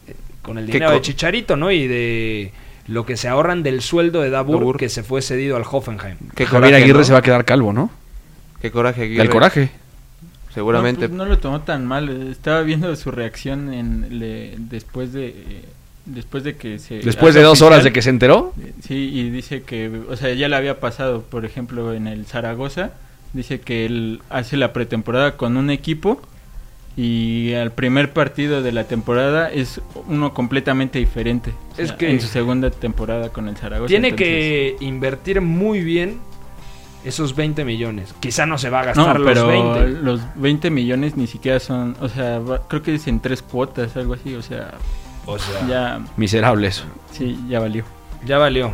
eh, 0.08 0.14
con 0.42 0.58
el 0.58 0.66
¿Qué 0.68 0.74
dinero 0.74 0.92
de 0.92 1.02
Chicharito, 1.02 1.56
¿no? 1.56 1.72
Y 1.72 1.88
de 1.88 2.52
lo 2.88 3.06
que 3.06 3.16
se 3.18 3.28
ahorran 3.30 3.64
del 3.64 3.82
sueldo 3.82 4.22
de 4.22 4.30
Dabur, 4.30 4.60
Dabur. 4.60 4.78
que 4.78 4.90
se 4.90 5.04
fue 5.04 5.22
cedido 5.22 5.56
al 5.56 5.64
Hoffenheim. 5.70 6.18
Qué 6.36 6.46
Javier 6.46 6.76
Aguirre 6.76 7.00
¿no? 7.00 7.04
se 7.06 7.14
va 7.14 7.20
a 7.20 7.24
quedar 7.24 7.46
calvo, 7.46 7.72
¿no? 7.74 7.90
Qué 8.62 8.72
coraje, 8.72 9.04
Aguirre. 9.04 9.24
El 9.24 9.30
coraje. 9.30 9.70
Seguramente. 10.54 11.02
No, 11.04 11.08
pues, 11.10 11.18
no 11.18 11.26
lo 11.26 11.38
tomó 11.40 11.62
tan 11.62 11.86
mal. 11.86 12.30
Estaba 12.32 12.62
viendo 12.62 12.96
su 12.96 13.10
reacción 13.12 13.74
en 13.74 14.20
le- 14.20 14.56
después 14.58 15.12
de, 15.14 15.28
eh, 15.30 15.66
después 16.06 16.44
de 16.44 16.56
que 16.56 16.80
se... 16.80 17.00
Después 17.00 17.34
de 17.36 17.42
dos 17.42 17.62
horas 17.62 17.84
de 17.84 17.92
que 17.92 18.02
se 18.02 18.10
enteró. 18.10 18.54
Sí, 18.82 19.10
y 19.14 19.30
dice 19.30 19.64
que, 19.64 19.92
o 20.10 20.16
sea, 20.16 20.34
ya 20.34 20.48
le 20.50 20.56
había 20.56 20.80
pasado, 20.80 21.22
por 21.22 21.46
ejemplo, 21.46 21.94
en 21.94 22.08
el 22.08 22.26
Zaragoza, 22.26 22.92
dice 23.34 23.60
que 23.60 23.86
él 23.86 24.22
hace 24.30 24.58
la 24.58 24.72
pretemporada 24.74 25.36
con 25.38 25.58
un 25.58 25.70
equipo 25.70 26.22
y 26.98 27.54
al 27.54 27.72
primer 27.74 28.14
partido 28.14 28.62
de 28.64 28.72
la 28.72 28.86
temporada 28.86 29.52
es 29.52 29.82
uno 30.08 30.34
completamente 30.34 30.98
diferente. 31.00 31.54
O 31.78 31.82
Es 31.82 31.92
que- 31.92 32.10
en 32.10 32.22
su 32.22 32.28
segunda 32.28 32.72
temporada 32.72 33.30
con 33.30 33.50
el 33.50 33.58
Zaragoza. 33.58 33.88
Tiene 33.90 34.10
entonces- 34.10 34.28
que 34.28 34.76
invertir 34.80 35.42
muy 35.42 35.84
bien 35.84 36.20
esos 37.04 37.36
20 37.36 37.66
millones. 37.66 38.16
Quizá 38.22 38.46
no 38.46 38.58
se 38.58 38.70
va 38.70 38.80
a 38.80 38.94
No, 38.94 39.06
gastar 39.06 39.18
pero 39.26 39.42
los 39.42 39.48
20. 39.48 40.02
los 40.02 40.22
20 40.36 40.70
millones 40.70 41.18
ni 41.18 41.28
siquiera 41.28 41.60
son, 41.60 41.96
o 42.00 42.08
sea, 42.10 42.40
va- 42.40 42.68
creo 42.68 42.82
que 42.82 42.96
es 42.96 43.08
en 43.08 43.20
tres 43.20 43.42
cuotas, 43.42 43.96
algo 43.98 44.14
así, 44.14 44.34
o 44.34 44.42
sea, 44.42 44.72
O 45.26 45.40
sea, 45.40 45.68
ya, 45.68 46.00
Miserable 46.18 46.68
eso. 46.68 46.84
sí, 47.12 47.40
ya 47.50 47.60
valió. 47.60 47.84
ya 48.26 48.38
valió. 48.38 48.72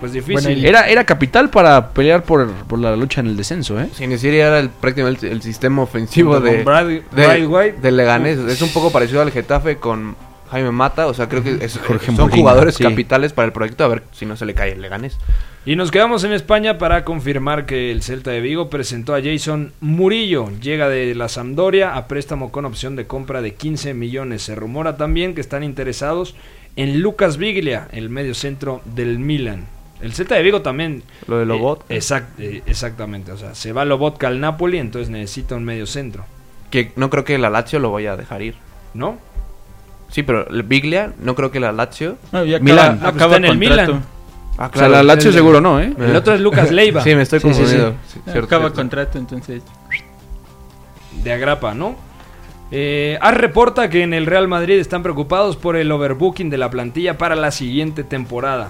Pues 0.00 0.12
difícil. 0.12 0.64
Era, 0.66 0.88
era 0.88 1.04
capital 1.04 1.48
para 1.50 1.90
pelear 1.90 2.24
por, 2.24 2.50
por 2.52 2.78
la 2.78 2.94
lucha 2.96 3.20
en 3.20 3.28
el 3.28 3.36
descenso, 3.36 3.80
¿eh? 3.80 3.88
Sin 3.94 4.10
decir, 4.10 4.34
era 4.34 4.58
el, 4.58 4.68
prácticamente 4.68 5.30
el, 5.30 5.40
sistema 5.40 5.82
ofensivo 5.82 6.38
Brad- 6.40 6.42
de, 6.42 6.98
Brad 7.12 7.46
White. 7.46 7.78
de 7.80 7.92
Leganés. 7.92 8.38
Es 8.38 8.60
un 8.60 8.70
poco 8.70 8.90
parecido 8.90 9.22
al 9.22 9.30
Getafe 9.30 9.76
con 9.76 10.16
Jaime 10.54 10.70
Mata. 10.72 11.06
O 11.06 11.14
sea, 11.14 11.28
creo 11.28 11.42
que 11.42 11.64
es- 11.64 11.78
Jorge 11.78 12.06
son 12.06 12.16
Molina, 12.16 12.36
jugadores 12.38 12.74
sí. 12.76 12.82
capitales 12.84 13.32
para 13.32 13.46
el 13.46 13.52
proyecto. 13.52 13.84
A 13.84 13.88
ver 13.88 14.02
si 14.12 14.24
no 14.26 14.36
se 14.36 14.46
le 14.46 14.54
cae 14.54 14.72
el 14.72 14.80
Leganés. 14.80 15.18
Y 15.66 15.76
nos 15.76 15.90
quedamos 15.90 16.24
en 16.24 16.32
España 16.32 16.76
para 16.78 17.04
confirmar 17.04 17.64
que 17.66 17.90
el 17.90 18.02
Celta 18.02 18.30
de 18.30 18.40
Vigo 18.40 18.68
presentó 18.70 19.14
a 19.14 19.22
Jason 19.22 19.72
Murillo. 19.80 20.50
Llega 20.60 20.88
de 20.88 21.14
la 21.14 21.28
Sampdoria 21.28 21.96
a 21.96 22.06
préstamo 22.06 22.52
con 22.52 22.64
opción 22.66 22.96
de 22.96 23.06
compra 23.06 23.40
de 23.42 23.54
15 23.54 23.94
millones. 23.94 24.42
Se 24.42 24.54
rumora 24.54 24.96
también 24.96 25.34
que 25.34 25.40
están 25.40 25.62
interesados 25.64 26.34
en 26.76 27.00
Lucas 27.00 27.36
Biglia, 27.38 27.88
el 27.92 28.10
medio 28.10 28.34
centro 28.34 28.82
del 28.84 29.18
Milan. 29.18 29.66
El 30.02 30.12
Celta 30.12 30.34
de 30.34 30.42
Vigo 30.42 30.60
también. 30.60 31.02
Lo 31.28 31.38
de 31.38 31.46
Lobot. 31.46 31.84
eh, 31.88 31.96
exact- 31.98 32.38
eh, 32.38 32.62
exactamente. 32.66 33.32
O 33.32 33.38
sea, 33.38 33.54
se 33.54 33.72
va 33.72 33.84
Lobotka 33.86 34.26
al 34.28 34.40
Napoli, 34.40 34.76
entonces 34.78 35.08
necesita 35.08 35.54
un 35.54 35.64
medio 35.64 35.86
centro. 35.86 36.24
Que 36.70 36.92
no 36.96 37.08
creo 37.08 37.24
que 37.24 37.38
la 37.38 37.48
Lazio 37.48 37.78
lo 37.78 37.90
vaya 37.92 38.12
a 38.12 38.16
dejar 38.18 38.42
ir. 38.42 38.54
¿No? 38.92 39.16
Sí, 40.08 40.22
pero 40.22 40.48
el 40.48 40.62
Biglia, 40.62 41.12
no 41.20 41.34
creo 41.34 41.50
que 41.50 41.58
la 41.60 41.72
Lazio. 41.72 42.16
No, 42.32 42.44
ya 42.44 42.58
acaba, 42.58 42.82
Ah, 43.02 43.08
acaba 43.08 43.36
está 43.36 43.36
en 43.36 43.44
el 43.46 43.58
contrato. 43.58 43.92
Milan. 43.92 44.04
Ah, 44.56 44.70
O 44.72 44.78
sea, 44.78 44.88
la 44.88 45.02
Lazio 45.02 45.30
el- 45.30 45.34
seguro 45.34 45.60
no, 45.60 45.80
¿eh? 45.80 45.92
El 45.98 46.14
otro 46.14 46.34
es 46.34 46.40
Lucas 46.40 46.70
Leiva. 46.70 47.00
Sí, 47.04 47.14
me 47.14 47.22
estoy 47.22 47.40
Sí, 47.40 47.48
sí, 47.48 47.54
sí. 47.54 47.60
confundiendo. 47.60 47.96
Sí, 48.06 48.20
cierto, 48.24 48.44
acaba 48.46 48.62
cierto. 48.64 48.76
contrato, 48.76 49.18
entonces 49.18 49.62
de 51.22 51.32
Agrapa, 51.32 51.74
¿no? 51.74 51.96
Eh, 52.70 53.18
AS 53.20 53.34
reporta 53.36 53.88
que 53.88 54.02
en 54.02 54.14
el 54.14 54.26
Real 54.26 54.48
Madrid 54.48 54.78
están 54.78 55.02
preocupados 55.02 55.56
por 55.56 55.76
el 55.76 55.90
overbooking 55.92 56.50
de 56.50 56.58
la 56.58 56.70
plantilla 56.70 57.18
para 57.18 57.36
la 57.36 57.50
siguiente 57.50 58.04
temporada. 58.04 58.68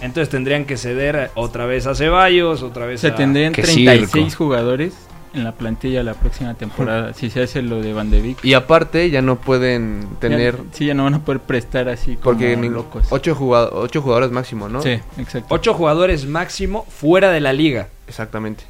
Entonces 0.00 0.30
tendrían 0.30 0.64
que 0.64 0.76
ceder 0.76 1.30
otra 1.34 1.66
vez 1.66 1.86
a 1.86 1.94
Ceballos, 1.94 2.62
otra 2.62 2.86
vez 2.86 3.00
se 3.00 3.08
a... 3.08 3.14
tendrían 3.14 3.52
Qué 3.52 3.62
36 3.62 4.10
circo. 4.10 4.44
jugadores 4.44 4.94
en 5.32 5.44
la 5.44 5.52
plantilla 5.52 6.02
la 6.02 6.14
próxima 6.14 6.54
temporada, 6.54 7.14
si 7.14 7.30
se 7.30 7.42
hace 7.42 7.62
lo 7.62 7.80
de 7.80 7.92
Van 7.92 8.10
de 8.10 8.20
Beek. 8.20 8.44
Y 8.44 8.54
aparte, 8.54 9.10
ya 9.10 9.22
no 9.22 9.36
pueden 9.36 10.08
tener. 10.20 10.56
Ya- 10.56 10.62
sí, 10.72 10.86
ya 10.86 10.94
no 10.94 11.04
van 11.04 11.14
a 11.14 11.18
poder 11.20 11.40
prestar 11.40 11.88
así 11.88 12.16
como 12.16 12.22
Porque 12.22 12.56
ni- 12.56 12.68
locos. 12.68 13.06
ocho, 13.10 13.34
jugado- 13.34 13.70
ocho 13.74 14.02
jugadores 14.02 14.30
máximo, 14.30 14.68
¿no? 14.68 14.82
Sí, 14.82 14.98
exacto. 15.18 15.46
Ocho 15.54 15.74
jugadores 15.74 16.26
máximo 16.26 16.84
fuera 16.88 17.30
de 17.30 17.40
la 17.40 17.52
liga. 17.52 17.88
Exactamente. 18.08 18.64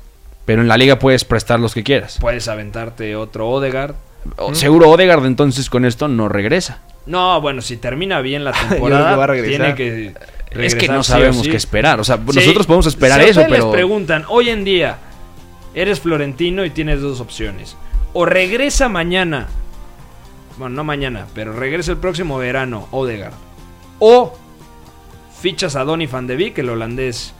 Pero 0.45 0.63
en 0.63 0.69
la 0.69 0.77
liga 0.77 0.99
puedes 0.99 1.25
prestar 1.25 1.61
los 1.61 1.75
que 1.75 1.83
quieras. 1.83 2.19
Puedes 2.21 2.47
aventarte 2.49 3.17
otro 3.17 3.49
Odegaard. 3.49 3.95
O- 4.37 4.55
Seguro 4.55 4.91
Odegaard 4.91 5.25
entonces 5.25 5.71
con 5.71 5.85
esto 5.85 6.09
no 6.09 6.29
regresa. 6.29 6.81
No, 7.07 7.41
bueno, 7.41 7.63
si 7.63 7.79
termina 7.79 8.21
bien 8.21 8.45
la 8.45 8.53
que 8.53 8.67
temporada, 8.69 9.17
va 9.17 9.25
a 9.25 9.27
regresar. 9.29 9.75
tiene 9.75 9.75
que 9.75 10.07
es 10.09 10.75
que 10.75 10.81
regresar 10.81 10.97
no 10.97 11.03
sabemos 11.05 11.43
sí. 11.43 11.51
qué 11.51 11.57
esperar. 11.57 12.01
O 12.01 12.05
sea, 12.05 12.17
Sí, 12.17 12.23
nosotros 12.41 12.67
podemos 12.67 12.87
esperar 12.87 13.23
si 13.23 13.31
eso, 13.31 13.43
pero... 13.49 13.67
les 13.67 13.73
preguntan, 13.73 14.25
hoy 14.29 14.51
en 14.51 14.65
día, 14.65 14.99
eres 15.75 16.01
florentino 16.01 16.65
y 16.65 16.71
tienes 16.71 17.01
dos 17.01 17.21
opciones. 17.21 17.77
O 18.13 18.25
regresa 18.27 18.89
mañana, 18.89 19.47
bueno, 20.59 20.75
no 20.77 20.85
mañana, 20.85 21.27
pero 21.35 21.53
regresa 21.53 21.93
el 21.93 21.99
próximo 21.99 22.39
verano, 22.39 22.89
Odegaard. 22.91 23.35
O 23.99 24.37
fichas 25.41 25.77
a 25.77 25.85
Donny 25.85 26.07
van 26.07 26.27
de 26.27 26.37
Beek, 26.37 26.59
el 26.59 26.71
holandés 26.71 27.33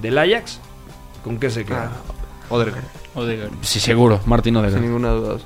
del 0.00 0.18
Ajax. 0.18 0.60
¿Con 1.24 1.38
qué 1.38 1.50
se 1.50 1.64
queda? 1.64 1.90
Ah, 1.94 2.54
Odegaard. 2.54 2.84
Odegaard. 3.14 3.52
Sí, 3.62 3.80
seguro, 3.80 4.20
Martín 4.26 4.54
Sin 4.54 4.56
Odegaard. 4.64 4.82
ninguna 4.82 5.10
duda. 5.10 5.38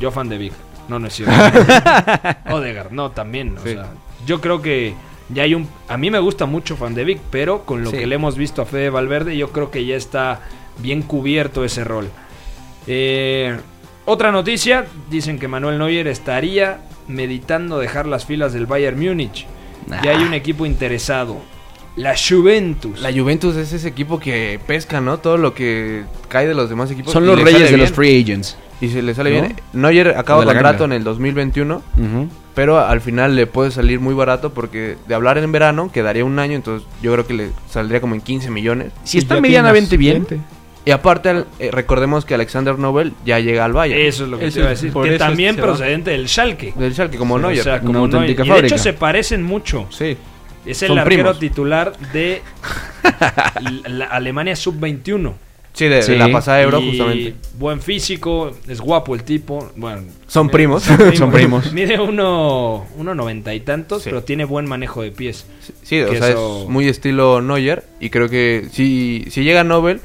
Yo 0.00 0.10
fan 0.10 0.28
de 0.28 0.38
Beek. 0.38 0.52
No, 0.88 0.98
no 0.98 1.06
es 1.08 1.14
cierto. 1.14 1.32
Odegaard, 2.50 2.92
no, 2.92 3.10
también. 3.10 3.56
O 3.58 3.62
sea, 3.62 3.86
yo 4.26 4.40
creo 4.40 4.60
que 4.62 4.94
ya 5.30 5.42
hay 5.44 5.54
un... 5.54 5.68
A 5.88 5.96
mí 5.96 6.10
me 6.10 6.18
gusta 6.18 6.46
mucho 6.46 6.76
Van 6.76 6.94
de 6.94 7.04
Beek, 7.04 7.20
pero 7.30 7.64
con 7.64 7.82
lo 7.84 7.90
Sí. 7.90 7.96
que 7.98 8.06
le 8.06 8.14
hemos 8.16 8.36
visto 8.36 8.60
a 8.62 8.66
Fede 8.66 8.90
Valverde, 8.90 9.36
yo 9.36 9.50
creo 9.50 9.70
que 9.70 9.84
ya 9.86 9.96
está 9.96 10.40
bien 10.78 11.02
cubierto 11.02 11.64
ese 11.64 11.84
rol. 11.84 12.08
Eh, 12.86 13.56
otra 14.04 14.30
noticia, 14.32 14.86
dicen 15.10 15.38
que 15.38 15.48
Manuel 15.48 15.78
Neuer 15.78 16.06
estaría 16.08 16.80
meditando 17.08 17.78
dejar 17.78 18.06
las 18.06 18.26
filas 18.26 18.52
del 18.52 18.66
Bayern 18.66 18.98
Múnich. 18.98 19.46
Ya 20.02 20.12
hay 20.12 20.22
un 20.22 20.34
equipo 20.34 20.66
interesado. 20.66 21.36
La 21.96 22.14
Juventus. 22.16 23.00
La 23.00 23.12
Juventus 23.12 23.54
es 23.56 23.72
ese 23.72 23.88
equipo 23.88 24.18
que 24.18 24.58
pesca, 24.66 25.00
¿no? 25.00 25.18
Todo 25.18 25.36
lo 25.36 25.54
que 25.54 26.02
cae 26.28 26.46
de 26.48 26.54
los 26.54 26.68
demás 26.68 26.90
equipos. 26.90 27.12
Son 27.12 27.24
los 27.24 27.40
reyes 27.40 27.70
de 27.70 27.76
los 27.76 27.92
free 27.92 28.20
agents. 28.20 28.56
Y 28.80 28.88
se 28.88 29.00
le 29.02 29.14
sale 29.14 29.30
¿No? 29.30 29.42
bien. 29.42 29.56
Neuer 29.72 30.16
acaba 30.18 30.44
contrato 30.44 30.84
en 30.84 30.92
el 30.92 31.04
2021, 31.04 31.76
Ujú. 31.76 32.28
pero 32.54 32.80
al 32.80 33.00
final 33.00 33.36
le 33.36 33.46
puede 33.46 33.70
salir 33.70 34.00
muy 34.00 34.12
barato 34.14 34.52
porque 34.52 34.96
de 35.06 35.14
hablar 35.14 35.38
en 35.38 35.52
verano 35.52 35.92
quedaría 35.92 36.24
un 36.24 36.38
año, 36.40 36.56
entonces 36.56 36.86
yo 37.00 37.12
creo 37.12 37.26
que 37.26 37.34
le 37.34 37.50
saldría 37.70 38.00
como 38.00 38.16
en 38.16 38.20
15 38.20 38.50
millones. 38.50 38.92
Si 39.04 39.18
está 39.18 39.40
medianamente 39.40 39.96
bien. 39.96 40.26
Y 40.86 40.90
aparte, 40.90 41.30
al- 41.30 41.46
eh, 41.58 41.70
recordemos 41.72 42.24
que 42.26 42.34
Alexander 42.34 42.78
Nobel 42.78 43.12
ya 43.24 43.38
llega 43.40 43.64
al 43.64 43.72
Bayern. 43.72 44.00
Eso 44.02 44.24
es 44.24 44.30
lo 44.30 44.38
que 44.38 44.46
Eso 44.46 44.54
te 44.56 44.60
iba 44.60 44.66
a 44.68 44.70
decir. 44.70 44.92
por 44.92 45.08
Que 45.08 45.16
también 45.18 45.56
procedente 45.56 46.10
del 46.10 46.28
Schalke. 46.28 46.74
Del 46.76 46.92
Schalke, 46.92 47.16
como 47.16 47.34
O 47.34 47.38
Neuer. 47.38 47.62
sea, 47.62 47.74
Una 47.76 47.82
como 47.84 47.98
auténtica 48.00 48.44
Neuer. 48.44 48.58
Y 48.58 48.62
de 48.62 48.66
hecho 48.66 48.76
fábrica. 48.76 48.78
se 48.78 48.92
parecen 48.92 49.42
mucho. 49.42 49.86
sí. 49.90 50.16
Es 50.66 50.80
el 50.82 50.88
Son 50.88 50.98
arquero 50.98 51.24
primos. 51.24 51.38
titular 51.40 51.92
de 52.14 52.40
la 53.88 54.06
Alemania 54.06 54.56
Sub-21. 54.56 55.34
Sí, 55.74 55.86
de, 55.88 55.96
de 55.96 56.02
Sí. 56.02 56.14
la 56.16 56.30
pasada 56.30 56.62
Euro, 56.62 56.80
Y 56.80 56.88
justamente. 56.90 57.34
Buen 57.58 57.80
físico, 57.82 58.52
es 58.68 58.80
guapo 58.80 59.14
el 59.16 59.24
tipo. 59.24 59.70
Bueno, 59.76 60.02
Son 60.28 60.48
primos. 60.48 60.84
Son 61.14 61.32
primos. 61.32 61.72
Mide 61.72 61.98
uno, 62.00 62.86
uno 62.96 63.14
noventa 63.14 63.52
y 63.54 63.60
tantos, 63.60 64.04
Sí. 64.04 64.10
pero 64.10 64.22
tiene 64.22 64.44
buen 64.44 64.66
manejo 64.66 65.02
de 65.02 65.10
pies. 65.10 65.46
Sí, 65.82 66.00
o 66.00 66.08
Que 66.10 66.18
sea, 66.18 66.28
eso- 66.30 66.62
es 66.62 66.68
muy 66.68 66.88
estilo 66.88 67.42
Neuer. 67.42 67.84
Y 68.00 68.10
creo 68.10 68.28
que 68.28 68.68
si, 68.72 69.26
si 69.30 69.42
llega 69.42 69.64
Nobel, 69.64 70.00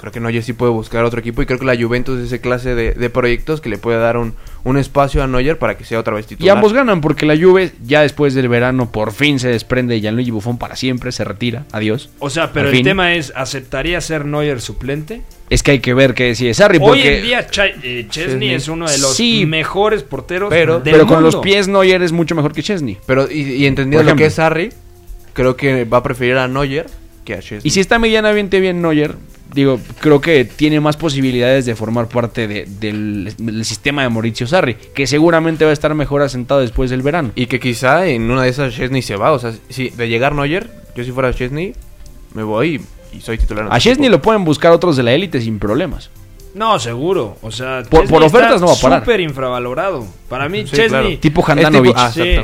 creo 0.00 0.10
que 0.12 0.18
Neuer 0.20 0.42
sí 0.42 0.54
puede 0.54 0.72
buscar 0.72 1.04
otro 1.04 1.20
equipo. 1.20 1.42
Y 1.42 1.46
creo 1.46 1.58
que 1.58 1.66
la 1.66 1.76
Juventus 1.76 2.18
es 2.18 2.26
ese 2.26 2.40
clase 2.40 2.74
de, 2.74 2.92
de 2.94 3.10
proyectos 3.10 3.60
que 3.60 3.68
le 3.68 3.76
puede 3.78 3.98
dar 3.98 4.16
un, 4.16 4.34
un 4.64 4.78
espacio 4.78 5.22
a 5.22 5.26
Neuer 5.26 5.58
para 5.58 5.76
que 5.76 5.84
sea 5.84 6.00
otra 6.00 6.14
vez 6.14 6.24
Y 6.26 6.28
titular. 6.30 6.56
ambos 6.56 6.72
ganan 6.72 7.00
porque 7.00 7.26
la 7.26 7.36
Juve 7.36 7.72
ya 7.84 8.00
después 8.02 8.34
del 8.34 8.48
verano 8.48 8.90
por 8.90 9.12
fin 9.12 9.38
se 9.38 9.48
desprende 9.48 9.94
de 9.94 10.00
Gianluigi 10.00 10.30
Buffon 10.30 10.56
para 10.58 10.74
siempre, 10.76 11.12
se 11.12 11.22
retira, 11.24 11.66
adiós. 11.72 12.08
O 12.18 12.30
sea, 12.30 12.52
pero 12.52 12.68
el 12.70 12.76
fin. 12.76 12.84
tema 12.84 13.14
es, 13.14 13.32
¿aceptaría 13.36 14.00
ser 14.00 14.24
Neuer 14.24 14.60
suplente? 14.60 15.22
Es 15.50 15.62
que 15.62 15.72
hay 15.72 15.80
que 15.80 15.92
ver 15.94 16.14
qué 16.14 16.24
decide 16.24 16.54
Sarri 16.54 16.78
porque 16.78 17.00
Hoy 17.02 17.06
en 17.08 17.22
día 17.24 17.48
Ch- 17.48 17.74
eh, 17.82 18.06
Chesney 18.08 18.08
Chesney. 18.08 18.54
es 18.54 18.68
uno 18.68 18.88
de 18.88 18.96
los 18.98 19.14
Sí. 19.16 19.44
mejores 19.46 20.02
porteros 20.04 20.48
Pero- 20.48 20.80
del 20.80 20.94
pero 20.94 21.06
con 21.06 21.22
los 21.22 21.36
pies 21.36 21.66
Neuer 21.68 22.02
es 22.02 22.12
mucho 22.12 22.34
mejor 22.34 22.52
que 22.52 22.62
Chesney. 22.62 22.98
Pero, 23.06 23.30
y, 23.30 23.40
y 23.40 23.66
entendiendo 23.66 24.08
lo 24.08 24.16
que 24.16 24.26
es 24.26 24.34
Sarri, 24.34 24.70
creo 25.32 25.56
que 25.56 25.84
va 25.84 25.98
a 25.98 26.02
preferir 26.02 26.36
a 26.36 26.46
Neuer 26.48 26.86
que 27.24 27.34
a 27.34 27.40
Chesney. 27.40 27.60
Y 27.64 27.70
si 27.70 27.80
está 27.80 27.98
medianamente 27.98 28.60
bien 28.60 28.80
Neuer, 28.80 29.16
digo, 29.52 29.78
creo 30.00 30.20
que 30.20 30.44
tiene 30.44 30.80
más 30.80 30.96
posibilidades 30.96 31.66
de 31.66 31.74
formar 31.74 32.08
parte 32.08 32.46
de- 32.48 32.66
del, 32.66 33.34
del 33.38 33.64
sistema 33.64 34.02
de 34.02 34.08
Maurizio 34.08 34.46
Sarri, 34.46 34.74
que 34.74 35.06
seguramente 35.06 35.64
va 35.64 35.70
a 35.70 35.72
estar 35.74 35.94
mejor 35.94 36.22
asentado 36.22 36.60
después 36.60 36.90
del 36.90 37.02
verano. 37.02 37.32
Y 37.34 37.46
que 37.46 37.60
quizá 37.60 38.06
en 38.06 38.30
una 38.30 38.42
de 38.44 38.48
esas 38.50 38.74
Chesney 38.74 39.02
se 39.02 39.16
va. 39.16 39.32
O 39.32 39.38
sea, 39.38 39.52
si 39.68 39.90
de 39.90 40.08
llegar 40.08 40.34
Neuer, 40.34 40.70
yo 40.96 41.04
si 41.04 41.12
fuera 41.12 41.32
Chesney, 41.34 41.74
me 42.34 42.42
voy 42.42 42.80
y, 43.12 43.16
y 43.16 43.20
soy 43.20 43.38
titular. 43.38 43.68
A 43.70 43.78
Chesney 43.80 44.08
lo 44.08 44.20
pueden 44.22 44.44
buscar 44.44 44.72
otros 44.72 44.96
de 44.96 45.02
la 45.02 45.12
élite 45.12 45.40
sin 45.40 45.58
problemas. 45.58 46.10
No, 46.54 46.78
seguro. 46.80 47.36
O 47.42 47.50
sea, 47.50 47.82
Por- 47.88 48.00
Chesney 48.02 48.08
por 48.18 48.22
ofertas 48.26 48.54
está 48.54 48.60
no 48.60 48.66
va 48.72 48.78
a 48.78 48.80
parar. 48.80 49.00
Súper 49.00 49.20
infravalorado. 49.20 50.06
Para 50.28 50.48
mí, 50.48 50.60
Sí, 50.62 50.70
Chesney. 50.70 50.88
claro. 50.88 51.18
Tipo 51.20 51.44
Handanovic. 51.46 51.94
Ah, 51.96 52.10
sí. 52.12 52.36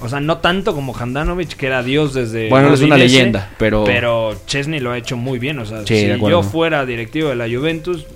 O 0.00 0.08
sea, 0.08 0.20
no 0.20 0.38
tanto 0.38 0.74
como 0.74 0.96
Handanovic, 0.96 1.54
que 1.56 1.66
era 1.66 1.82
Dios 1.82 2.14
desde. 2.14 2.48
Bueno, 2.48 2.72
es 2.72 2.80
una 2.82 2.96
leyenda, 2.96 3.50
pero- 3.58 3.84
Pero 3.84 4.36
Chesney 4.46 4.78
lo 4.80 4.92
ha 4.92 4.98
hecho 4.98 5.16
muy 5.16 5.38
bien. 5.38 5.58
O 5.58 5.66
sea, 5.66 5.80
Sí, 5.80 5.96
si 5.96 6.06
yo 6.30 6.42
fuera 6.42 6.86
directivo 6.86 7.28
de 7.30 7.36
la 7.36 7.46
Juventus, 7.48 8.06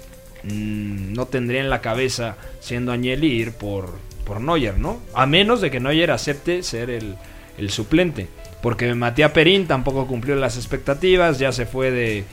mm, 0.44 1.12
no 1.12 1.26
tendría 1.26 1.60
en 1.60 1.70
la 1.70 1.80
cabeza, 1.80 2.36
siendo 2.60 2.92
Agnelli, 2.92 3.26
ir 3.28 3.52
por, 3.52 3.94
por 4.24 4.40
Neuer, 4.40 4.78
¿no? 4.78 5.00
A 5.14 5.26
menos 5.26 5.60
de 5.60 5.70
que 5.70 5.80
Neuer 5.80 6.10
acepte 6.10 6.62
ser 6.62 6.90
el, 6.90 7.14
el 7.58 7.70
suplente. 7.70 8.28
Porque 8.62 8.94
Matías 8.94 9.32
Perín 9.32 9.66
tampoco 9.66 10.06
cumplió 10.06 10.36
las 10.36 10.56
expectativas, 10.56 11.38
ya 11.40 11.50
se 11.50 11.66
fue 11.66 11.90
de, 11.90 12.24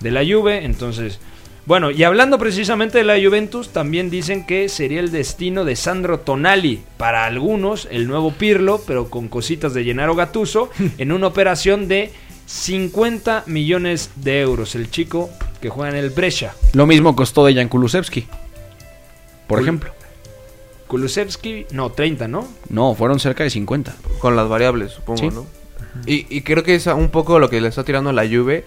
de 0.00 0.10
la 0.10 0.22
Juve, 0.24 0.64
entonces 0.64 1.20
Bueno, 1.66 1.90
y 1.90 2.04
hablando 2.04 2.38
precisamente 2.38 2.98
de 2.98 3.04
la 3.04 3.14
Juventus, 3.14 3.70
también 3.70 4.10
dicen 4.10 4.44
que 4.46 4.68
sería 4.68 5.00
el 5.00 5.10
destino 5.10 5.64
de 5.64 5.76
Sandro 5.76 6.20
Tonali, 6.20 6.82
para 6.98 7.24
algunos 7.24 7.88
el 7.90 8.06
nuevo 8.06 8.32
Pirlo, 8.32 8.82
pero 8.86 9.08
con 9.08 9.28
cositas 9.28 9.72
de 9.72 9.82
Gennaro 9.84 10.14
Gattuso, 10.14 10.68
en 10.98 11.10
una 11.10 11.26
operación 11.26 11.88
de 11.88 12.12
50 12.46 13.44
millones 13.46 14.10
de 14.16 14.42
euros. 14.42 14.74
El 14.74 14.90
chico 14.90 15.30
que 15.62 15.70
juega 15.70 15.90
en 15.96 16.04
el 16.04 16.10
Brescia. 16.10 16.54
Lo 16.74 16.86
mismo 16.86 17.16
costó 17.16 17.46
de 17.46 17.54
Jan 17.54 17.68
Kulusevski. 17.68 18.26
Por 19.46 19.60
Kul- 19.60 19.62
ejemplo. 19.62 19.90
Kulusevski, 20.86 21.64
no, 21.72 21.90
30, 21.92 22.28
¿no? 22.28 22.46
No, 22.68 22.94
fueron 22.94 23.18
cerca 23.18 23.42
de 23.42 23.48
50. 23.50 23.96
Con 24.18 24.36
las 24.36 24.48
variables, 24.48 24.92
supongo, 24.92 25.18
Sí. 25.18 25.28
¿no? 25.30 25.46
Y, 26.06 26.26
y 26.28 26.42
creo 26.42 26.62
que 26.62 26.74
es 26.74 26.86
un 26.88 27.08
poco 27.08 27.38
lo 27.38 27.48
que 27.48 27.60
le 27.60 27.68
está 27.68 27.84
tirando 27.84 28.10
a 28.10 28.12
la 28.12 28.26
Juve, 28.26 28.64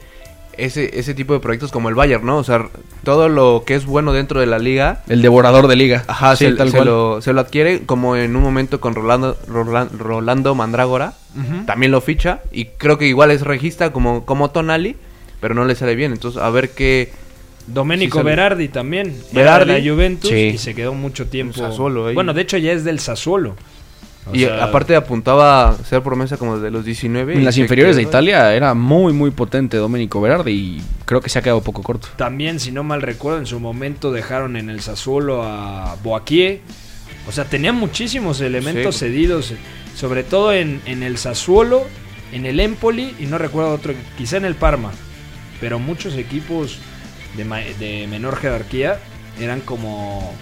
ese, 0.57 0.99
ese 0.99 1.13
tipo 1.13 1.33
de 1.33 1.39
proyectos 1.39 1.71
como 1.71 1.89
el 1.89 1.95
Bayern, 1.95 2.25
¿no? 2.25 2.37
O 2.37 2.43
sea, 2.43 2.67
todo 3.03 3.29
lo 3.29 3.63
que 3.65 3.75
es 3.75 3.85
bueno 3.85 4.13
dentro 4.13 4.39
de 4.39 4.45
la 4.47 4.59
liga, 4.59 5.03
El 5.07 5.21
devorador 5.21 5.67
de 5.67 5.75
liga. 5.75 6.03
ajá, 6.07 6.35
Sí, 6.35 6.45
se, 6.45 6.51
tal 6.53 6.69
se 6.71 6.77
cual. 6.77 6.87
lo, 6.87 7.21
se 7.21 7.33
lo 7.33 7.41
adquiere 7.41 7.81
como 7.85 8.15
en 8.15 8.35
un 8.35 8.41
momento 8.43 8.79
con 8.81 8.95
Rolando, 8.95 9.37
Rolan- 9.47 9.89
Rolando 9.97 10.55
Mandrágora, 10.55 11.13
también 11.65 11.91
lo 11.91 12.01
ficha, 12.01 12.41
y 12.51 12.65
creo 12.65 12.97
que 12.97 13.07
igual 13.07 13.29
es 13.31 13.41
regista 13.41 13.91
como, 13.93 14.25
como 14.25 14.49
Tonali, 14.51 14.95
pero 15.39 15.53
no 15.53 15.65
le 15.65 15.75
sale 15.75 15.95
bien, 15.95 16.11
entonces 16.11 16.41
a 16.41 16.49
ver 16.49 16.71
qué... 16.71 17.11
Domenico 17.67 18.19
Sí. 18.19 18.23
Berardi 18.23 18.69
también. 18.69 19.13
Berardi. 19.33 19.63
Era 19.71 19.73
de 19.75 19.81
la 19.83 19.91
Juventus 19.93 20.29
Sí. 20.29 20.35
y 20.53 20.57
se 20.57 20.73
quedó 20.73 20.93
mucho 20.93 21.27
tiempo. 21.27 21.57
Sassuolo 21.57 22.07
ahí. 22.07 22.15
Bueno, 22.15 22.33
de 22.33 22.41
hecho 22.41 22.57
ya 22.57 22.71
es 22.71 22.85
del 22.85 22.99
Sassuolo. 22.99 23.55
O 24.31 24.35
y 24.35 24.39
sea, 24.41 24.63
aparte 24.63 24.95
apuntaba 24.95 25.69
a 25.69 25.75
ser 25.77 26.01
promesa 26.03 26.37
como 26.37 26.59
de 26.59 26.69
los 26.71 26.83
19. 26.85 27.33
En 27.35 27.45
las 27.45 27.57
inferiores 27.57 27.95
de. 27.95 28.01
Italia 28.03 28.53
era 28.53 28.73
muy, 28.73 29.13
muy 29.13 29.31
potente 29.31 29.77
Domenico 29.77 30.19
Berardi 30.21 30.51
y 30.51 30.81
creo 31.05 31.21
que 31.21 31.29
se 31.29 31.39
ha 31.39 31.41
quedado 31.41 31.61
poco 31.61 31.81
corto. 31.83 32.09
También, 32.17 32.59
si 32.59 32.71
no 32.71 32.83
mal 32.83 33.01
recuerdo, 33.01 33.39
en 33.39 33.45
su 33.45 33.59
momento 33.59 34.11
dejaron 34.11 34.55
en 34.57 34.69
el 34.69 34.81
Sassuolo 34.81 35.43
a 35.43 35.95
Boaquier. 36.03 36.59
O 37.27 37.31
sea, 37.31 37.45
tenían 37.45 37.75
muchísimos 37.75 38.39
elementos 38.41 38.95
Sí. 38.95 38.99
cedidos, 39.05 39.53
sobre 39.95 40.23
todo 40.23 40.53
en, 40.53 40.81
en 40.85 41.03
el 41.03 41.17
Sassuolo, 41.17 41.85
en 42.31 42.45
el 42.45 42.59
Empoli 42.59 43.15
y 43.19 43.25
no 43.25 43.37
recuerdo 43.37 43.71
otro, 43.73 43.93
quizá 44.17 44.37
en 44.37 44.45
el 44.45 44.55
Parma. 44.55 44.91
Pero 45.59 45.79
muchos 45.79 46.15
equipos 46.15 46.77
de, 47.35 47.45
ma- 47.45 47.59
de 47.79 48.07
menor 48.09 48.37
jerarquía 48.37 48.99
eran 49.39 49.59
como 49.61 50.33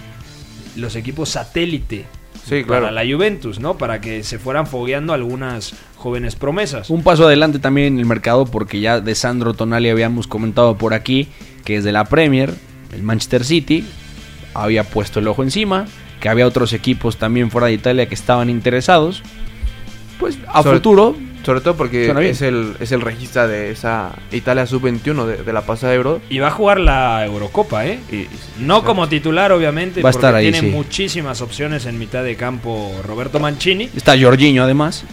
los 0.76 0.94
equipos 0.96 1.30
satélite 1.30 2.04
Sí, 2.48 2.62
para 2.64 2.80
claro. 2.88 2.90
la 2.94 3.04
Juventus, 3.14 3.58
¿no? 3.58 3.76
Para 3.76 4.00
que 4.00 4.22
se 4.22 4.38
fueran 4.38 4.66
fogueando 4.66 5.12
algunas 5.12 5.74
jóvenes 5.96 6.36
promesas. 6.36 6.90
Un 6.90 7.02
paso 7.02 7.26
adelante 7.26 7.58
también 7.58 7.94
en 7.94 7.98
el 7.98 8.06
mercado 8.06 8.46
porque 8.46 8.80
ya 8.80 9.00
de 9.00 9.14
Sandro 9.14 9.54
Tonali 9.54 9.88
habíamos 9.88 10.26
comentado 10.28 10.76
por 10.78 10.94
aquí 10.94 11.28
que 11.64 11.74
desde 11.76 11.90
la 11.92 12.04
Premier, 12.04 12.54
el 12.92 13.02
Manchester 13.02 13.44
City 13.44 13.84
había 14.54 14.84
puesto 14.84 15.18
el 15.18 15.26
ojo 15.28 15.42
encima, 15.42 15.86
que 16.20 16.28
había 16.28 16.46
otros 16.46 16.72
equipos 16.72 17.16
también 17.16 17.50
fuera 17.50 17.66
de 17.66 17.72
Italia 17.74 18.08
que 18.08 18.14
estaban 18.14 18.48
interesados. 18.48 19.22
Pues 20.20 20.38
a 20.46 20.62
Sobre- 20.62 20.76
futuro 20.78 21.16
Sobre 21.46 21.60
todo 21.60 21.76
porque 21.76 22.10
es 22.28 22.42
el, 22.42 22.74
es 22.80 22.90
el 22.90 23.00
regista 23.00 23.46
de 23.46 23.70
esa 23.70 24.12
Italia 24.32 24.66
sub-21 24.66 25.24
de, 25.26 25.36
de 25.44 25.52
la 25.52 25.62
pasada 25.62 25.94
Euro. 25.94 26.20
Y 26.28 26.40
va 26.40 26.48
a 26.48 26.50
jugar 26.50 26.80
la 26.80 27.24
Eurocopa, 27.24 27.86
¿eh? 27.86 28.00
Y, 28.10 28.16
y- 28.16 28.28
No 28.58 28.82
como 28.84 29.08
titular, 29.08 29.52
obviamente, 29.52 30.02
Va 30.02 30.08
a 30.08 30.12
porque 30.12 30.18
estar 30.26 30.34
ahí, 30.34 30.50
tiene 30.50 30.60
sí. 30.68 30.74
muchísimas 30.74 31.40
opciones 31.42 31.86
en 31.86 32.00
mitad 32.00 32.24
de 32.24 32.34
campo 32.34 32.92
Roberto 33.06 33.38
Mancini, 33.38 33.88
está 33.96 34.20
Jorginho 34.20 34.64
además. 34.64 35.04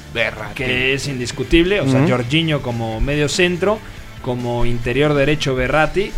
que 0.55 0.95
es 0.95 1.07
indiscutible. 1.07 1.79
O 1.81 1.87
sea. 1.87 2.03
Jorginho 2.07 2.63
como 2.63 2.99
medio 2.99 3.29
centro, 3.29 3.77
como 4.23 4.65
interior 4.65 5.13
derecho 5.13 5.53
Berratti. 5.53 6.09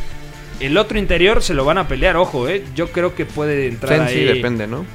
El 0.61 0.77
otro 0.77 0.97
interior 0.97 1.43
se 1.43 1.53
lo 1.53 1.65
van 1.65 1.77
a 1.77 1.89
pelear, 1.89 2.15
ojo, 2.15 2.47
¿eh? 2.47 2.63
Yo 2.73 2.87
creo 2.89 3.13
que 3.15 3.25
puede 3.25 3.67
entrar 3.67 4.07
Sensi, 4.07 4.19
ahí. 4.21 4.35
depende, 4.35 4.65
¿no? 4.67 4.85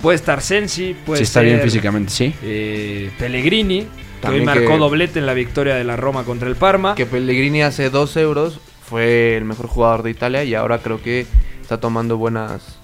Puede 0.00 0.14
estar 0.14 0.40
Sensi, 0.40 0.94
puede 1.04 1.18
si 1.18 1.24
está 1.24 1.40
bien 1.40 1.60
físicamente, 1.60 2.12
sí. 2.12 2.32
eh, 2.44 3.10
Pellegrini, 3.18 3.86
que 4.24 4.30
hoy 4.30 4.44
También 4.44 4.62
marcó 4.64 4.72
que- 4.74 4.78
doblete 4.78 5.18
en 5.18 5.26
la 5.26 5.34
victoria 5.34 5.74
de 5.74 5.84
la 5.84 5.96
Roma 5.96 6.24
contra 6.24 6.48
el 6.48 6.56
Parma. 6.56 6.94
Que 6.94 7.06
Pellegrini 7.06 7.62
hace 7.62 7.90
dos 7.90 8.16
euros 8.16 8.58
fue 8.88 9.36
el 9.36 9.44
mejor 9.44 9.66
jugador 9.68 10.02
de 10.02 10.10
Italia 10.10 10.44
y 10.44 10.54
ahora 10.54 10.78
creo 10.78 11.00
que 11.02 11.26
está 11.62 11.78
tomando 11.80 12.16
buenas 12.16 12.78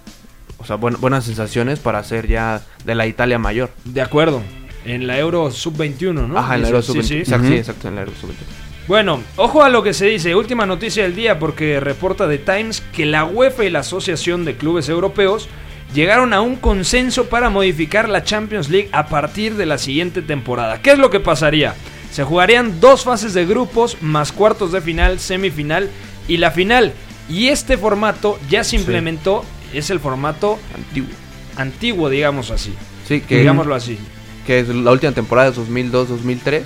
o 0.59 0.64
sea, 0.66 0.76
buen- 0.76 1.01
buenas 1.01 1.24
sensaciones 1.24 1.78
para 1.78 2.05
ser 2.05 2.26
ya 2.28 2.61
de 2.84 2.95
la 2.95 3.07
Italia 3.07 3.38
mayor. 3.38 3.70
De 3.86 4.03
acuerdo. 4.03 4.43
En 4.84 5.07
la 5.07 5.18
Euro 5.18 5.51
Sub-21, 5.51 6.26
¿no? 6.28 6.38
Ajá, 6.38 6.57
en 6.57 6.62
la 6.62 6.68
Euro 6.68 6.82
sí, 6.82 6.93
sub-21. 6.93 7.24
sí. 7.24 7.34
Ujú. 7.34 7.47
sí, 7.47 7.55
exacto, 7.55 7.88
en 7.88 7.95
la 7.95 8.01
Euro 8.03 8.12
sub-21. 8.20 8.34
Bueno, 8.88 9.20
ojo 9.36 9.62
a 9.62 9.68
lo 9.68 9.82
que 9.82 9.95
se 9.95 10.07
dice. 10.07 10.34
Última 10.34 10.66
noticia 10.66 11.03
del 11.05 11.14
día 11.14 11.38
porque 11.38 11.80
reporta 11.80 12.28
The 12.28 12.38
Times 12.38 12.82
que 12.95 13.07
la 13.07 13.24
UEFA 13.24 13.64
y 13.64 13.70
la 13.70 13.78
Asociación 13.80 14.45
de 14.45 14.57
Clubes 14.57 14.88
Europeos 14.88 15.49
llegaron 15.95 16.32
a 16.32 16.41
un 16.41 16.57
consenso 16.57 17.26
para 17.28 17.51
modificar 17.51 18.09
la 18.09 18.24
Champions 18.24 18.68
League 18.68 18.88
a 18.93 19.07
partir 19.07 19.57
de 19.57 19.66
la 19.66 19.78
siguiente 19.78 20.22
temporada. 20.22 20.80
¿Qué 20.80 20.93
es 20.93 20.99
lo 20.99 21.11
que 21.11 21.20
pasaría? 21.20 21.74
Se 22.11 22.24
jugarían 22.24 22.80
dos 22.80 23.05
fases 23.05 23.34
de 23.34 23.47
grupos 23.47 23.97
más 24.01 24.32
cuartos 24.32 24.72
de 24.72 24.80
final, 24.80 25.20
semifinal 25.20 25.88
y 26.26 26.38
la 26.38 26.51
final. 26.51 26.93
Y 27.28 27.49
este 27.49 27.78
formato 27.78 28.38
ya 28.49 28.64
se 28.64 28.76
implementó, 28.76 29.45
es 29.72 29.91
el 29.91 30.01
formato 30.01 30.59
Antiguo. 30.74 31.11
antiguo, 31.57 32.09
digamos 32.09 32.51
así. 32.51 32.74
Sí, 33.07 33.20
que, 33.20 33.38
Digámoslo 33.38 33.74
así. 33.74 33.99
que 34.47 34.61
es 34.61 34.68
la 34.68 34.91
última 34.91 35.12
temporada 35.12 35.51
de 35.51 35.57
2002-2003, 35.57 36.62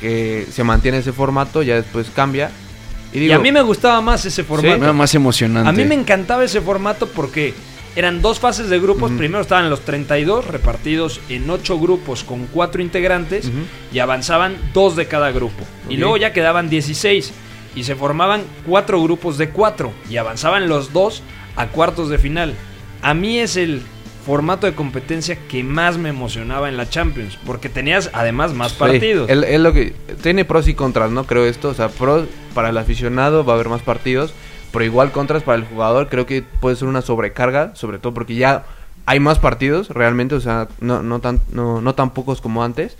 que 0.00 0.46
se 0.50 0.64
mantiene 0.64 0.98
ese 0.98 1.12
formato, 1.12 1.62
ya 1.62 1.76
después 1.76 2.08
cambia. 2.14 2.50
Y, 3.12 3.30
a 3.30 3.38
mí 3.38 3.52
me 3.52 3.62
gustaba 3.62 4.00
más 4.00 4.24
ese 4.24 4.42
formato. 4.42 4.74
Era 4.76 4.92
más 4.92 5.14
emocionante. 5.14 5.68
A 5.68 5.72
mí 5.72 5.84
me 5.84 5.94
encantaba 5.94 6.44
ese 6.44 6.60
formato 6.60 7.08
porque 7.08 7.54
eran 7.96 8.22
dos 8.22 8.40
fases 8.40 8.68
de 8.70 8.80
grupos. 8.80 9.10
Primero 9.12 9.42
estaban 9.42 9.68
los 9.70 9.80
32 9.82 10.46
repartidos 10.46 11.20
en 11.28 11.48
8 11.50 11.78
grupos 11.78 12.24
con 12.24 12.46
4 12.46 12.80
integrantes 12.82 13.50
y 13.92 13.98
avanzaban 13.98 14.56
dos 14.72 14.96
de 14.96 15.06
cada 15.06 15.30
grupo. 15.32 15.64
Y 15.88 15.96
luego 15.96 16.16
ya 16.16 16.32
quedaban 16.32 16.70
16 16.70 17.32
y 17.74 17.84
se 17.84 17.94
formaban 17.96 18.42
4 18.66 19.02
grupos 19.02 19.38
de 19.38 19.50
4 19.50 19.92
y 20.10 20.16
avanzaban 20.16 20.68
los 20.68 20.92
dos 20.92 21.22
a 21.56 21.68
cuartos 21.68 22.08
de 22.08 22.18
final. 22.18 22.54
A 23.02 23.14
mí 23.14 23.38
es 23.38 23.56
el 23.56 23.82
formato 24.24 24.66
de 24.68 24.74
competencia 24.74 25.36
que 25.48 25.64
más 25.64 25.98
me 25.98 26.08
emocionaba 26.08 26.68
en 26.68 26.76
la 26.76 26.88
Champions 26.88 27.36
porque 27.44 27.68
tenías 27.68 28.08
además 28.12 28.54
más 28.54 28.70
Sí, 28.72 28.78
partidos. 28.78 29.28
es 29.28 29.60
lo 29.60 29.72
que 29.72 29.94
tiene 30.22 30.44
pros 30.44 30.68
y 30.68 30.74
contras, 30.74 31.10
¿no? 31.10 31.24
Creo 31.24 31.44
esto, 31.44 31.70
o 31.70 31.74
sea, 31.74 31.88
pros 31.88 32.26
para 32.54 32.68
el 32.68 32.78
aficionado 32.78 33.44
va 33.44 33.54
a 33.54 33.56
haber 33.56 33.68
más 33.68 33.82
partidos, 33.82 34.32
pero 34.72 34.84
igual 34.84 35.12
contras 35.12 35.42
para 35.42 35.58
el 35.58 35.64
jugador, 35.64 36.08
creo 36.08 36.26
que 36.26 36.42
puede 36.42 36.76
ser 36.76 36.88
una 36.88 37.02
sobrecarga, 37.02 37.74
sobre 37.74 37.98
todo 37.98 38.14
porque 38.14 38.34
ya 38.34 38.64
hay 39.06 39.20
más 39.20 39.38
partidos 39.38 39.90
realmente, 39.90 40.34
o 40.34 40.40
sea, 40.40 40.68
no 40.80 41.02
no 41.02 41.20
tan 41.20 41.40
no, 41.52 41.80
no 41.80 41.94
tan 41.94 42.10
pocos 42.10 42.40
como 42.40 42.64
antes. 42.64 42.96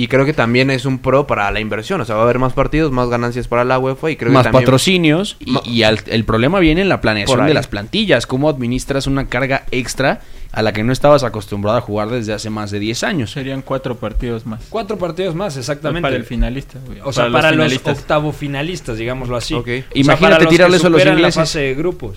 Y 0.00 0.08
creo 0.08 0.24
que 0.24 0.32
también 0.32 0.70
es 0.70 0.86
un 0.86 0.98
pro 0.98 1.26
para 1.26 1.50
la 1.50 1.60
inversión, 1.60 2.00
o 2.00 2.06
sea, 2.06 2.14
va 2.14 2.22
a 2.22 2.24
haber 2.24 2.38
más 2.38 2.54
partidos, 2.54 2.90
más 2.90 3.10
ganancias 3.10 3.48
para 3.48 3.64
la 3.64 3.78
UEFA 3.78 4.10
y 4.10 4.16
creo 4.16 4.32
más 4.32 4.44
que 4.44 4.44
también 4.44 4.64
patrocinios 4.64 5.36
y, 5.66 5.82
al- 5.82 6.00
el 6.06 6.24
problema 6.24 6.58
viene 6.58 6.80
en 6.80 6.88
la 6.88 7.02
planeación 7.02 7.44
de 7.44 7.52
las 7.52 7.66
plantillas, 7.66 8.26
cómo 8.26 8.48
administras 8.48 9.06
una 9.06 9.26
carga 9.26 9.64
extra 9.72 10.22
a 10.52 10.62
la 10.62 10.72
que 10.72 10.84
no 10.84 10.92
estabas 10.94 11.22
acostumbrado 11.22 11.76
a 11.76 11.82
jugar 11.82 12.08
desde 12.08 12.32
hace 12.32 12.48
más 12.48 12.70
de 12.70 12.78
10 12.78 13.04
años. 13.04 13.32
Serían 13.32 13.60
cuatro 13.60 13.96
partidos 13.98 14.46
más. 14.46 14.62
Cuatro 14.70 14.96
partidos 14.96 15.34
más, 15.34 15.58
exactamente. 15.58 16.00
Para 16.00 16.16
el 16.16 16.24
finalista. 16.24 16.78
O 17.04 17.12
sea, 17.12 17.30
para, 17.30 17.52
los, 17.52 17.70
octavo 17.84 18.32
finalistas, 18.32 18.96
digámoslo 18.96 19.36
así. 19.36 19.52
Ok. 19.52 19.60
O 19.60 19.66
sea, 19.66 19.84
Imagínate 19.92 20.20
para 20.20 20.38
los 20.44 20.50
tirarle 20.50 20.72
que 20.72 20.78
eso 20.78 20.86
a 20.86 20.90
los 20.90 21.04
ingleses. 21.04 21.36
la 21.36 21.42
fase 21.42 21.58
de 21.60 21.74
grupos. 21.74 22.16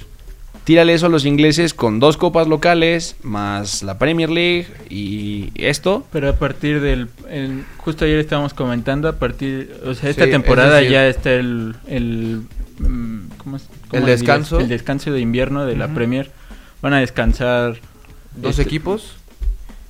Tírale 0.64 0.94
eso 0.94 1.08
a 1.08 1.10
los 1.10 1.26
ingleses 1.26 1.74
con 1.74 2.00
dos 2.00 2.16
copas 2.16 2.48
locales, 2.48 3.18
más 3.22 3.84
la 3.84 3.98
Premier 3.98 4.30
League 4.30 4.68
y 4.90 5.52
esto. 5.56 6.08
Pero 6.12 6.30
a 6.30 6.34
partir 6.38 6.80
del... 6.80 7.10
el- 7.30 7.66
justo 7.78 8.06
ayer 8.06 8.20
estábamos 8.20 8.54
comentando, 8.54 9.10
a 9.10 9.14
partir... 9.14 9.76
O 9.86 9.94
sea, 9.94 10.10
esta 10.10 10.24
Sí, 10.26 10.32
temporada 10.32 10.82
es 10.82 10.90
ya 10.90 11.08
está 11.08 11.32
el... 11.34 11.76
el 11.88 12.44
mm, 12.80 13.20
¿cómo 13.40 13.58
es? 13.58 13.64
¿Cómo 13.90 14.00
El 14.00 14.00
dirías? 14.02 14.20
descanso. 14.22 14.60
El 14.62 14.70
descanso 14.70 15.12
de 15.12 15.20
invierno 15.20 15.66
de 15.66 15.76
la 15.76 15.90
Premier. 15.90 16.32
Van 16.82 16.94
a 16.94 17.00
descansar... 17.00 17.76
dos 18.38 18.52
este, 18.52 18.62
equipos 18.64 19.18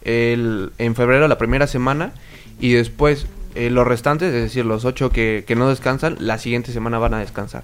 el, 0.04 0.72
en 0.80 0.96
febrero 0.96 1.28
la 1.28 1.38
primera 1.38 1.68
semana 1.68 2.14
y 2.60 2.74
después 2.74 3.28
eh, 3.56 3.70
los 3.70 3.86
restantes, 3.88 4.34
es 4.34 4.42
decir, 4.42 4.66
los 4.66 4.86
ocho 4.86 5.12
que, 5.12 5.44
que 5.46 5.56
no 5.56 5.70
descansan, 5.70 6.16
la 6.20 6.40
siguiente 6.40 6.72
semana 6.72 6.98
van 6.98 7.14
a 7.14 7.20
descansar. 7.20 7.64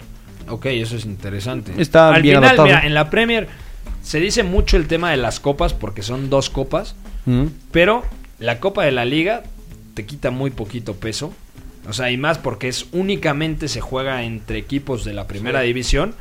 Ok, 0.49 0.65
eso 0.67 0.95
es 0.95 1.05
interesante. 1.05 1.71
Está 1.77 2.09
Al 2.13 2.21
bien 2.21 2.37
final, 2.41 2.57
mira, 2.63 2.85
en 2.85 2.93
la 2.93 3.09
Premier 3.09 3.47
se 4.01 4.19
dice 4.19 4.43
mucho 4.43 4.77
el 4.77 4.87
tema 4.87 5.11
de 5.11 5.17
las 5.17 5.39
copas 5.39 5.73
porque 5.73 6.01
son 6.01 6.29
dos 6.29 6.49
copas, 6.49 6.95
Mm. 7.25 7.45
pero 7.71 8.03
la 8.39 8.59
Copa 8.59 8.85
de 8.85 8.91
la 8.91 9.05
Liga 9.05 9.43
te 9.93 10.05
quita 10.05 10.31
muy 10.31 10.49
poquito 10.51 10.95
peso. 10.95 11.33
O 11.87 11.93
sea, 11.93 12.09
y 12.11 12.17
más 12.17 12.37
porque 12.37 12.67
es 12.67 12.87
únicamente 12.91 13.67
se 13.67 13.81
juega 13.81 14.23
entre 14.23 14.57
equipos 14.57 15.03
de 15.03 15.13
la 15.13 15.27
primera 15.27 15.61
división. 15.61 16.13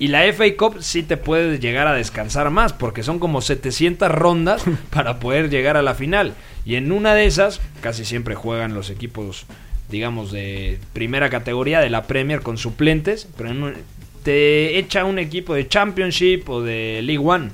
Y 0.00 0.08
la 0.08 0.24
FA 0.32 0.44
Cup 0.56 0.76
sí 0.80 1.02
te 1.02 1.16
puede 1.16 1.58
llegar 1.58 1.88
a 1.88 1.92
descansar 1.92 2.50
más, 2.50 2.72
porque 2.72 3.02
son 3.02 3.18
como 3.18 3.40
700 3.42 4.10
rondas 4.12 4.62
para 4.90 5.18
poder 5.18 5.50
llegar 5.50 5.76
a 5.76 5.82
la 5.82 5.94
final. 5.94 6.34
Y 6.64 6.76
en 6.76 6.92
una 6.92 7.14
de 7.14 7.26
esas, 7.26 7.60
casi 7.80 8.04
siempre 8.04 8.34
juegan 8.36 8.74
los 8.74 8.90
equipos, 8.90 9.44
digamos, 9.90 10.32
de 10.32 10.78
primera 10.92 11.30
categoría 11.30 11.80
de 11.80 11.90
la 11.90 12.02
Premier 12.04 12.40
con 12.42 12.58
suplentes, 12.58 13.28
pero 13.36 13.50
en 13.50 13.62
un- 13.62 13.74
te 14.22 14.78
echa 14.78 15.04
un 15.04 15.18
equipo 15.18 15.54
de 15.54 15.66
Championship 15.68 16.48
o 16.48 16.60
de 16.62 17.00
League 17.02 17.24
One, 17.24 17.50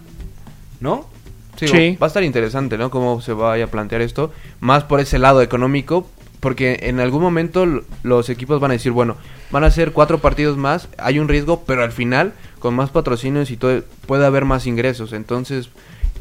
¿no? 0.81 1.07
Sí, 1.57 1.69
Sí. 1.69 1.97
va 2.03 2.07
a 2.07 2.09
estar 2.09 2.25
interesante, 2.25 2.77
¿no? 2.77 2.91
Cómo 2.91 3.21
se 3.21 3.33
vaya 3.33 3.65
a 3.65 3.69
plantear 3.69 4.01
esto. 4.03 4.33
Más 4.61 4.83
por 4.85 4.99
ese 4.99 5.21
lado 5.21 5.41
económico, 5.43 6.09
porque 6.41 6.81
en 6.83 6.99
algún 7.01 7.23
momento 7.23 7.65
los 8.03 8.29
equipos 8.29 8.61
van 8.61 8.73
a 8.73 8.75
decir, 8.75 8.91
bueno, 8.93 9.17
van 9.51 9.63
a 9.63 9.69
hacer 9.69 9.93
cuatro 9.93 10.19
partidos 10.19 10.57
más, 10.57 10.89
hay 10.99 11.21
un 11.21 11.29
riesgo, 11.29 11.63
pero 11.65 11.85
al 11.85 11.93
final, 11.93 12.33
con 12.59 12.75
más 12.75 12.91
patrocinios 12.91 13.51
y 13.53 13.57
todo, 13.57 13.83
puede 14.07 14.27
haber 14.27 14.45
más 14.45 14.67
ingresos. 14.67 15.13
Entonces, 15.13 15.71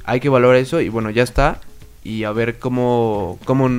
hay 0.06 0.20
que 0.20 0.30
valorar 0.30 0.58
eso 0.58 0.80
y 0.82 0.90
bueno, 0.90 1.10
ya 1.10 1.24
está. 1.24 1.60
Y 2.04 2.26
a 2.26 2.32
ver 2.32 2.60
cómo, 2.60 3.40
cómo 3.46 3.70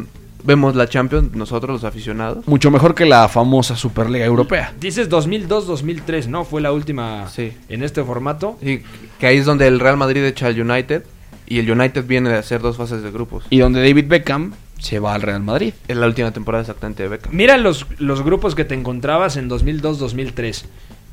vemos 0.44 0.76
la 0.76 0.88
Champions 0.88 1.34
nosotros, 1.34 1.72
los 1.72 1.84
aficionados. 1.84 2.46
Mucho 2.46 2.70
mejor 2.70 2.94
que 2.94 3.04
la 3.06 3.28
famosa 3.28 3.76
Superliga 3.76 4.24
Europea. 4.24 4.72
Dices 4.80 5.08
2002-2003, 5.10 6.26
¿no? 6.28 6.44
Fue 6.44 6.60
la 6.60 6.72
última 6.72 7.28
Sí. 7.28 7.52
en 7.68 7.82
este 7.82 8.02
formato. 8.04 8.56
Sí, 8.62 8.82
que 9.18 9.26
ahí 9.26 9.38
es 9.38 9.46
donde 9.46 9.66
el 9.66 9.80
Real 9.80 9.96
Madrid 9.96 10.24
echa 10.24 10.46
al 10.46 10.60
United 10.60 11.04
y 11.46 11.58
el 11.58 11.70
United 11.70 12.04
viene 12.06 12.30
de 12.30 12.36
hacer 12.38 12.60
dos 12.60 12.76
fases 12.76 13.02
de 13.02 13.10
grupos. 13.10 13.44
Y 13.50 13.58
donde 13.58 13.80
David 13.80 14.06
Beckham 14.08 14.52
se 14.78 14.98
va 14.98 15.14
al 15.14 15.22
Real 15.22 15.40
Madrid. 15.42 15.72
Es 15.88 15.96
la 15.96 16.06
última 16.06 16.30
temporada 16.32 16.62
exactamente 16.62 17.02
de 17.02 17.08
Beckham. 17.08 17.34
Mira 17.34 17.56
los, 17.56 17.86
los 17.98 18.22
grupos 18.22 18.54
que 18.54 18.64
te 18.64 18.74
encontrabas 18.74 19.36
en 19.36 19.48
2002-2003. 19.48 20.64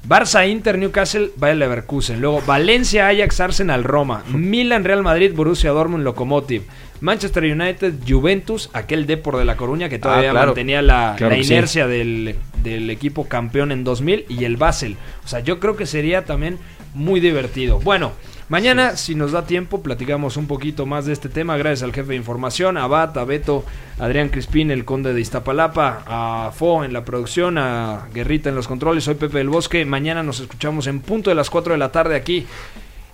Barça, 0.03 0.47
Inter, 0.47 0.77
Newcastle, 0.77 1.31
Bayer 1.37 1.57
Leverkusen. 1.57 2.19
Luego 2.21 2.41
Valencia, 2.41 3.07
Ajax, 3.07 3.39
Arsenal, 3.39 3.83
Roma. 3.83 4.23
Milan, 4.33 4.83
Real 4.83 5.03
Madrid, 5.03 5.31
Borussia 5.33 5.71
Dortmund, 5.71 6.03
Lokomotiv. 6.03 6.63
Manchester 7.01 7.43
United, 7.43 7.93
Juventus, 8.07 8.69
aquel 8.73 9.07
Depor 9.07 9.37
de 9.37 9.45
La 9.45 9.57
Coruña 9.57 9.89
que 9.89 9.97
todavía 9.99 10.31
claro. 10.31 10.47
mantenía 10.47 10.81
la, 10.83 11.15
Claro 11.17 11.31
la 11.31 11.37
que 11.37 11.43
sí. 11.43 11.53
inercia 11.53 11.87
del, 11.87 12.35
del 12.63 12.89
equipo 12.91 13.27
campeón 13.27 13.71
en 13.71 13.83
2000 13.83 14.25
y 14.29 14.43
el 14.45 14.57
Basel. 14.57 14.97
O 15.25 15.27
sea, 15.27 15.39
yo 15.39 15.59
creo 15.59 15.75
que 15.75 15.85
sería 15.87 16.25
también 16.25 16.59
muy 16.93 17.19
divertido. 17.19 17.79
Bueno, 17.79 18.11
mañana, 18.51 18.97
si 18.97 19.15
nos 19.15 19.31
da 19.31 19.45
tiempo, 19.45 19.81
platicamos 19.81 20.35
un 20.35 20.45
poquito 20.45 20.85
más 20.85 21.05
de 21.05 21.13
este 21.13 21.29
tema. 21.29 21.55
Gracias 21.55 21.83
al 21.83 21.93
jefe 21.93 22.09
de 22.09 22.15
información, 22.17 22.77
a 22.77 22.85
Bat, 22.85 23.15
a 23.15 23.23
Beto, 23.23 23.63
a 23.97 24.05
Adrián 24.05 24.27
Crispín, 24.27 24.71
el 24.71 24.83
conde 24.83 25.13
de 25.13 25.21
Iztapalapa, 25.21 26.03
a 26.05 26.51
Fo 26.51 26.83
en 26.83 26.91
la 26.91 27.05
producción, 27.05 27.57
a 27.57 28.09
Guerrita 28.13 28.49
en 28.49 28.55
los 28.55 28.67
controles. 28.67 29.05
Soy 29.05 29.15
Pepe 29.15 29.37
del 29.37 29.47
Bosque. 29.47 29.85
Mañana 29.85 30.21
nos 30.21 30.41
escuchamos 30.41 30.85
en 30.87 30.99
punto 30.99 31.29
de 31.29 31.35
las 31.35 31.49
4 31.49 31.73
de 31.73 31.79
la 31.79 31.93
tarde 31.93 32.17
aquí 32.17 32.45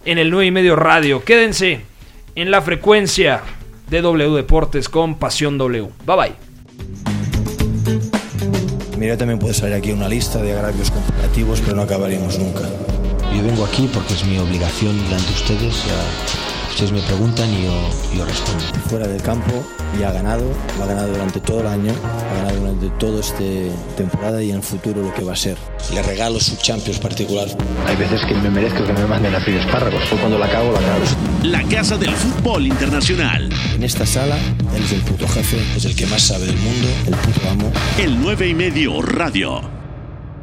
en 0.06 0.18
el 0.18 0.32
9 0.32 0.48
y 0.48 0.52
medio 0.52 0.76
radio. 0.76 1.24
Quédense 1.24 1.82
en 2.34 2.50
la 2.50 2.64
frecuencia 2.64 3.42
de 3.92 4.02
W 4.02 4.36
Deportes 4.36 4.90
con 4.90 5.20
Pasión 5.20 5.60
W. 5.60 5.88
Bye 6.04 6.16
bye. 6.18 6.34
Mira, 8.98 9.16
también 9.16 9.38
puede 9.38 9.54
salir 9.54 9.76
aquí 9.76 9.92
una 9.92 10.10
lista 10.10 10.42
de 10.42 10.54
agravios 10.54 10.90
comparativos, 10.90 11.62
pero 11.62 11.76
no 11.76 11.84
acabaríamos 11.84 12.40
nunca. 12.40 12.64
Yo 13.38 13.44
vengo 13.44 13.66
aquí 13.66 13.88
porque 13.94 14.16
es 14.16 14.26
mi 14.26 14.40
obligación 14.40 14.98
delante 15.04 15.28
de 15.28 15.34
ustedes. 15.34 15.76
ya 15.86 16.70
ustedes 16.72 16.92
me 16.92 17.02
preguntan 17.02 17.48
y 17.54 17.66
yo, 17.66 17.90
yo 18.18 18.26
respondo. 18.26 18.64
Fuera 18.90 19.08
del 19.08 19.22
campo 19.22 19.64
y 20.00 20.02
ha 20.02 20.12
ganado, 20.12 20.44
lo 20.76 20.84
ha 20.84 20.88
ganado 20.88 21.10
durante 21.10 21.40
todo 21.42 21.62
el 21.62 21.68
año, 21.68 21.94
ha 22.32 22.34
ganado 22.34 22.60
durante 22.60 22.90
toda 22.98 23.20
esta 23.20 23.44
temporada 23.96 24.42
y 24.42 24.50
en 24.50 24.56
el 24.56 24.64
futuro 24.64 25.04
lo 25.04 25.14
que 25.14 25.24
va 25.24 25.34
a 25.34 25.36
ser. 25.36 25.56
Le 25.94 26.02
regalo 26.02 26.40
su 26.40 26.56
Champions 26.56 26.98
particular. 26.98 27.48
Hay 27.86 27.96
veces 27.96 28.26
que 28.26 28.34
me 28.34 28.50
merezco 28.50 28.84
que 28.84 28.94
me 28.94 29.06
manden 29.06 29.36
a 29.36 29.40
freír 29.40 29.60
espárragos. 29.60 30.02
O 30.12 30.18
cuando 30.18 30.40
la 30.40 30.50
cago, 30.50 30.72
la 30.72 30.80
cago. 30.80 31.06
La 31.44 31.64
Casa 31.64 31.96
del 31.96 32.16
Fútbol 32.16 32.66
Internacional. 32.66 33.50
En 33.76 33.84
esta 33.84 34.08
sala, 34.08 34.40
él 34.76 34.84
es 34.84 34.94
el 34.94 35.02
puto 35.02 35.28
jefe, 35.28 35.60
es 35.76 35.86
el 35.86 35.96
que 35.96 36.08
más 36.08 36.24
sabe 36.24 36.48
del 36.48 36.58
mundo, 36.58 36.88
el 37.06 37.14
puto 37.14 37.50
amo. 37.52 37.72
El 38.00 38.20
9 38.20 38.48
y 38.48 38.56
medio 38.56 39.00
Radio. 39.04 39.77